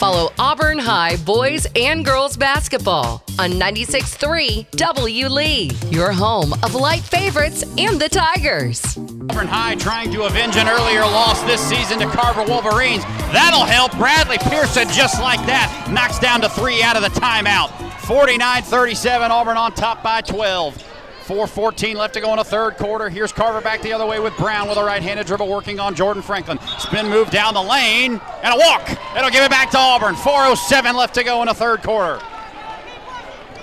[0.00, 7.02] Follow Auburn High boys and girls basketball on 96.3 W Lee, your home of light
[7.02, 8.96] favorites and the Tigers.
[8.96, 13.04] Auburn High trying to avenge an earlier loss this season to Carver Wolverines.
[13.34, 13.92] That'll help.
[13.98, 17.68] Bradley Pearson, just like that, knocks down to three out of the timeout.
[18.06, 20.89] 49 37, Auburn on top by 12.
[21.30, 23.08] 4.14 left to go in the third quarter.
[23.08, 25.94] Here's Carver back the other way with Brown with a right handed dribble working on
[25.94, 26.58] Jordan Franklin.
[26.80, 28.90] Spin move down the lane and a walk.
[29.16, 30.16] It'll give it back to Auburn.
[30.16, 32.20] 4.07 left to go in the third quarter.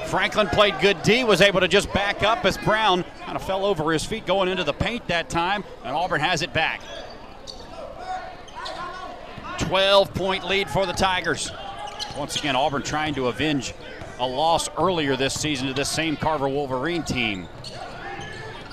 [0.06, 3.66] Franklin played good D, was able to just back up as Brown kind of fell
[3.66, 6.80] over his feet going into the paint that time, and Auburn has it back.
[9.60, 11.52] 12 point lead for the Tigers.
[12.18, 13.74] Once again, Auburn trying to avenge
[14.20, 17.48] a loss earlier this season to this same Carver Wolverine team.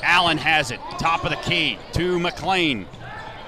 [0.04, 2.86] Allen has it, top of the key to McLean.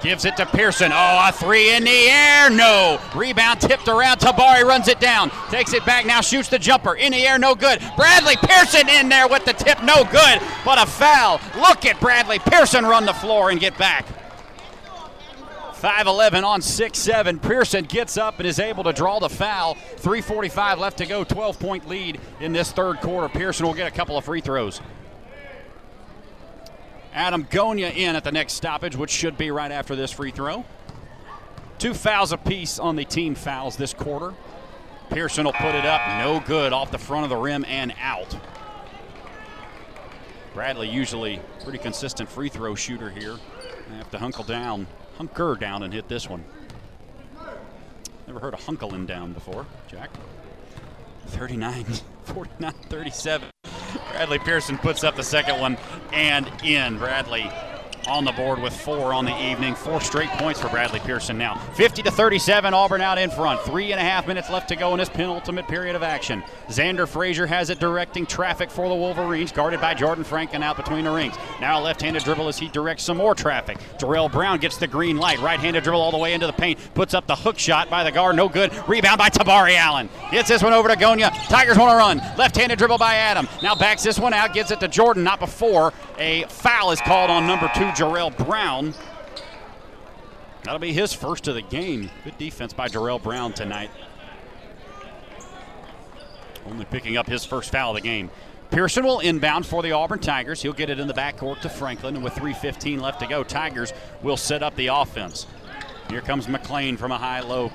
[0.01, 0.91] Gives it to Pearson.
[0.93, 2.51] Oh, a three in the air.
[2.51, 3.01] No.
[3.15, 4.19] Rebound tipped around.
[4.19, 5.31] Tabari runs it down.
[5.49, 6.21] Takes it back now.
[6.21, 6.95] Shoots the jumper.
[6.95, 7.39] In the air.
[7.39, 7.79] No good.
[7.95, 9.81] Bradley Pearson in there with the tip.
[9.83, 10.39] No good.
[10.63, 11.41] But a foul.
[11.55, 14.05] Look at Bradley Pearson run the floor and get back.
[15.81, 17.41] 5'11 on 6'7.
[17.41, 19.75] Pearson gets up and is able to draw the foul.
[19.97, 21.23] 3.45 left to go.
[21.23, 23.29] 12 point lead in this third quarter.
[23.29, 24.79] Pearson will get a couple of free throws.
[27.17, 30.63] Adam Gonia in at the next stoppage, which should be right after this free throw.
[31.79, 34.35] Two fouls apiece on the team fouls this quarter.
[35.09, 35.99] Pearson will put it up.
[36.19, 38.37] No good off the front of the rim and out.
[40.53, 43.37] Bradley usually pretty consistent free throw shooter here.
[43.89, 44.85] They have to hunkle down,
[45.17, 46.43] hunker down and hit this one.
[48.27, 50.11] Never heard of hunkling down before, Jack.
[51.27, 51.85] 39,
[52.23, 53.49] 49, 37.
[54.11, 55.77] Bradley Pearson puts up the second one
[56.11, 56.97] and in.
[56.97, 57.49] Bradley
[58.07, 59.75] on the board with four on the evening.
[59.75, 61.55] Four straight points for Bradley Pearson now.
[61.75, 63.61] 50 to 37, Auburn out in front.
[63.61, 66.43] Three and a half minutes left to go in this penultimate period of action.
[66.69, 71.03] Xander Frazier has it directing traffic for the Wolverines, guarded by Jordan Franklin out between
[71.03, 71.35] the rings.
[71.59, 73.77] Now a left-handed dribble as he directs some more traffic.
[73.97, 75.39] Jarrell Brown gets the green light.
[75.39, 76.79] Right-handed dribble all the way into the paint.
[76.93, 78.35] Puts up the hook shot by the guard.
[78.35, 78.71] No good.
[78.87, 80.09] Rebound by Tabari Allen.
[80.31, 81.31] Gets this one over to Gonia.
[81.49, 82.17] Tigers want to run.
[82.37, 83.47] Left-handed dribble by Adam.
[83.61, 84.53] Now backs this one out.
[84.53, 85.23] Gives it to Jordan.
[85.23, 88.93] Not before a foul is called on number two, Jarrell Brown.
[90.63, 92.11] That'll be his first of the game.
[92.23, 93.89] Good defense by Jarrell Brown tonight.
[96.67, 98.29] Only picking up his first foul of the game.
[98.69, 100.61] Pearson will inbound for the Auburn Tigers.
[100.61, 103.93] He'll get it in the backcourt to Franklin, and with 3.15 left to go, Tigers
[104.21, 105.47] will set up the offense.
[106.07, 107.71] Here comes McLean from a high low.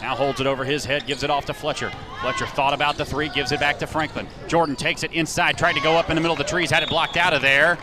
[0.00, 1.92] Now holds it over his head, gives it off to Fletcher.
[2.20, 4.26] Fletcher thought about the three, gives it back to Franklin.
[4.48, 6.82] Jordan takes it inside, tried to go up in the middle of the trees, had
[6.82, 7.78] it blocked out of there.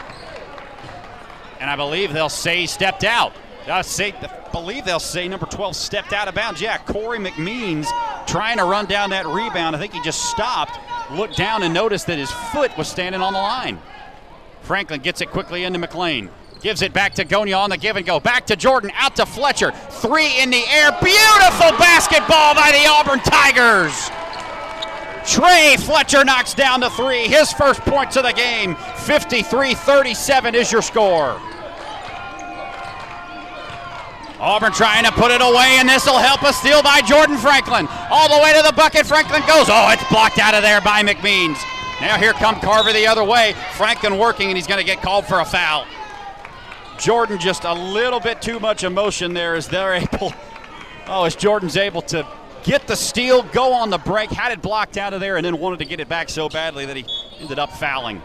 [1.60, 3.34] And I believe they'll say stepped out.
[3.68, 4.14] I say,
[4.51, 6.62] believe they'll say number 12 stepped out of bounds.
[6.62, 7.88] Yeah, Corey McMeans
[8.26, 9.76] trying to run down that rebound.
[9.76, 10.80] I think he just stopped,
[11.12, 13.80] looked down, and noticed that his foot was standing on the line.
[14.62, 16.30] Franklin gets it quickly into McLean.
[16.62, 18.20] Gives it back to Gonia on the give and go.
[18.20, 19.72] Back to Jordan, out to Fletcher.
[19.72, 20.91] Three in the air.
[21.01, 24.10] Beautiful basketball by the Auburn Tigers.
[25.30, 27.28] Trey Fletcher knocks down the three.
[27.28, 28.76] His first points of the game.
[29.06, 31.40] 53 37 is your score.
[34.40, 37.88] Auburn trying to put it away, and this will help a steal by Jordan Franklin.
[38.10, 39.06] All the way to the bucket.
[39.06, 39.68] Franklin goes.
[39.70, 41.62] Oh, it's blocked out of there by McMeans.
[42.02, 43.54] Now here come Carver the other way.
[43.74, 45.86] Franklin working, and he's going to get called for a foul.
[46.98, 50.34] Jordan just a little bit too much emotion there as they're able.
[51.06, 52.26] Oh, as Jordan's able to
[52.64, 55.60] get the steal, go on the break, had it blocked out of there, and then
[55.60, 57.05] wanted to get it back so badly that he
[57.39, 58.22] ended up fouling.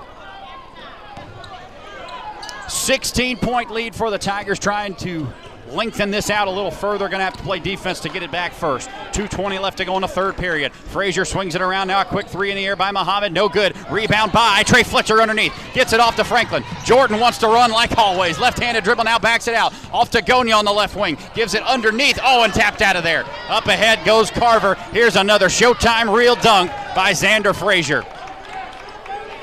[2.69, 5.29] 16 point lead for the Tigers, trying to
[5.69, 7.09] lengthen this out a little further.
[7.09, 8.89] Going to have to play defense to get it back first.
[9.13, 10.73] 2.20 left to go in the third period.
[10.73, 12.01] Frazier swings it around now.
[12.01, 13.33] A quick three in the air by Muhammad.
[13.33, 13.75] No good.
[13.91, 15.53] Rebound by Trey Fletcher underneath.
[15.73, 16.65] Gets it off to Franklin.
[16.85, 18.39] Jordan wants to run like always.
[18.39, 19.73] Left handed dribble now backs it out.
[19.93, 21.17] Off to Gonia on the left wing.
[21.35, 22.19] Gives it underneath.
[22.23, 23.25] Oh, and tapped out of there.
[23.49, 24.75] Up ahead goes Carver.
[24.93, 28.05] Here's another Showtime real dunk by Xander Frazier.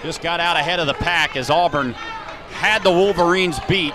[0.03, 1.93] Just got out ahead of the pack as Auburn
[2.51, 3.93] had the Wolverines beat.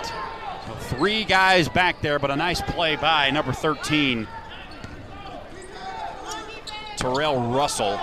[0.97, 4.27] Three guys back there, but a nice play by number 13,
[6.95, 7.97] Terrell Russell,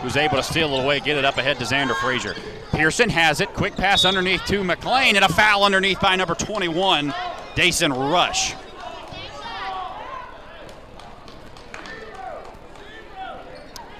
[0.00, 2.34] who's able to steal it away, get it up ahead to Xander Frazier.
[2.72, 3.48] Pearson has it.
[3.54, 7.14] Quick pass underneath to McLean, and a foul underneath by number 21,
[7.54, 8.56] Dazen Rush.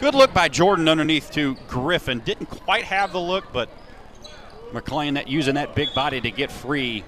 [0.00, 2.18] Good look by Jordan underneath to Griffin.
[2.18, 3.68] Didn't quite have the look, but
[4.72, 7.04] McLean that using that big body to get free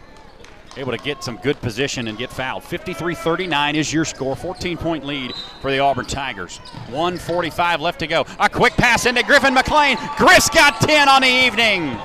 [0.77, 2.65] able to get some good position and get fouled.
[2.65, 4.37] 53 39 is your score.
[4.37, 6.59] 14 point lead for the Auburn Tigers.
[6.89, 8.27] 145 left to go.
[8.39, 9.97] A quick pass into Griffin McLean.
[10.17, 11.97] Griff's got 10 on the evening.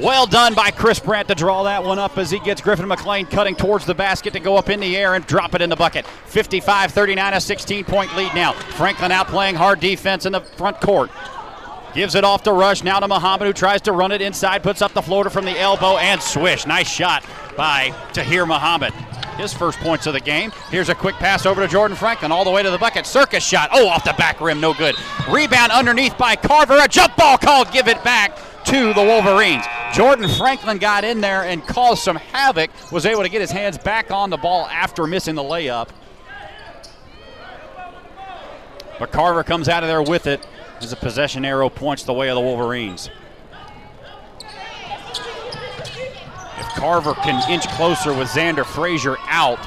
[0.00, 3.26] Well done by Chris Brandt to draw that one up as he gets Griffin McLean
[3.26, 5.76] cutting towards the basket to go up in the air and drop it in the
[5.76, 6.06] bucket.
[6.06, 8.52] 55 39, a 16 point lead now.
[8.52, 11.10] Franklin out playing hard defense in the front court.
[11.98, 12.84] Gives it off to Rush.
[12.84, 15.58] Now to Muhammad, who tries to run it inside, puts up the floater from the
[15.58, 16.64] elbow and swish.
[16.64, 17.24] Nice shot
[17.56, 18.92] by Tahir Muhammad.
[19.36, 20.52] His first points of the game.
[20.70, 23.04] Here's a quick pass over to Jordan Franklin, all the way to the bucket.
[23.04, 23.70] Circus shot.
[23.72, 24.94] Oh, off the back rim, no good.
[25.28, 26.78] Rebound underneath by Carver.
[26.80, 27.72] A jump ball called.
[27.72, 29.64] Give it back to the Wolverines.
[29.92, 33.76] Jordan Franklin got in there and caused some havoc, was able to get his hands
[33.76, 35.88] back on the ball after missing the layup.
[39.00, 40.46] But Carver comes out of there with it
[40.82, 43.10] as a possession arrow points the way of the Wolverines.
[46.58, 49.58] If Carver can inch closer with Xander Frazier out,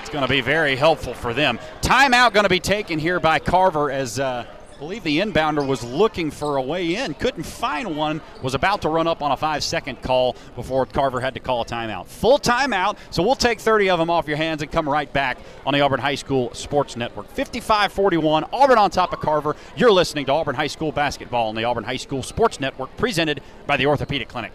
[0.00, 1.58] it's going to be very helpful for them.
[1.82, 5.84] Timeout going to be taken here by Carver as uh, I believe the inbounder was
[5.84, 9.36] looking for a way in, couldn't find one, was about to run up on a
[9.36, 12.06] five second call before Carver had to call a timeout.
[12.06, 15.38] Full timeout, so we'll take 30 of them off your hands and come right back
[15.64, 17.28] on the Auburn High School Sports Network.
[17.28, 19.54] 55 41, Auburn on top of Carver.
[19.76, 23.42] You're listening to Auburn High School basketball on the Auburn High School Sports Network, presented
[23.68, 24.54] by the Orthopedic Clinic.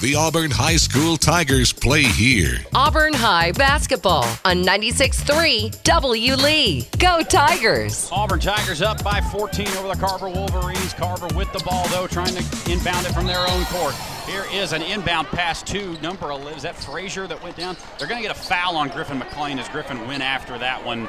[0.00, 2.58] The Auburn High School Tigers play here.
[2.72, 6.34] Auburn High basketball on 96.3 W.
[6.36, 6.86] Lee.
[7.00, 8.08] Go Tigers!
[8.12, 10.94] Auburn Tigers up by 14 over the Carver Wolverines.
[10.94, 13.96] Carver with the ball, though, trying to inbound it from their own court.
[14.24, 16.58] Here is an inbound pass to number 11.
[16.58, 17.76] Is that Frazier that went down?
[17.98, 21.08] They're going to get a foul on Griffin McLean as Griffin went after that one.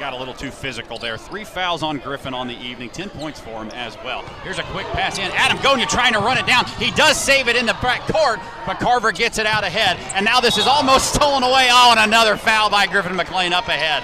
[0.00, 1.18] Got a little too physical there.
[1.18, 4.22] Three fouls on Griffin on the evening, 10 points for him as well.
[4.42, 5.30] Here's a quick pass in.
[5.32, 6.64] Adam Gonia trying to run it down.
[6.78, 9.98] He does save it in the back court, but Carver gets it out ahead.
[10.14, 11.68] And now this is almost stolen away.
[11.70, 14.02] Oh, and another foul by Griffin McLean up ahead.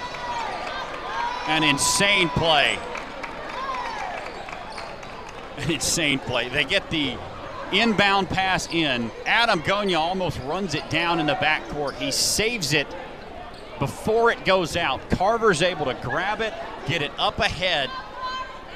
[1.48, 2.78] An insane play.
[5.56, 6.50] An insane play.
[6.50, 7.16] They get the
[7.72, 9.10] inbound pass in.
[9.24, 11.94] Adam Gonia almost runs it down in the backcourt.
[11.94, 12.86] He saves it
[13.78, 15.08] before it goes out.
[15.10, 16.52] Carver's able to grab it,
[16.86, 17.90] get it up ahead.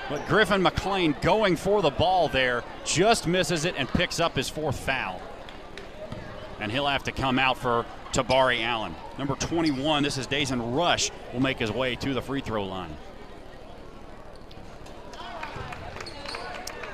[0.08, 4.48] But Griffin McLean going for the ball there just misses it and picks up his
[4.48, 5.20] fourth foul.
[6.58, 8.94] And he'll have to come out for Tabari Allen.
[9.18, 12.96] Number 21, this is Dazen Rush, will make his way to the free throw line.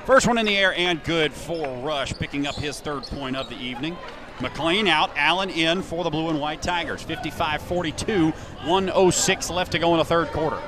[0.05, 3.49] First one in the air and good for Rush, picking up his third point of
[3.49, 3.97] the evening.
[4.41, 7.01] McLean out, Allen in for the blue and white Tigers.
[7.01, 10.61] 55 42, 106 left to go in the third quarter.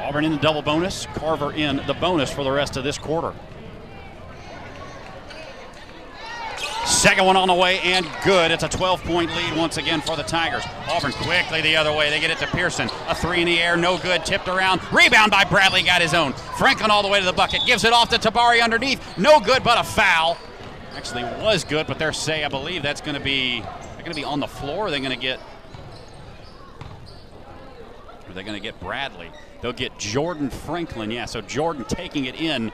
[0.00, 3.34] Auburn in the double bonus, Carver in the bonus for the rest of this quarter.
[6.84, 8.50] Second one on the way and good.
[8.50, 10.64] It's a 12 point lead once again for the Tigers.
[10.88, 12.10] Auburn quickly the other way.
[12.10, 12.88] They get it to Pearson.
[13.08, 14.24] A three in the air, no good.
[14.24, 14.80] Tipped around.
[14.92, 16.32] Rebound by Bradley, got his own.
[16.58, 17.60] Franklin all the way to the bucket.
[17.66, 19.00] Gives it off to Tabari underneath.
[19.16, 20.36] No good, but a foul.
[20.94, 24.14] Actually was good, but they're say I believe that's going to be they're going to
[24.14, 24.90] be on the floor.
[24.90, 25.40] They're going to get
[28.28, 29.30] are they going to get Bradley?
[29.60, 31.10] They'll get Jordan Franklin.
[31.10, 32.72] Yeah, so Jordan taking it in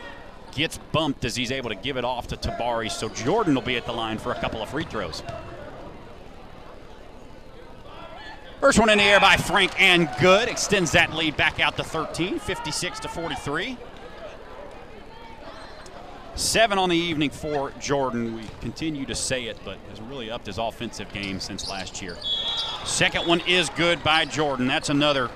[0.52, 2.90] gets bumped as he's able to give it off to Tabari.
[2.90, 5.22] So Jordan will be at the line for a couple of free throws.
[8.60, 10.48] First one in the air by Frank and good.
[10.48, 13.76] Extends that lead back out to 13, 56 to 43.
[16.38, 18.36] Seven on the evening for Jordan.
[18.36, 22.16] We continue to say it, but has really upped his offensive game since last year.
[22.84, 24.68] Second one is good by Jordan.
[24.68, 25.30] That's another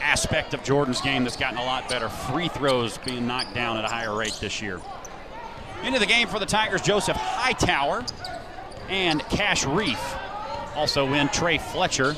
[0.00, 2.08] aspect of Jordan's game that's gotten a lot better.
[2.08, 4.80] Free throws being knocked down at a higher rate this year.
[5.82, 8.04] Into the game for the Tigers, Joseph Hightower
[8.88, 10.00] and Cash Reef.
[10.76, 12.14] Also in Trey Fletcher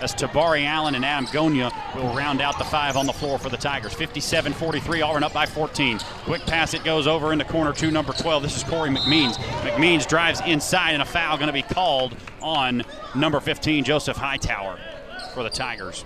[0.00, 3.48] as Tabari Allen and Adam Gonia will round out the five on the floor for
[3.48, 3.92] the Tigers.
[3.94, 5.98] 57 43, Auburn up by 14.
[6.24, 8.42] Quick pass, it goes over in the corner to number 12.
[8.42, 9.34] This is Corey McMeans.
[9.62, 12.84] McMeans drives inside, and a foul going to be called on
[13.14, 14.78] number 15, Joseph Hightower,
[15.34, 16.04] for the Tigers.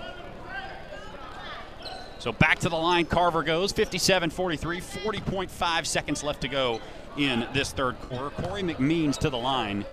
[2.18, 6.80] So back to the line, Carver goes 57 43, 40.5 seconds left to go
[7.16, 8.30] in this third quarter.
[8.30, 9.84] Corey McMeans to the line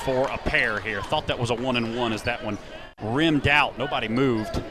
[0.00, 1.02] for a pair here.
[1.02, 2.58] Thought that was a one and one as that one
[3.02, 3.78] rimmed out.
[3.78, 4.62] Nobody moved.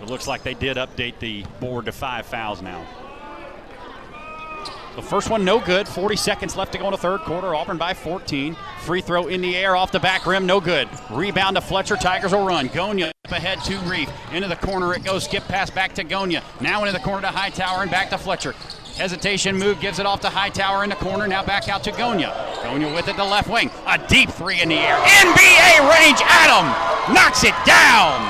[0.00, 2.86] It looks like they did update the board to five fouls now.
[4.96, 5.86] The first one, no good.
[5.86, 7.54] 40 seconds left to go in the third quarter.
[7.54, 8.56] Auburn by 14.
[8.80, 10.88] Free throw in the air off the back rim, no good.
[11.10, 11.96] Rebound to Fletcher.
[11.96, 12.68] Tigers will run.
[12.68, 14.10] Gonya up ahead to Reef.
[14.32, 15.24] Into the corner it goes.
[15.24, 16.42] Skip pass back to Gonya.
[16.60, 18.54] Now into the corner to Hightower and back to Fletcher.
[19.00, 21.26] Hesitation move gives it off to Hightower in the corner.
[21.26, 22.34] Now back out to Gonya.
[22.56, 23.70] Gonya with it to left wing.
[23.86, 24.94] A deep three in the air.
[24.94, 26.20] NBA range.
[26.22, 26.66] Adam
[27.14, 28.20] knocks it down.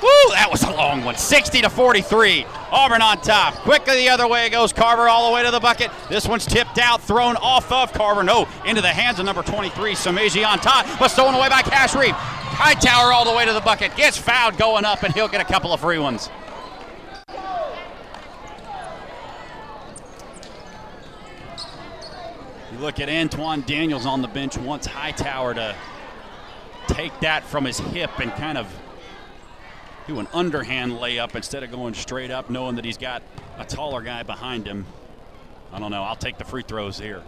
[0.00, 1.16] Woo, that was a long one.
[1.16, 2.46] 60 to 43.
[2.70, 3.54] Auburn on top.
[3.54, 5.90] Quickly the other way goes Carver all the way to the bucket.
[6.08, 8.22] This one's tipped out, thrown off of Carver.
[8.22, 11.96] No, into the hands of number 23, Sameji on top, but stolen away by Cash
[11.96, 12.14] Reef.
[12.14, 13.96] Hightower all the way to the bucket.
[13.96, 16.30] Gets fouled going up, and he'll get a couple of free ones.
[22.72, 25.76] You look at Antoine Daniels on the bench, wants Hightower to
[26.88, 28.66] take that from his hip and kind of
[30.06, 33.22] do an underhand layup instead of going straight up, knowing that he's got
[33.58, 34.86] a taller guy behind him.
[35.72, 36.02] I don't know.
[36.02, 37.22] I'll take the free throws here.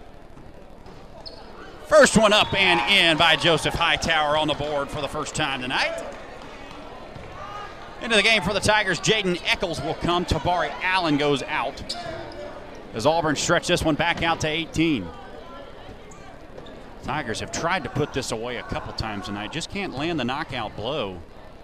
[1.87, 5.63] First one up and in by Joseph Hightower on the board for the first time
[5.63, 6.05] tonight.
[8.03, 10.25] Into the game for the Tigers, Jaden Eccles will come.
[10.25, 11.97] Tabari Allen goes out.
[12.95, 15.07] As Auburn stretch this one back out to 18.
[17.03, 20.25] Tigers have tried to put this away a couple times tonight, just can't land the
[20.25, 21.21] knockout blow.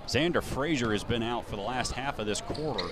[0.07, 2.85] Xander Frazier has been out for the last half of this quarter.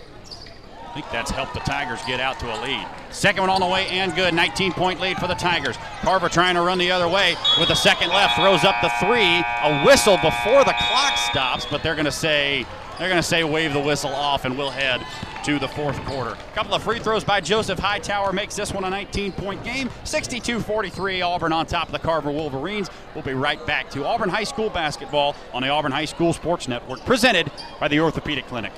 [0.91, 2.85] I think that's helped the Tigers get out to a lead.
[3.11, 4.35] Second one on the way and good.
[4.35, 5.77] 19 point lead for the Tigers.
[6.01, 8.35] Carver trying to run the other way with a second left.
[8.35, 9.45] Throws up the three.
[9.63, 12.67] A whistle before the clock stops, but they're going to say
[13.01, 15.05] they're going to say wave the whistle off and we'll head
[15.45, 16.33] to the fourth quarter.
[16.33, 19.89] A couple of free throws by Joseph Hightower makes this one a 19 point game.
[20.05, 22.91] 62 43, Auburn on top of the Carver Wolverines.
[23.15, 26.69] We'll be right back to Auburn High School basketball on the Auburn High School Sports
[26.69, 28.73] Network, presented by the Orthopedic Clinic.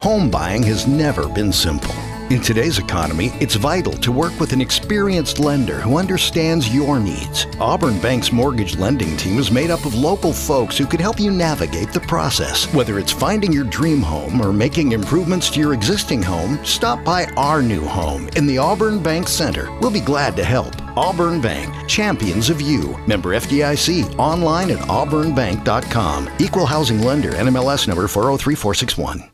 [0.00, 1.94] Home buying has never been simple.
[2.30, 7.46] In today's economy, it's vital to work with an experienced lender who understands your needs.
[7.60, 11.30] Auburn Bank's mortgage lending team is made up of local folks who can help you
[11.30, 12.64] navigate the process.
[12.72, 17.26] Whether it's finding your dream home or making improvements to your existing home, stop by
[17.36, 19.70] our new home in the Auburn Bank Center.
[19.80, 20.74] We'll be glad to help.
[20.96, 22.96] Auburn Bank, champions of you.
[23.06, 26.30] Member FDIC, online at auburnbank.com.
[26.38, 29.33] Equal housing lender, NMLS number 403461.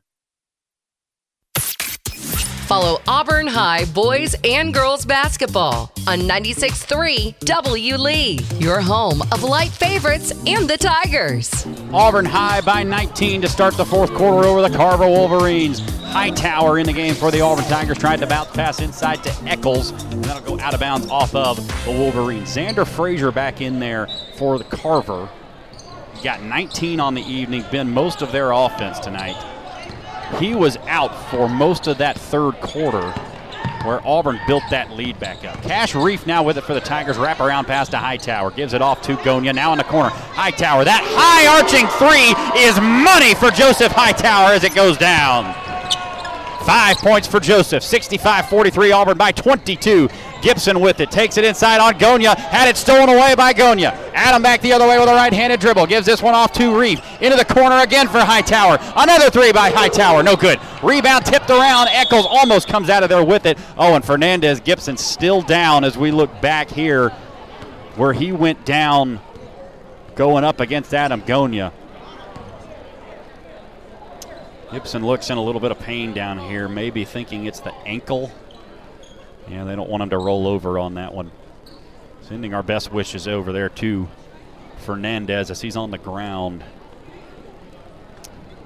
[2.71, 7.97] Follow Auburn High boys and girls basketball on 96.3 W.
[7.97, 11.67] Lee, your home of light favorites and the Tigers.
[11.91, 15.81] Auburn High by 19 to start the fourth quarter over the Carver Wolverines.
[15.99, 17.97] Hightower in the game for the Auburn Tigers.
[17.97, 21.57] Tried to bounce pass inside to Eccles, and that'll go out of bounds off of
[21.83, 22.55] the Wolverines.
[22.55, 24.07] Xander Frazier back in there
[24.37, 25.27] for the Carver.
[26.23, 29.35] Got 19 on the evening, been most of their offense tonight.
[30.39, 33.13] He was out for most of that third quarter
[33.83, 35.61] where Auburn built that lead back up.
[35.63, 37.17] Cash Reef now with it for the Tigers.
[37.17, 38.51] Wrap around pass to Hightower.
[38.51, 39.53] Gives it off to Gonya.
[39.53, 40.09] Now in the corner.
[40.09, 40.83] Hightower.
[40.85, 45.53] That high arching three is money for Joseph Hightower as it goes down.
[46.65, 47.83] Five points for Joseph.
[47.83, 50.09] 65 43 Auburn by 22.
[50.41, 51.11] Gibson with it.
[51.11, 52.35] Takes it inside on Gonya.
[52.35, 53.91] Had it stolen away by Gonya.
[54.13, 55.87] Adam back the other way with a right handed dribble.
[55.87, 57.01] Gives this one off to Reeve.
[57.21, 58.77] Into the corner again for Hightower.
[58.95, 60.23] Another three by Hightower.
[60.23, 60.59] No good.
[60.83, 61.89] Rebound tipped around.
[61.89, 63.57] Eccles almost comes out of there with it.
[63.77, 67.09] Oh, and Fernandez Gibson still down as we look back here
[67.95, 69.19] where he went down
[70.15, 71.71] going up against Adam Gonya.
[74.71, 78.31] Gibson looks in a little bit of pain down here, maybe thinking it's the ankle.
[79.51, 81.29] Yeah, they don't want him to roll over on that one.
[82.21, 84.07] Sending our best wishes over there to
[84.77, 86.63] Fernandez as he's on the ground.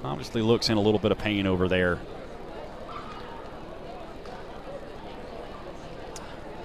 [0.04, 1.96] Obviously looks in a little bit of pain over there.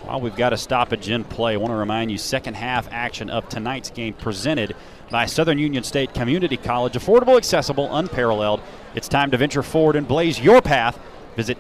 [0.03, 3.31] While we've got a stoppage in play, I want to remind you second half action
[3.31, 4.75] of tonight's game presented
[5.09, 6.93] by Southern Union State Community College.
[6.93, 8.61] Affordable, accessible, unparalleled.
[8.93, 10.99] It's time to venture forward and blaze your path.
[11.35, 11.59] Visit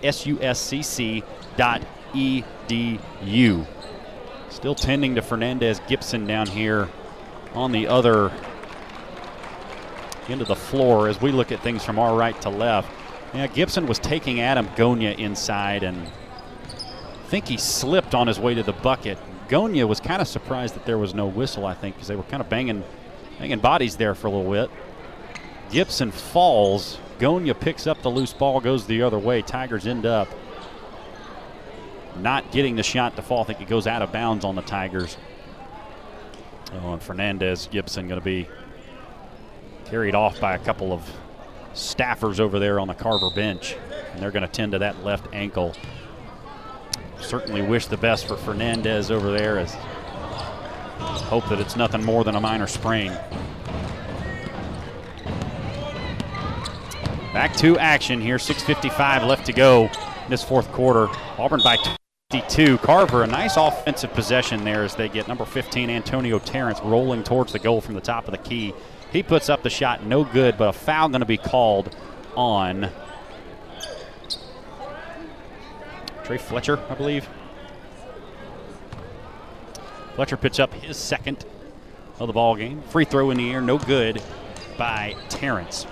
[2.13, 3.65] suscc.edu.
[4.49, 6.89] Still tending to Fernandez Gibson down here
[7.53, 8.31] on the other
[10.27, 12.89] end of the floor as we look at things from our right to left.
[13.33, 18.53] Yeah, Gibson was taking Adam Gonya inside and I think he slipped on his way
[18.53, 19.17] to the bucket.
[19.47, 22.23] Gonya was kind of surprised that there was no whistle, I think, because they were
[22.23, 22.83] kind of banging,
[23.39, 24.69] banging bodies there for a little bit.
[25.71, 26.97] Gibson falls.
[27.19, 29.41] Gonya picks up the loose ball, goes the other way.
[29.41, 30.27] Tigers end up
[32.17, 33.41] not getting the shot to fall.
[33.41, 35.17] I think it goes out of bounds on the Tigers.
[36.73, 38.47] Oh, and Fernandez Gibson going to be
[39.85, 41.03] carried off by a couple of
[41.73, 43.75] staffers over there on the Carver bench,
[44.13, 45.75] and they're going to tend to that left ankle.
[47.19, 49.73] Certainly wish the best for Fernandez over there as
[51.31, 53.11] hope that it's nothing more than a minor sprain.
[57.33, 61.07] Back to action here, 6.55 left to go in this fourth quarter.
[61.37, 61.77] Auburn by
[62.31, 62.77] 52.
[62.77, 67.51] Carver, a nice offensive possession there as they get number 15, Antonio Terrence, rolling towards
[67.51, 68.73] the goal from the top of the key.
[69.11, 71.93] He puts up the shot, no good, but a foul going to be called
[72.37, 72.89] on
[76.23, 77.27] Trey Fletcher, I believe.
[80.15, 81.43] Fletcher puts up his second
[82.17, 82.81] of the ball game.
[82.83, 84.23] Free throw in the air, no good
[84.77, 85.85] by Terrence.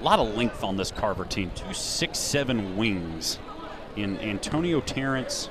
[0.00, 1.50] A lot of length on this Carver team.
[1.54, 3.38] Two six seven wings
[3.96, 5.50] in Antonio Terrence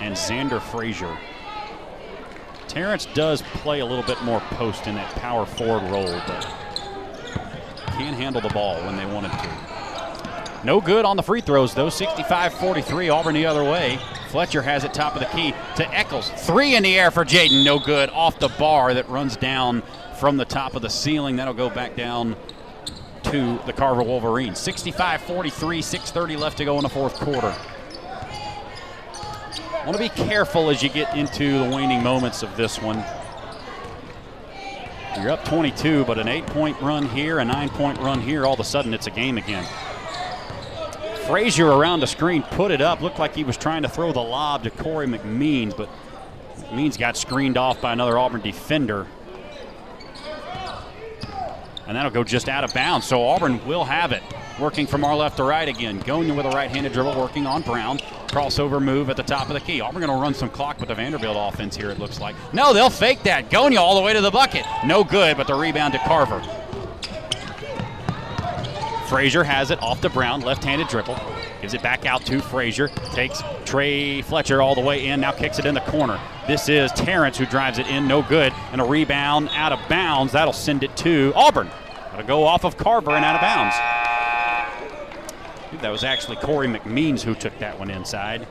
[0.00, 1.16] and Xander Frazier.
[2.68, 6.46] Terrence does play a little bit more post in that power forward role, but
[7.92, 9.72] can handle the ball when they wanted to.
[10.64, 11.90] No good on the free throws, though.
[11.90, 13.98] 65 43, Auburn the other way.
[14.28, 16.30] Fletcher has it top of the key to Eccles.
[16.30, 17.64] Three in the air for Jaden.
[17.64, 18.10] No good.
[18.10, 19.82] Off the bar that runs down
[20.18, 21.36] from the top of the ceiling.
[21.36, 22.36] That'll go back down
[23.24, 24.58] to the Carver Wolverines.
[24.58, 27.54] 65 43, 6.30 left to go in the fourth quarter.
[29.84, 33.04] Want to be careful as you get into the waning moments of this one.
[35.20, 38.54] You're up 22, but an eight point run here, a nine point run here, all
[38.54, 39.66] of a sudden it's a game again.
[41.26, 43.00] Frazier around the screen put it up.
[43.00, 45.88] Looked like he was trying to throw the lob to Corey McMeans, but
[46.56, 49.06] McMeans got screened off by another Auburn defender.
[51.86, 53.06] And that'll go just out of bounds.
[53.06, 54.22] So Auburn will have it.
[54.60, 56.00] Working from our left to right again.
[56.02, 57.98] Gonya with a right handed dribble working on Brown.
[58.28, 59.80] Crossover move at the top of the key.
[59.80, 62.36] Auburn going to run some clock with the Vanderbilt offense here, it looks like.
[62.52, 63.50] No, they'll fake that.
[63.50, 64.64] Gonya all the way to the bucket.
[64.86, 66.42] No good, but the rebound to Carver.
[69.12, 71.20] Frazier has it off to Brown, left-handed dribble.
[71.60, 72.88] Gives it back out to Frazier.
[73.12, 75.20] Takes Trey Fletcher all the way in.
[75.20, 76.18] Now kicks it in the corner.
[76.46, 78.08] This is Terrence who drives it in.
[78.08, 78.54] No good.
[78.72, 80.32] And a rebound out of bounds.
[80.32, 81.68] That'll send it to Auburn.
[82.10, 83.76] That'll go off of Carver and out of bounds.
[85.82, 88.48] That was actually Corey McMeans who took that one inside.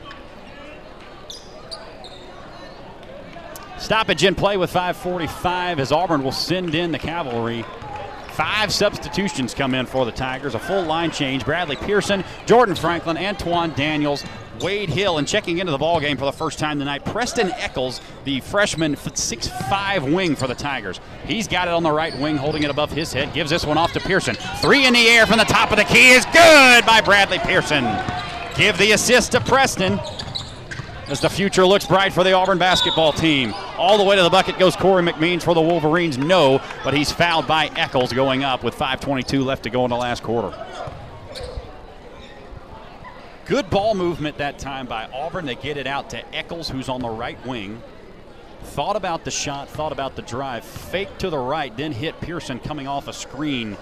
[3.78, 7.64] Stoppage in play with 5:45 as Auburn will send in the cavalry.
[8.32, 10.54] Five substitutions come in for the Tigers.
[10.54, 11.44] A full line change.
[11.44, 14.24] Bradley Pearson, Jordan Franklin, Antoine Daniels,
[14.60, 18.00] Wade Hill, and checking into the ball game for the first time tonight, Preston Eccles,
[18.24, 21.00] the freshman six-five wing for the Tigers.
[21.26, 23.34] He's got it on the right wing, holding it above his head.
[23.34, 24.36] Gives this one off to Pearson.
[24.60, 27.84] Three in the air from the top of the key is good by Bradley Pearson.
[28.56, 29.98] Give the assist to Preston
[31.12, 33.52] as the future looks bright for the Auburn basketball team.
[33.76, 36.16] All the way to the bucket goes Corey McMeans for the Wolverines.
[36.16, 39.96] No, but he's fouled by Eccles going up with 5.22 left to go in the
[39.96, 40.56] last quarter.
[43.44, 45.44] Good ball movement that time by Auburn.
[45.44, 47.82] They get it out to Eccles, who's on the right wing.
[48.62, 50.64] Thought about the shot, thought about the drive.
[50.64, 53.76] Fake to the right, then hit Pearson coming off a screen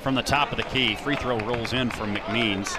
[0.00, 0.96] from the top of the key.
[0.96, 2.76] Free throw rolls in from McMeans.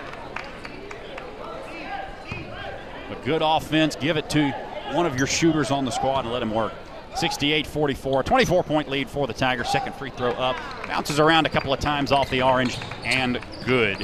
[3.10, 3.98] But good offense.
[3.98, 4.52] Give it to
[4.94, 6.72] one of your shooters on the squad and let him work.
[7.16, 9.68] 68-44, 24-point lead for the Tigers.
[9.70, 10.56] Second free throw up.
[10.88, 13.98] Bounces around a couple of times off the orange and good.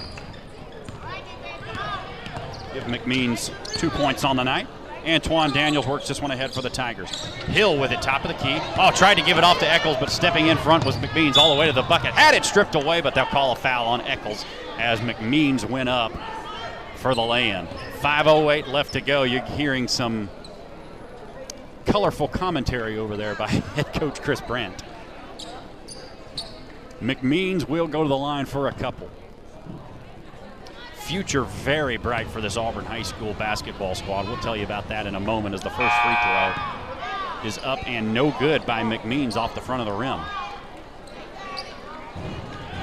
[2.74, 4.68] Give McMeans two points on the night.
[5.06, 7.10] Antoine Daniels works this one ahead for the Tigers.
[7.46, 8.58] Hill with it, top of the key.
[8.78, 11.54] Oh, tried to give it off to Eccles, but stepping in front was McMeans all
[11.54, 12.12] the way to the bucket.
[12.12, 14.44] Had it stripped away, but they'll call a foul on Eccles
[14.80, 16.12] as McMeans went up
[16.96, 17.68] for the lay-in.
[18.04, 19.24] 5.08 left to go.
[19.24, 20.30] You're hearing some
[21.86, 24.84] colorful commentary over there by head coach Chris Brandt.
[27.02, 29.10] McMeans will go to the line for a couple.
[30.96, 34.28] future very bright for this Auburn High School basketball squad.
[34.28, 37.88] We'll tell you about that in a moment as the first free throw is up
[37.88, 40.20] and no good by McMeans off the front of the rim.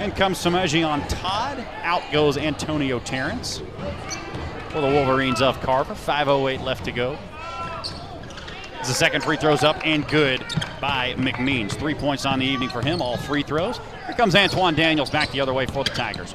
[0.00, 1.58] In comes Sameji on Todd.
[1.82, 3.60] Out goes Antonio Terrence
[4.70, 5.94] for the Wolverines of Carver.
[5.94, 7.18] 5.08 left to go.
[8.80, 10.40] As the second free throw's up and good
[10.80, 11.72] by McMeans.
[11.72, 13.78] Three points on the evening for him, all free throws.
[14.06, 16.34] Here comes Antoine Daniels back the other way for the Tigers.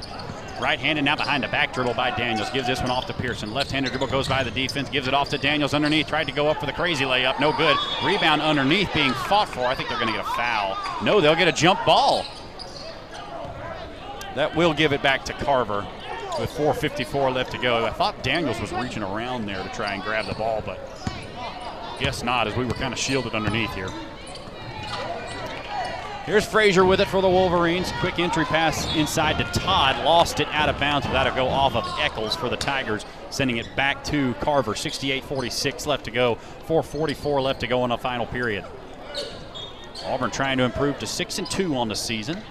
[0.60, 2.48] Right handed now behind the back dribble by Daniels.
[2.50, 3.52] Gives this one off to Pearson.
[3.52, 4.88] Left handed dribble goes by the defense.
[4.88, 6.06] Gives it off to Daniels underneath.
[6.06, 7.40] Tried to go up for the crazy layup.
[7.40, 7.76] No good.
[8.04, 9.66] Rebound underneath being fought for.
[9.66, 10.78] I think they're going to get a foul.
[11.04, 12.24] No, they'll get a jump ball.
[14.34, 15.86] That will give it back to Carver
[16.38, 17.84] with 4.54 left to go.
[17.84, 20.78] I thought Daniels was reaching around there to try and grab the ball, but
[21.98, 23.88] guess not as we were kind of shielded underneath here.
[26.24, 27.92] Here's Frazier with it for the Wolverines.
[28.00, 30.04] Quick entry pass inside to Todd.
[30.04, 31.06] Lost it out of bounds.
[31.06, 34.72] That'll go off of Eccles for the Tigers, sending it back to Carver.
[34.72, 36.36] 68-46 left to go.
[36.66, 38.64] 4.44 left to go in the final period.
[40.04, 42.42] Auburn trying to improve to 6 and 2 on the season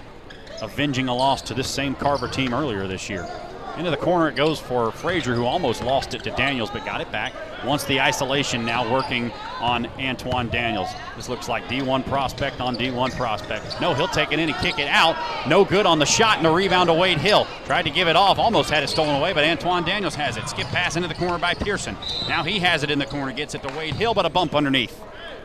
[0.62, 3.28] avenging a loss to this same Carver team earlier this year.
[3.76, 7.02] Into the corner it goes for Frazier, who almost lost it to Daniels, but got
[7.02, 7.34] it back.
[7.64, 9.30] Once the isolation now working
[9.60, 10.88] on Antoine Daniels.
[11.14, 13.78] This looks like D1 prospect on D1 prospect.
[13.80, 15.16] No, he'll take it in and kick it out.
[15.46, 17.46] No good on the shot and the rebound to Wade Hill.
[17.66, 20.48] Tried to give it off, almost had it stolen away, but Antoine Daniels has it.
[20.48, 21.96] Skip pass into the corner by Pearson.
[22.28, 24.54] Now he has it in the corner, gets it to Wade Hill, but a bump
[24.54, 24.98] underneath.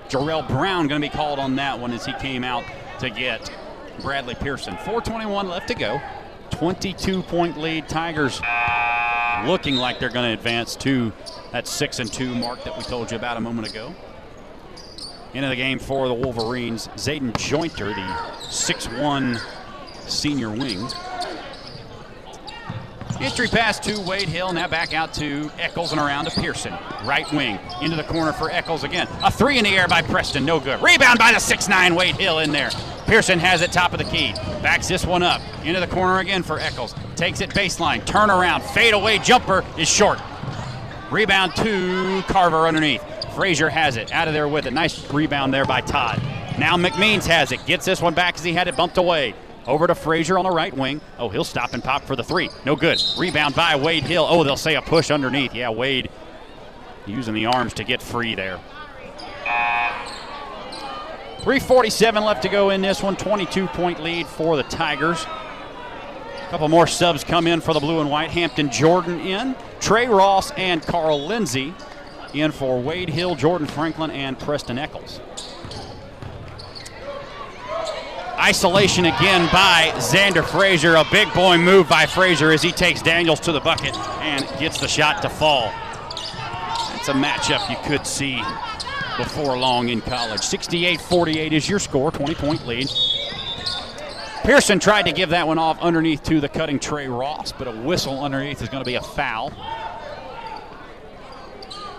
[0.08, 2.64] Jarrell Brown going to be called on that one as he came out
[3.00, 3.52] to get
[4.02, 4.76] Bradley Pearson.
[4.76, 6.02] 421 left to go.
[6.52, 7.90] 22 point lead.
[7.90, 8.42] Tigers
[9.46, 11.12] looking like they're going to advance to
[11.52, 13.94] that 6 and 2 mark that we told you about a moment ago.
[15.34, 19.40] Into the game for the Wolverines, Zayden Jointer, the 6 1
[20.08, 20.88] senior wing.
[23.22, 26.74] Entry pass to Wade Hill, now back out to Eccles and around to Pearson.
[27.06, 29.08] Right wing, into the corner for Eccles again.
[29.24, 30.82] A three in the air by Preston, no good.
[30.82, 32.72] Rebound by the 6'9 Wade Hill in there.
[33.06, 34.34] Pearson has it top of the key.
[34.64, 35.40] Backs this one up.
[35.64, 36.96] Into the corner again for Eccles.
[37.16, 38.04] Takes it baseline.
[38.06, 38.64] Turn around.
[38.64, 40.20] Fade away jumper is short.
[41.12, 43.04] Rebound to Carver underneath.
[43.36, 44.12] Frazier has it.
[44.12, 44.74] Out of there with it.
[44.74, 46.20] Nice rebound there by Todd.
[46.58, 47.64] Now McMeans has it.
[47.68, 49.36] Gets this one back as he had it bumped away.
[49.68, 51.02] Over to Frazier on the right wing.
[51.20, 52.50] Oh, he'll stop and pop for the three.
[52.66, 53.02] No good.
[53.18, 54.26] Rebound by Wade Hill.
[54.28, 55.54] Oh, they'll say a push underneath.
[55.54, 56.10] Yeah, Wade
[57.06, 58.60] using the arms to get free there.
[61.42, 63.16] 347 left to go in this one.
[63.16, 65.26] 22 point lead for the Tigers.
[65.26, 68.30] A couple more subs come in for the blue and white.
[68.30, 69.56] Hampton Jordan in.
[69.80, 71.74] Trey Ross and Carl Lindsay
[72.34, 75.20] in for Wade Hill, Jordan Franklin, and Preston Eccles.
[78.42, 80.96] Isolation again by Xander Frazier.
[80.96, 84.80] A big boy move by Frazier as he takes Daniels to the bucket and gets
[84.80, 85.72] the shot to fall.
[86.96, 88.42] It's a matchup you could see
[89.16, 90.42] before long in college.
[90.42, 92.90] 68 48 is your score, 20 point lead.
[94.44, 97.72] Pearson tried to give that one off underneath to the cutting Trey Ross, but a
[97.72, 99.54] whistle underneath is going to be a foul.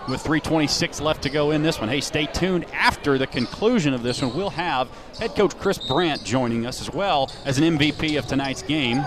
[0.07, 1.87] With 3.26 left to go in this one.
[1.87, 2.65] Hey, stay tuned.
[2.73, 6.93] After the conclusion of this one, we'll have head coach Chris Brandt joining us as
[6.93, 9.01] well as an MVP of tonight's game.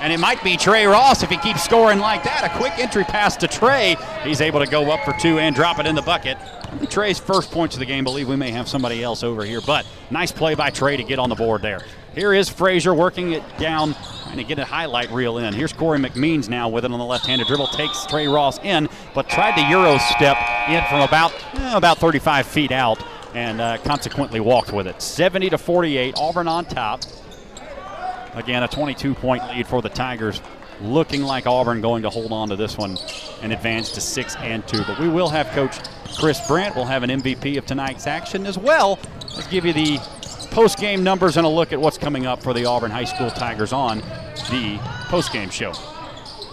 [0.00, 2.44] And it might be Trey Ross if he keeps scoring like that.
[2.44, 3.96] A quick entry pass to Trey.
[4.22, 6.38] He's able to go up for two and drop it in the bucket.
[6.90, 8.04] Trey's first points of the game.
[8.04, 11.18] Believe we may have somebody else over here, but nice play by Trey to get
[11.18, 11.80] on the board there.
[12.14, 15.52] Here is Frazier working it down, trying to get a highlight reel in.
[15.52, 17.66] Here's Corey McMeans now with it on the left-handed dribble.
[17.68, 20.38] Takes Trey Ross in, but tried to Euro step
[20.68, 23.04] in from about eh, about 35 feet out,
[23.34, 25.02] and uh, consequently walked with it.
[25.02, 27.02] 70 to 48, Auburn on top.
[28.34, 30.40] Again, a 22-point lead for the Tigers.
[30.82, 32.96] Looking like Auburn going to hold on to this one
[33.42, 34.84] and advance to six and two.
[34.86, 35.78] But we will have Coach
[36.16, 36.76] Chris Brandt.
[36.76, 39.00] We'll have an MVP of tonight's action as well.
[39.34, 40.00] Let's give you the
[40.54, 43.72] post-game numbers and a look at what's coming up for the Auburn High School Tigers
[43.72, 43.98] on
[44.50, 44.78] the
[45.08, 45.72] post-game show.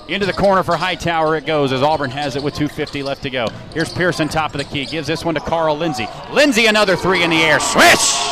[0.07, 3.29] Into the corner for Hightower it goes as Auburn has it with 2.50 left to
[3.29, 3.47] go.
[3.75, 4.85] Here's Pearson, top of the key.
[4.85, 6.07] Gives this one to Carl Lindsay.
[6.33, 7.59] Lindsay, another three in the air.
[7.59, 8.30] Swish!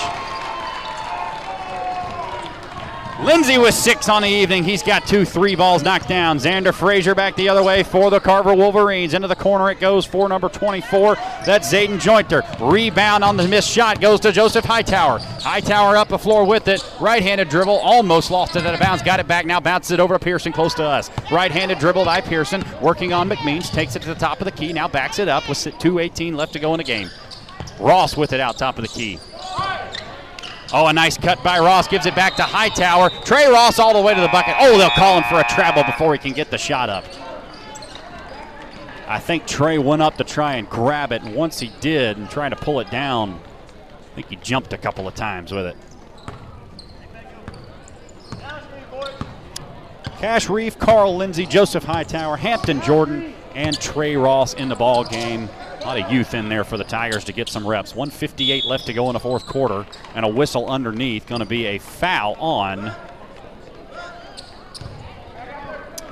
[3.29, 4.63] Lindsay with six on the evening.
[4.63, 6.39] He's got two three balls knocked down.
[6.39, 9.13] Xander Frazier back the other way for the Carver Wolverines.
[9.13, 11.13] Into the corner it goes for number 24.
[11.45, 12.41] That's Zayden Jointer.
[12.59, 15.19] Rebound on the missed shot goes to Joseph Hightower.
[15.19, 16.83] Hightower up the floor with it.
[16.99, 17.77] Right handed dribble.
[17.77, 19.03] Almost lost it out of bounds.
[19.03, 19.59] Got it back now.
[19.59, 21.11] Bounces it over to Pearson close to us.
[21.31, 22.65] Right handed dribble by Pearson.
[22.81, 23.71] Working on McMeans.
[23.71, 24.73] Takes it to the top of the key.
[24.73, 27.11] Now backs it up with 2.18 left to go in the game.
[27.79, 29.19] Ross with it out top of the key.
[30.71, 31.87] Oh, a nice cut by Ross.
[31.87, 33.09] Gives it back to Hightower.
[33.25, 34.55] Trey Ross all the way to the bucket.
[34.59, 37.05] Oh, they'll call him for a travel before he can get the shot up.
[39.07, 42.29] I think Trey went up to try and grab it, and once he did and
[42.29, 43.41] trying to pull it down,
[44.11, 45.77] I think he jumped a couple of times with it.
[50.19, 55.49] Cash Reef, Carl Lindsay, Joseph Hightower, Hampton Jordan, and Trey Ross in the ball game.
[55.81, 57.95] A lot of youth in there for the Tigers to get some reps.
[57.95, 61.25] 158 left to go in the fourth quarter, and a whistle underneath.
[61.25, 62.93] Going to be a foul on.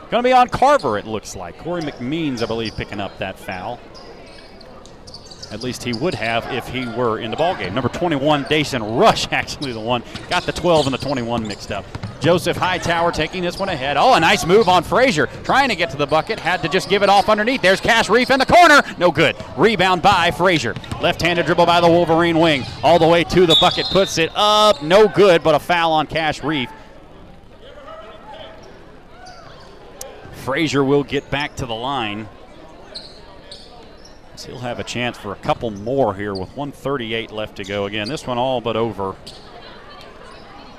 [0.10, 1.57] Going to be on Carver, it looks like.
[1.57, 3.77] Corey McMeans, I believe, picking up that foul.
[5.52, 7.74] At least he would have if he were in the ball game.
[7.74, 11.86] Number 21, Dazen Rush, actually the one got the 12 and the 21 mixed up.
[12.19, 13.95] Joseph Hightower taking this one ahead.
[13.95, 15.28] Oh, a nice move on Frazier.
[15.44, 16.40] Trying to get to the bucket.
[16.40, 17.61] Had to just give it off underneath.
[17.61, 18.82] There's Cash Reef in the corner.
[18.98, 19.36] No good.
[19.56, 20.74] Rebound by Frazier.
[20.99, 22.64] Left handed dribble by the Wolverine wing.
[22.84, 23.86] All the way to the bucket.
[23.91, 24.82] Puts it up.
[24.82, 26.69] No good, but a foul on Cash Reef.
[30.44, 32.28] Frazier will get back to the line.
[34.45, 37.85] He'll have a chance for a couple more here with 138 left to go.
[37.85, 39.15] Again, this one all but over.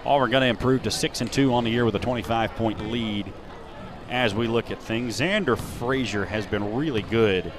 [0.06, 2.90] Auburn going to improve to 6 and 2 on the year with a 25 point
[2.90, 3.32] lead
[4.08, 5.20] as we look at things.
[5.20, 7.52] Xander Frazier has been really good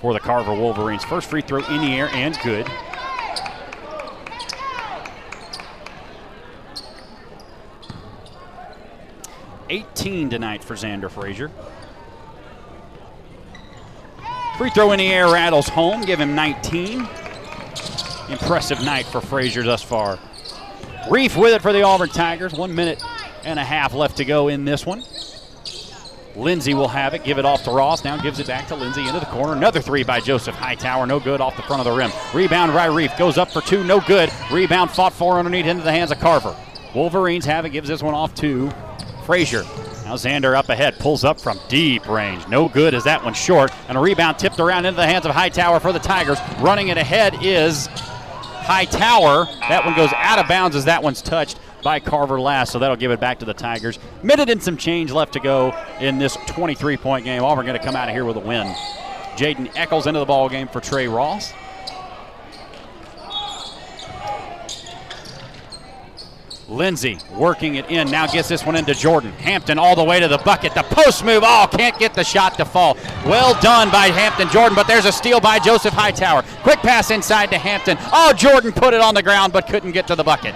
[0.00, 1.04] for the Carver Wolverines.
[1.04, 2.70] First free throw in the air and good.
[9.70, 11.50] Eighteen tonight for Xander Frazier.
[14.56, 17.00] Free throw in the air rattles home, give him 19.
[18.28, 20.18] Impressive night for Frazier thus far.
[21.10, 22.54] Reef with it for the Auburn Tigers.
[22.54, 23.02] One minute
[23.44, 25.02] and a half left to go in this one.
[26.36, 28.04] Lindsay will have it, give it off to Ross.
[28.04, 29.54] Now gives it back to Lindsay into the corner.
[29.54, 31.06] Another three by Joseph Hightower.
[31.06, 32.10] No good off the front of the rim.
[32.32, 33.16] Rebound by Reef.
[33.18, 33.84] Goes up for two.
[33.84, 34.30] No good.
[34.52, 36.56] Rebound fought for underneath into the hands of Carver.
[36.94, 37.70] Wolverines have it.
[37.70, 38.70] Gives this one off to
[39.26, 39.64] Frazier.
[40.04, 42.46] Now Xander up ahead, pulls up from deep range.
[42.46, 43.70] No good as that one short.
[43.88, 46.38] And a rebound tipped around into the hands of Hightower for the Tigers.
[46.60, 49.46] Running it ahead is Hightower.
[49.68, 52.96] That one goes out of bounds as that one's touched by Carver last, so that'll
[52.96, 53.98] give it back to the Tigers.
[54.22, 57.42] Minute and some change left to go in this 23 point game.
[57.42, 58.66] Auburn going to come out of here with a win.
[59.36, 61.52] Jaden Eccles into the ball game for Trey Ross.
[66.68, 68.10] Lindsay working it in.
[68.10, 69.32] Now gets this one into Jordan.
[69.32, 70.74] Hampton all the way to the bucket.
[70.74, 71.42] The post move.
[71.44, 72.96] Oh, can't get the shot to fall.
[73.26, 76.42] Well done by Hampton Jordan, but there's a steal by Joseph Hightower.
[76.62, 77.96] Quick pass inside to Hampton.
[78.12, 80.54] Oh, Jordan put it on the ground but couldn't get to the bucket.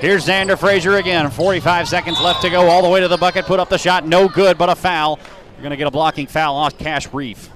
[0.00, 1.30] Here's Xander Frazier again.
[1.30, 2.68] 45 seconds left to go.
[2.68, 3.44] All the way to the bucket.
[3.46, 4.06] Put up the shot.
[4.06, 5.18] No good, but a foul.
[5.54, 7.48] You're going to get a blocking foul off Cash Reef.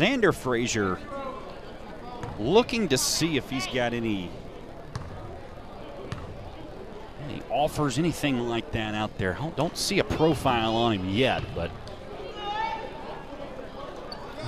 [0.00, 0.98] Xander Frazier
[2.38, 4.30] looking to see if he's got any
[7.28, 9.36] any offers, anything like that out there.
[9.56, 11.70] Don't see a profile on him yet, but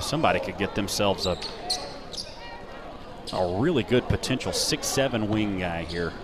[0.01, 1.37] somebody could get themselves a
[3.35, 6.15] a really good potential six-seven wing guy here.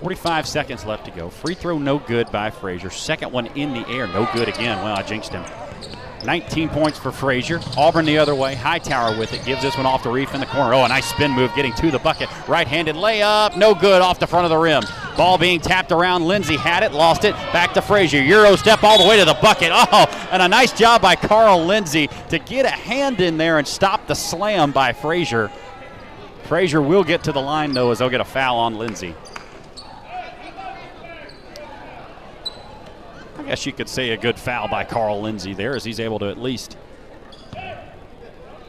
[0.00, 1.28] 45 seconds left to go.
[1.28, 2.88] Free throw no good by Frazier.
[2.88, 4.82] Second one in the air, no good again.
[4.82, 5.44] Well, I jinxed him.
[6.24, 7.60] 19 points for Frazier.
[7.76, 8.54] Auburn the other way.
[8.54, 9.44] Hightower with it.
[9.44, 10.74] Gives this one off the reef in the corner.
[10.74, 12.28] Oh, a nice spin move getting to the bucket.
[12.48, 13.56] Right handed layup.
[13.56, 14.82] No good off the front of the rim.
[15.16, 16.26] Ball being tapped around.
[16.26, 16.92] Lindsay had it.
[16.92, 17.34] Lost it.
[17.52, 18.22] Back to Frazier.
[18.22, 19.70] Euro step all the way to the bucket.
[19.74, 23.66] Oh, and a nice job by Carl Lindsay to get a hand in there and
[23.66, 25.50] stop the slam by Frazier.
[26.44, 29.14] Frazier will get to the line, though, as they'll get a foul on Lindsay.
[33.42, 36.20] I guess you could say a good foul by Carl Lindsay there as he's able
[36.20, 36.76] to at least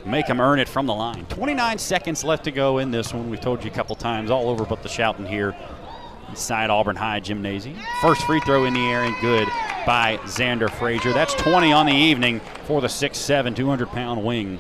[0.03, 1.27] make him earn it from the line.
[1.27, 3.29] 29 seconds left to go in this one.
[3.29, 5.55] We've told you a couple times all over but the shouting here
[6.27, 7.77] inside Auburn High Gymnasium.
[8.01, 9.47] First free throw in the air and good
[9.85, 11.13] by Xander Frazier.
[11.13, 14.59] That's 20 on the evening for the 6'7", 200-pound wing.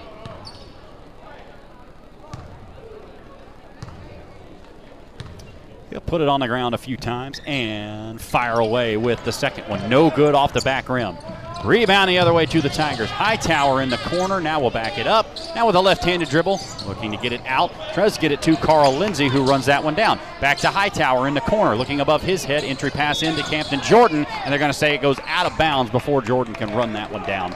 [6.13, 9.89] Put it on the ground a few times and fire away with the second one.
[9.89, 11.17] No good off the back rim.
[11.65, 13.09] Rebound the other way to the Tigers.
[13.09, 14.39] Hightower in the corner.
[14.39, 15.25] Now we'll back it up.
[15.55, 17.71] Now with a left-handed dribble, looking to get it out.
[17.95, 20.19] Tries to get it to Carl Lindsay, who runs that one down.
[20.39, 22.63] Back to Hightower in the corner, looking above his head.
[22.63, 25.89] Entry pass into Hampton Jordan, and they're going to say it goes out of bounds
[25.89, 27.55] before Jordan can run that one down.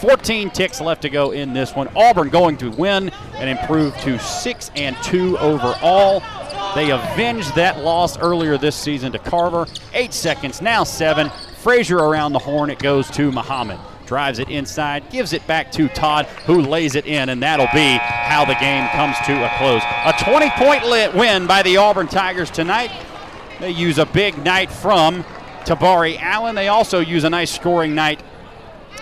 [0.00, 1.88] 14 ticks left to go in this one.
[1.96, 6.22] Auburn going to win and improve to 6 and 2 overall.
[6.74, 9.66] They avenged that loss earlier this season to Carver.
[9.94, 11.30] Eight seconds, now seven.
[11.58, 12.70] Frazier around the horn.
[12.70, 13.78] It goes to Muhammad.
[14.06, 17.96] Drives it inside, gives it back to Todd, who lays it in, and that'll be
[17.98, 19.82] how the game comes to a close.
[20.04, 22.92] A 20 point win by the Auburn Tigers tonight.
[23.58, 25.24] They use a big night from
[25.64, 26.54] Tabari Allen.
[26.54, 28.22] They also use a nice scoring night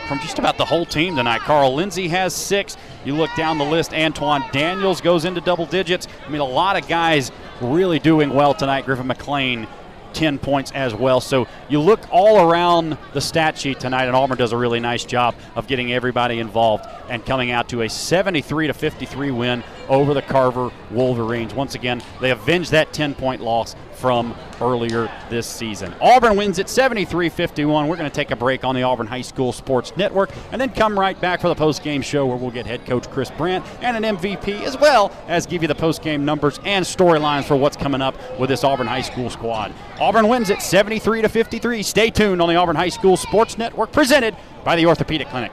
[0.06, 1.40] from just about the whole team tonight.
[1.40, 2.76] Carl Lindsay has six.
[3.04, 6.08] You look down the list, Antoine Daniels goes into double digits.
[6.26, 8.84] I mean, a lot of guys really doing well tonight.
[8.84, 9.66] Griffin McLean
[10.14, 11.20] 10 points as well.
[11.20, 15.04] So you look all around the stat sheet tonight, and Auburn does a really nice
[15.04, 20.14] job of getting everybody involved and coming out to a 73 to 53 win over
[20.14, 21.54] the Carver Wolverines.
[21.54, 25.94] Once again, they avenged that 10 point loss from earlier this season.
[26.00, 27.88] Auburn wins at 73 51.
[27.88, 30.70] We're going to take a break on the Auburn High School Sports Network and then
[30.70, 33.64] come right back for the post game show where we'll get head coach Chris Brandt
[33.80, 37.56] and an MVP as well as give you the post game numbers and storylines for
[37.56, 39.72] what's coming up with this Auburn High School squad.
[40.00, 41.82] Auburn wins at 73 53.
[41.82, 45.52] Stay tuned on the Auburn High School Sports Network presented by the Orthopedic Clinic.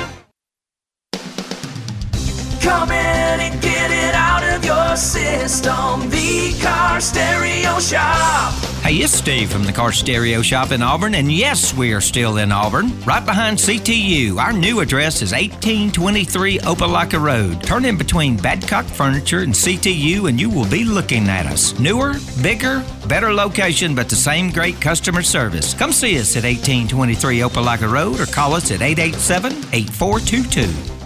[2.61, 6.09] Come in and get it out of your system.
[6.09, 8.53] The Car Stereo Shop.
[8.83, 12.37] Hey, it's Steve from the Car Stereo Shop in Auburn, and yes, we are still
[12.37, 14.37] in Auburn, right behind CTU.
[14.37, 17.63] Our new address is 1823 Opelika Road.
[17.63, 21.77] Turn in between Badcock Furniture and CTU, and you will be looking at us.
[21.79, 25.73] Newer, bigger, better location, but the same great customer service.
[25.73, 31.00] Come see us at 1823 Opelika Road or call us at 887 8422.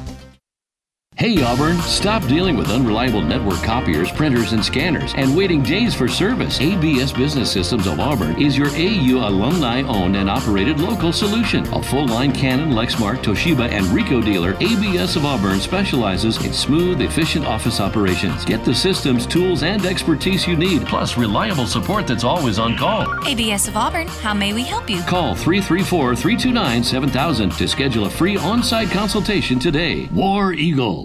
[1.17, 6.09] Hey Auburn, stop dealing with unreliable network copiers, printers, and scanners and waiting days for
[6.09, 6.59] service.
[6.59, 11.65] ABS Business Systems of Auburn is your AU alumni owned and operated local solution.
[11.73, 16.99] A full line Canon, Lexmark, Toshiba, and Ricoh dealer, ABS of Auburn specializes in smooth,
[16.99, 18.43] efficient office operations.
[18.43, 23.07] Get the systems, tools, and expertise you need, plus reliable support that's always on call.
[23.25, 25.01] ABS of Auburn, how may we help you?
[25.03, 30.09] Call 334 329 7000 to schedule a free on site consultation today.
[30.13, 31.04] War Eagle.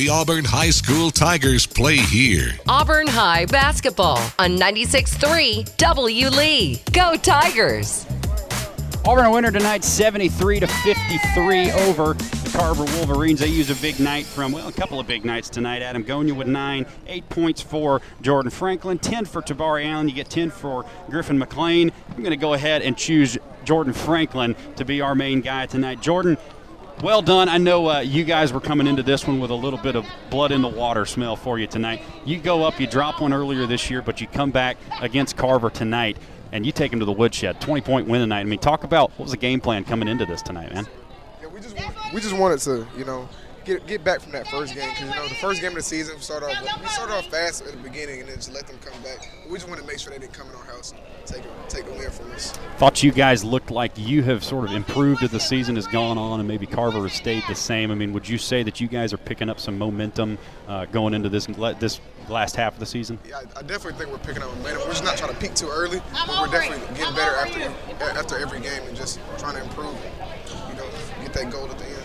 [0.00, 2.52] The Auburn High School Tigers play here.
[2.66, 6.28] Auburn High basketball on 96.3 W.
[6.30, 6.80] Lee.
[6.90, 8.06] Go Tigers!
[9.04, 13.40] Auburn a winner tonight, 73 to 53 over the Carver Wolverines.
[13.40, 15.82] They use a big night from, well, a couple of big nights tonight.
[15.82, 20.08] Adam Gonya with nine, eight points for Jordan Franklin, 10 for Tabari Allen.
[20.08, 21.92] You get 10 for Griffin McLean.
[22.08, 26.00] I'm going to go ahead and choose Jordan Franklin to be our main guy tonight.
[26.00, 26.38] Jordan,
[27.02, 27.48] well done.
[27.48, 30.06] I know uh, you guys were coming into this one with a little bit of
[30.30, 32.02] blood in the water smell for you tonight.
[32.24, 35.70] You go up, you drop one earlier this year, but you come back against Carver
[35.70, 36.16] tonight,
[36.52, 37.60] and you take them to the woodshed.
[37.60, 38.40] 20 point win tonight.
[38.40, 40.86] I mean, talk about what was the game plan coming into this tonight, man?
[41.40, 41.76] Yeah, we just
[42.12, 43.28] we just wanted to, you know,
[43.64, 45.82] get get back from that first game because you know the first game of the
[45.82, 48.66] season we started off we started off fast at the beginning and then just let
[48.66, 49.28] them come back.
[49.48, 51.68] We just want to make sure they didn't come in our house and take a,
[51.68, 52.52] take a win from us.
[52.78, 56.18] Thought you guys looked like you have sort of improved as the season has gone
[56.18, 57.90] on, and maybe Carver has stayed the same.
[57.90, 60.38] I mean, would you say that you guys are picking up some momentum
[60.68, 61.46] uh, going into this
[61.78, 63.18] this last half of the season?
[63.28, 64.82] Yeah, I, I definitely think we're picking up momentum.
[64.82, 67.60] We're just not trying to peak too early, but we're definitely getting better after
[68.18, 69.96] after every game and just trying to improve.
[70.68, 70.88] You know,
[71.22, 71.99] get that goal at the end.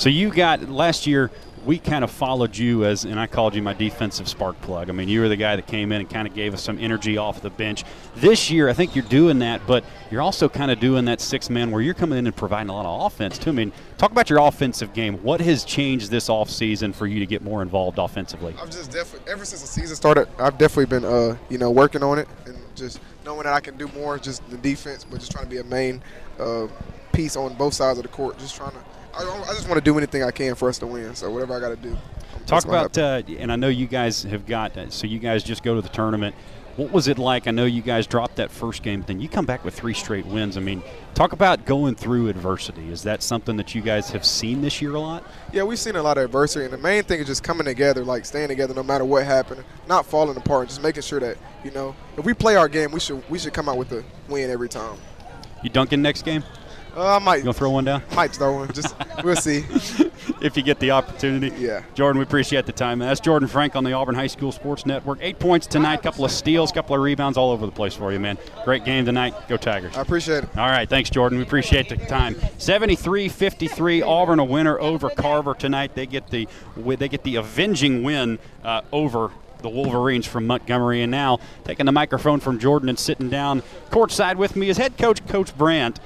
[0.00, 1.30] So you got last year.
[1.66, 4.88] We kind of followed you as, and I called you my defensive spark plug.
[4.88, 6.78] I mean, you were the guy that came in and kind of gave us some
[6.78, 7.84] energy off the bench.
[8.16, 11.50] This year, I think you're doing that, but you're also kind of doing that six
[11.50, 13.50] man where you're coming in and providing a lot of offense too.
[13.50, 15.22] I mean, talk about your offensive game.
[15.22, 18.54] What has changed this offseason for you to get more involved offensively?
[18.58, 22.02] I've just definitely, ever since the season started, I've definitely been, uh, you know, working
[22.02, 25.30] on it and just knowing that I can do more, just the defense, but just
[25.30, 26.02] trying to be a main
[26.38, 26.68] uh,
[27.12, 28.38] piece on both sides of the court.
[28.38, 28.78] Just trying to
[29.14, 31.14] I, I just want to do anything I can for us to win.
[31.14, 31.96] So whatever I got to do.
[32.46, 34.76] Talk about, uh, and I know you guys have got.
[34.76, 36.34] Uh, so you guys just go to the tournament.
[36.76, 37.46] What was it like?
[37.46, 39.92] I know you guys dropped that first game, but then you come back with three
[39.92, 40.56] straight wins.
[40.56, 40.82] I mean,
[41.14, 42.88] talk about going through adversity.
[42.90, 45.24] Is that something that you guys have seen this year a lot?
[45.52, 48.04] Yeah, we've seen a lot of adversity, and the main thing is just coming together,
[48.04, 51.70] like staying together no matter what happened, not falling apart, just making sure that you
[51.72, 54.48] know if we play our game, we should we should come out with a win
[54.48, 54.96] every time.
[55.62, 56.42] You dunking next game?
[56.96, 57.36] Uh, I might.
[57.36, 58.02] You gonna throw one down?
[58.14, 58.72] Might throw one.
[58.72, 59.64] Just we'll see.
[60.40, 61.54] if you get the opportunity.
[61.58, 61.82] Yeah.
[61.94, 62.98] Jordan, we appreciate the time.
[62.98, 65.18] That's Jordan Frank on the Auburn High School Sports Network.
[65.20, 68.18] Eight points tonight, couple of steals, couple of rebounds, all over the place for you,
[68.18, 68.38] man.
[68.64, 69.34] Great game tonight.
[69.48, 69.96] Go Tigers.
[69.96, 70.58] I appreciate it.
[70.58, 71.38] All right, thanks, Jordan.
[71.38, 72.34] We appreciate the time.
[72.34, 75.94] 73-53, Auburn a winner over Carver tonight.
[75.94, 79.30] They get the they get the avenging win uh, over
[79.62, 81.02] the Wolverines from Montgomery.
[81.02, 84.96] And now taking the microphone from Jordan and sitting down courtside with me is head
[84.96, 86.00] coach Coach Brandt.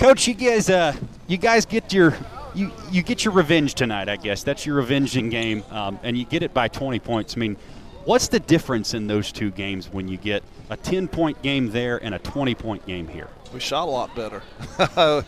[0.00, 0.96] Coach, you guys, uh,
[1.28, 2.16] you guys get your
[2.54, 4.08] you, you get your revenge tonight.
[4.08, 7.36] I guess that's your revenging game, um, and you get it by 20 points.
[7.36, 7.58] I mean,
[8.06, 12.02] what's the difference in those two games when you get a 10 point game there
[12.02, 13.28] and a 20 point game here?
[13.52, 14.40] We shot a lot better.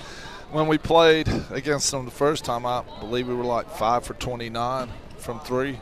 [0.53, 4.15] when we played against them the first time, I believe we were like five for
[4.15, 4.89] 29
[5.19, 5.81] from three.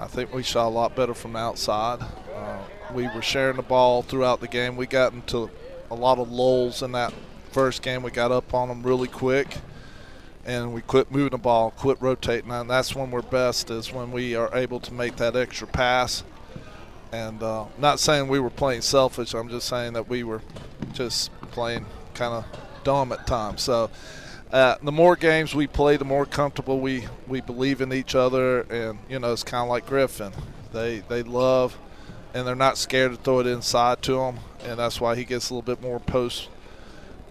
[0.00, 2.00] I think we shot a lot better from the outside.
[2.34, 2.58] Uh,
[2.92, 4.74] we were sharing the ball throughout the game.
[4.74, 5.48] We got into
[5.92, 7.14] a lot of lulls in that
[7.48, 8.02] first game.
[8.02, 9.58] We got up on them really quick,
[10.44, 12.50] and we quit moving the ball, quit rotating.
[12.50, 16.22] And that's when we're best is when we are able to make that extra pass.
[17.12, 19.34] And uh, not saying we were playing selfish.
[19.34, 20.42] I'm just saying that we were
[20.92, 22.44] just playing kind of
[22.84, 23.62] dumb at times.
[23.62, 23.90] So.
[24.50, 28.60] Uh, the more games we play, the more comfortable we, we believe in each other,
[28.62, 30.32] and you know it's kind of like Griffin.
[30.72, 31.76] They they love,
[32.32, 35.50] and they're not scared to throw it inside to him, and that's why he gets
[35.50, 36.48] a little bit more post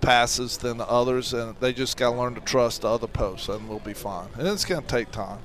[0.01, 3.49] passes than the others, and they just got to learn to trust the other posts,
[3.49, 4.29] and we'll be fine.
[4.37, 5.39] And it's going to take time.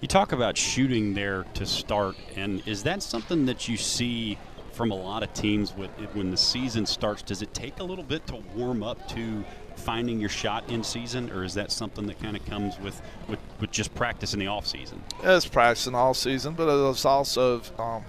[0.00, 4.38] You talk about shooting there to start, and is that something that you see
[4.72, 7.22] from a lot of teams with when the season starts?
[7.22, 9.44] Does it take a little bit to warm up to
[9.74, 13.38] finding your shot in season, or is that something that kind of comes with, with,
[13.60, 15.02] with just practice in the off season?
[15.22, 18.04] Yeah, it's practicing all season, but it's also um,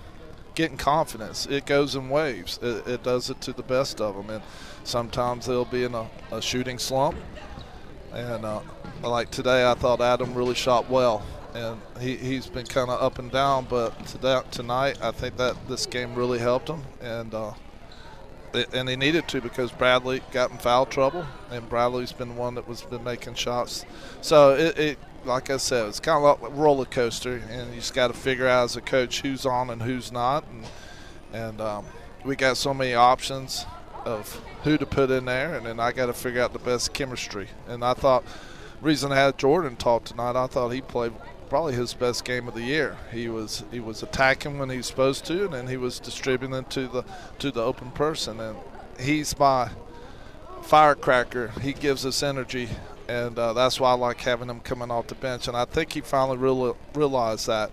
[0.58, 1.46] getting confidence.
[1.46, 2.58] It goes in waves.
[2.64, 4.44] It, it, does it to the best of them, and
[4.84, 7.16] sometimes they'll be in a, a shooting slump.
[8.12, 8.62] And uh,
[9.04, 11.24] like today, I thought Adam really shot well,
[11.54, 13.68] and he, he's been kind of up and down.
[13.70, 17.54] But today, tonight, I think that this game really helped him, and uh,
[18.74, 22.68] and they needed to because Bradley got in foul trouble, and Bradley's been one that
[22.68, 23.86] was been making shots.
[24.22, 27.80] So it, it like I said, it's kind of like a roller coaster, and you
[27.80, 30.66] just got to figure out as a coach who's on and who's not, and
[31.34, 31.86] and um,
[32.24, 33.66] we got so many options
[34.06, 36.94] of who to put in there, and then I got to figure out the best
[36.94, 37.50] chemistry.
[37.68, 38.24] And I thought,
[38.82, 41.14] reason I had Jordan talk tonight, I thought he played
[41.50, 42.98] probably his best game of the year.
[43.12, 46.64] He was he was attacking when he was supposed to, and then he was distributing
[46.66, 47.04] to the
[47.40, 48.40] to the open person.
[48.40, 48.58] And
[49.00, 49.70] he's my
[50.64, 51.50] firecracker.
[51.62, 52.70] He gives us energy,
[53.08, 55.48] and uh, that's why I like having him coming off the bench.
[55.48, 57.72] And I think he finally real, realized that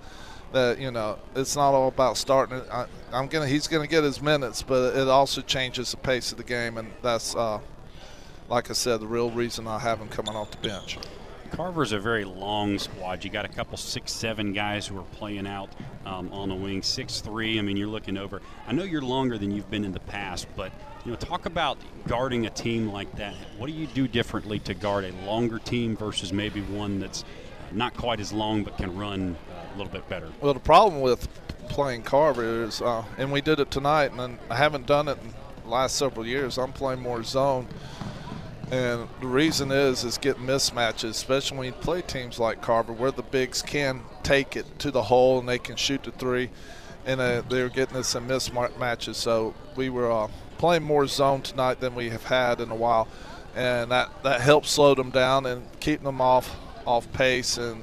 [0.53, 2.63] that you know it's not all about starting.
[2.71, 6.39] I, am gonna he's gonna get his minutes, but it also changes the pace of
[6.39, 7.59] the game, and that's uh,
[8.49, 10.99] like I said, the real reason I have him coming off the bench.
[11.51, 13.23] Carver's a very long squad.
[13.23, 15.71] You got a couple six seven guys who are playing out
[16.05, 16.83] um, on the wing.
[16.83, 17.59] Six three.
[17.59, 18.41] I mean, you're looking over.
[18.67, 20.73] I know you're longer than you've been in the past, but
[21.05, 23.35] you know, talk about guarding a team like that.
[23.59, 27.25] What do you do differently to guard a longer team versus maybe one that's
[27.73, 29.37] not quite as long but can run
[29.75, 30.31] a little bit better?
[30.41, 31.29] Well, the problem with
[31.69, 35.35] playing Carver is, uh, and we did it tonight, and I haven't done it in
[35.65, 36.59] the last several years.
[36.59, 37.67] I'm playing more zone.
[38.71, 43.11] And the reason is is getting mismatches, especially when you play teams like Carver, where
[43.11, 46.49] the bigs can take it to the hole and they can shoot the three,
[47.05, 49.17] and uh, they're getting us in mismatches.
[49.17, 50.29] So we were uh,
[50.65, 53.07] playing more zone tonight than we have had in a while,
[53.55, 57.83] and that that helps slow them down and keeping them off off pace and.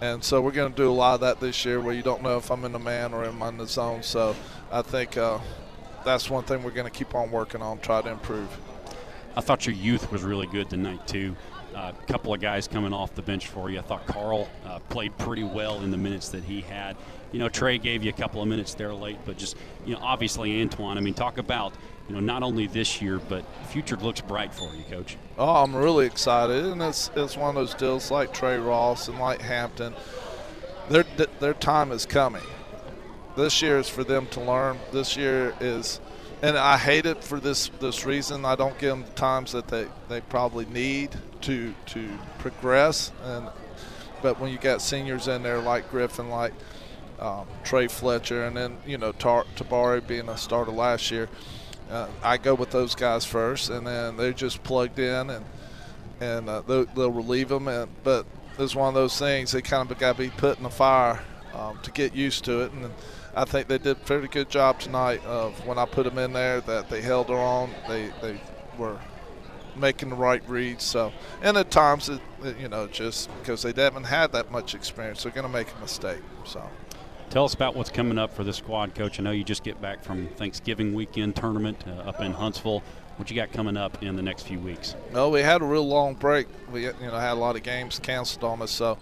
[0.00, 2.22] And so we're going to do a lot of that this year, where you don't
[2.22, 4.02] know if I'm in the man or am I in the zone.
[4.02, 4.34] So
[4.70, 5.38] I think uh,
[6.04, 8.48] that's one thing we're going to keep on working on, try to improve.
[9.36, 11.36] I thought your youth was really good tonight too.
[11.74, 13.80] A uh, couple of guys coming off the bench for you.
[13.80, 16.96] I thought Carl uh, played pretty well in the minutes that he had.
[17.32, 20.00] You know, Trey gave you a couple of minutes there late, but just you know,
[20.00, 20.96] obviously Antoine.
[20.98, 21.74] I mean, talk about
[22.08, 25.16] you know not only this year, but future looks bright for you, Coach.
[25.36, 29.18] Oh, I'm really excited, and it's it's one of those deals like Trey Ross and
[29.18, 29.94] like Hampton.
[30.88, 31.04] Their
[31.40, 32.42] their time is coming.
[33.36, 34.78] This year is for them to learn.
[34.92, 36.00] This year is
[36.44, 38.44] and I hate it for this this reason.
[38.44, 41.10] I don't give them the times that they, they probably need
[41.42, 42.08] to to
[42.38, 43.12] progress.
[43.24, 43.48] And
[44.20, 46.52] but when you got seniors in there like Griffin, like
[47.18, 51.30] um, Trey Fletcher, and then you know Tar- Tabari being a starter last year.
[51.90, 55.44] Uh, I go with those guys first, and then they're just plugged in, and
[56.20, 57.68] and uh, they'll, they'll, relieve them.
[57.68, 58.26] And but
[58.58, 61.22] it's one of those things they kind of got to be put in the fire
[61.54, 62.72] um, to get used to it.
[62.72, 62.90] And
[63.36, 66.32] I think they did a pretty good job tonight of when I put them in
[66.32, 67.70] there that they held their own.
[67.88, 68.40] They they
[68.78, 68.98] were
[69.76, 70.84] making the right reads.
[70.84, 71.12] So,
[71.42, 72.20] and at times, it,
[72.58, 75.80] you know, just because they haven't had that much experience, they're going to make a
[75.80, 76.20] mistake.
[76.44, 76.62] So.
[77.30, 79.18] Tell us about what's coming up for the squad, Coach.
[79.18, 82.82] I know you just get back from Thanksgiving weekend tournament uh, up in Huntsville.
[83.16, 84.94] What you got coming up in the next few weeks?
[85.12, 86.46] Well, we had a real long break.
[86.70, 88.98] We you know had a lot of games canceled on us, so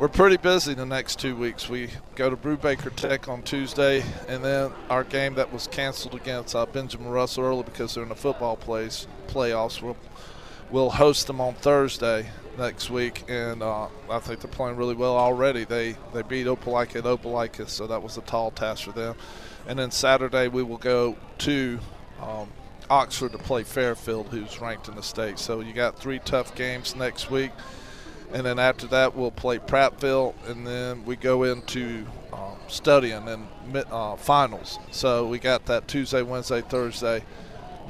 [0.00, 1.68] we're pretty busy the next two weeks.
[1.68, 6.56] We go to Brewbaker Tech on Tuesday, and then our game that was canceled against
[6.56, 9.82] uh, Benjamin Russell early because they're in the football playoffs.
[9.82, 9.98] We'll
[10.70, 15.18] we'll host them on Thursday next week, and uh, I think they're playing really well
[15.18, 15.64] already.
[15.64, 19.16] They they beat Opelika at Opelika, so that was a tall task for them.
[19.68, 21.78] And then Saturday we will go to
[22.22, 22.48] um,
[22.88, 25.38] Oxford to play Fairfield, who's ranked in the state.
[25.38, 27.50] So you got three tough games next week,
[28.32, 33.46] and then after that we'll play Prattville, and then we go into um, studying and
[33.90, 34.78] uh, finals.
[34.90, 37.24] So we got that Tuesday, Wednesday, Thursday.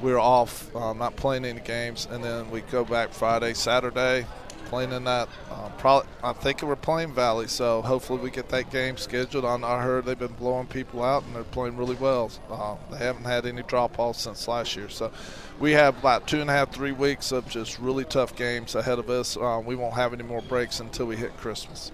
[0.02, 4.26] We're off, um, not playing any games, and then we go back Friday, Saturday,
[4.70, 5.28] playing in that.
[5.50, 9.44] Um, probably, I think we're playing Valley, so hopefully we get that game scheduled.
[9.44, 12.30] On I heard they've been blowing people out and they're playing really well.
[12.50, 15.12] Uh, they haven't had any drop offs since last year, so
[15.61, 18.99] we have about two and a half, three weeks of just really tough games ahead
[18.99, 19.37] of us.
[19.37, 21.93] Uh, we won't have any more breaks until we hit Christmas.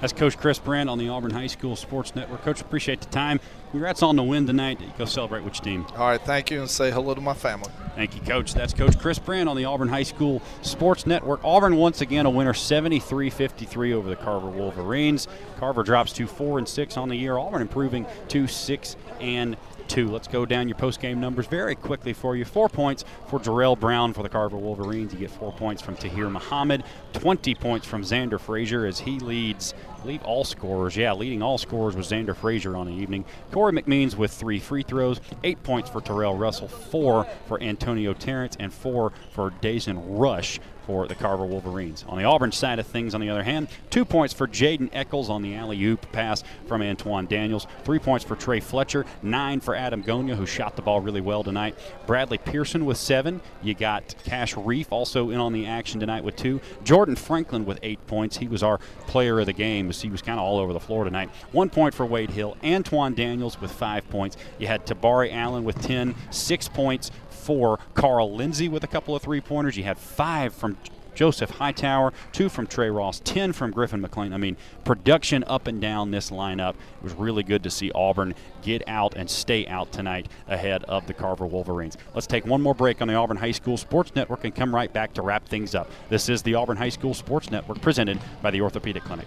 [0.00, 2.42] That's Coach Chris Brand on the Auburn High School Sports Network.
[2.42, 3.40] Coach, appreciate the time.
[3.70, 4.78] Congrats on the win tonight.
[4.98, 5.86] Go celebrate with your team.
[5.96, 7.70] All right, thank you, and say hello to my family.
[7.94, 8.54] Thank you, Coach.
[8.54, 11.40] That's Coach Chris Brand on the Auburn High School Sports Network.
[11.44, 15.28] Auburn once again a winner, 73-53 over the Carver Wolverines.
[15.58, 17.38] Carver drops to four and six on the year.
[17.38, 19.56] Auburn improving to six and
[19.88, 20.08] two.
[20.08, 22.44] Let's go down your post-game numbers very quickly for you.
[22.44, 25.12] Four points for Jarrell Brown for the Carver Wolverines.
[25.12, 26.84] You get four points from Tahir Muhammad,
[27.14, 30.96] 20 points from Xander Frazier as he leads, believe, all scorers.
[30.96, 33.24] Yeah, leading all scorers was Xander Frazier on the evening.
[33.52, 38.56] Corey McMeans with three free throws, eight points for Terrell Russell, four for Antonio Terrence,
[38.58, 42.04] and four for Dazen Rush for the Carver Wolverines.
[42.08, 45.30] On the Auburn side of things, on the other hand, two points for Jaden Eccles
[45.30, 49.74] on the alley oop pass from Antoine Daniels, three points for Trey Fletcher, nine for
[49.74, 51.76] Adam Gonia, who shot the ball really well tonight.
[52.06, 53.40] Bradley Pearson with seven.
[53.62, 56.60] You got Cash Reef also in on the action tonight with two.
[56.82, 58.36] Jordan Franklin with eight points.
[58.36, 59.90] He was our player of the game.
[59.90, 61.30] He was kind of all over the floor tonight.
[61.52, 62.56] One point for Wade Hill.
[62.64, 64.36] Antoine Daniels with five points.
[64.58, 67.10] You had Tabari Allen with 10, six points
[67.44, 69.76] for Carl Lindsay with a couple of three pointers.
[69.76, 70.78] You had five from
[71.14, 74.32] Joseph Hightower, two from Trey Ross, 10 from Griffin McLean.
[74.32, 76.70] I mean, production up and down this lineup.
[76.70, 81.06] It was really good to see Auburn get out and stay out tonight ahead of
[81.06, 81.96] the Carver Wolverines.
[82.14, 84.92] Let's take one more break on the Auburn High School Sports Network and come right
[84.92, 85.90] back to wrap things up.
[86.08, 89.26] This is the Auburn High School Sports Network presented by the Orthopedic Clinic.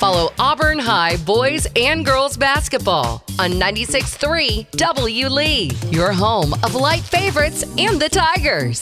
[0.00, 5.28] Follow Auburn High boys and girls basketball on 96.3 W.
[5.28, 8.80] Lee, your home of light favorites and the Tigers.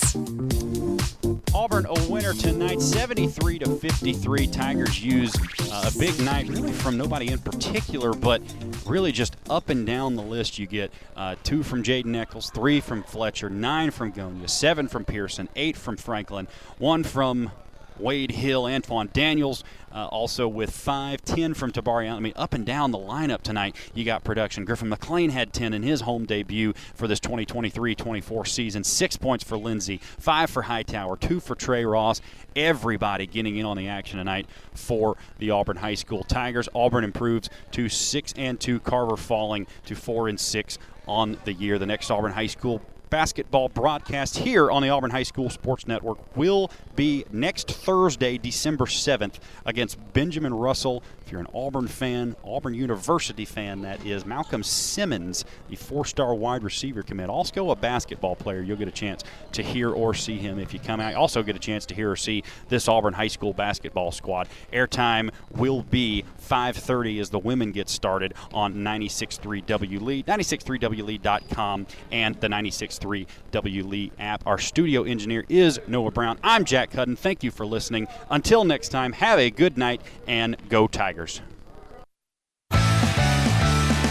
[1.52, 4.46] Auburn a winner tonight, 73 to 53.
[4.46, 5.34] Tigers use
[5.72, 8.40] uh, a big night, really from nobody in particular, but
[8.86, 10.56] really just up and down the list.
[10.56, 15.04] You get uh, two from Jaden Eccles, three from Fletcher, nine from Gonia, seven from
[15.04, 16.46] Pearson, eight from Franklin,
[16.78, 17.50] one from
[17.98, 22.10] Wade Hill, Antoine Daniels, uh, also with five, 10 from Tabari.
[22.10, 24.64] I mean, up and down the lineup tonight, you got production.
[24.64, 28.84] Griffin McLean had 10 in his home debut for this 2023-24 season.
[28.84, 32.20] Six points for Lindsey, five for Hightower, two for Trey Ross.
[32.54, 36.68] Everybody getting in on the action tonight for the Auburn High School Tigers.
[36.74, 38.80] Auburn improves to six and two.
[38.80, 41.78] Carver falling to four and six on the year.
[41.78, 46.36] The next Auburn High School basketball broadcast here on the Auburn High School Sports Network
[46.36, 51.02] will be next Thursday, December 7th, against Benjamin Russell.
[51.28, 56.34] If you're an Auburn fan, Auburn University fan, that is, Malcolm Simmons, the four star
[56.34, 58.62] wide receiver commit, also a basketball player.
[58.62, 61.12] You'll get a chance to hear or see him if you come out.
[61.16, 64.48] Also, get a chance to hear or see this Auburn High School basketball squad.
[64.72, 72.36] Airtime will be 5:30 as the women get started on 96.3 W Lee, 96.3wlee.com, and
[72.36, 74.46] the 96.3 W Lee app.
[74.46, 76.38] Our studio engineer is Noah Brown.
[76.42, 77.16] I'm Jack Cudden.
[77.16, 78.08] Thank you for listening.
[78.30, 81.17] Until next time, have a good night and go Tigers.
[81.18, 81.57] Tigers.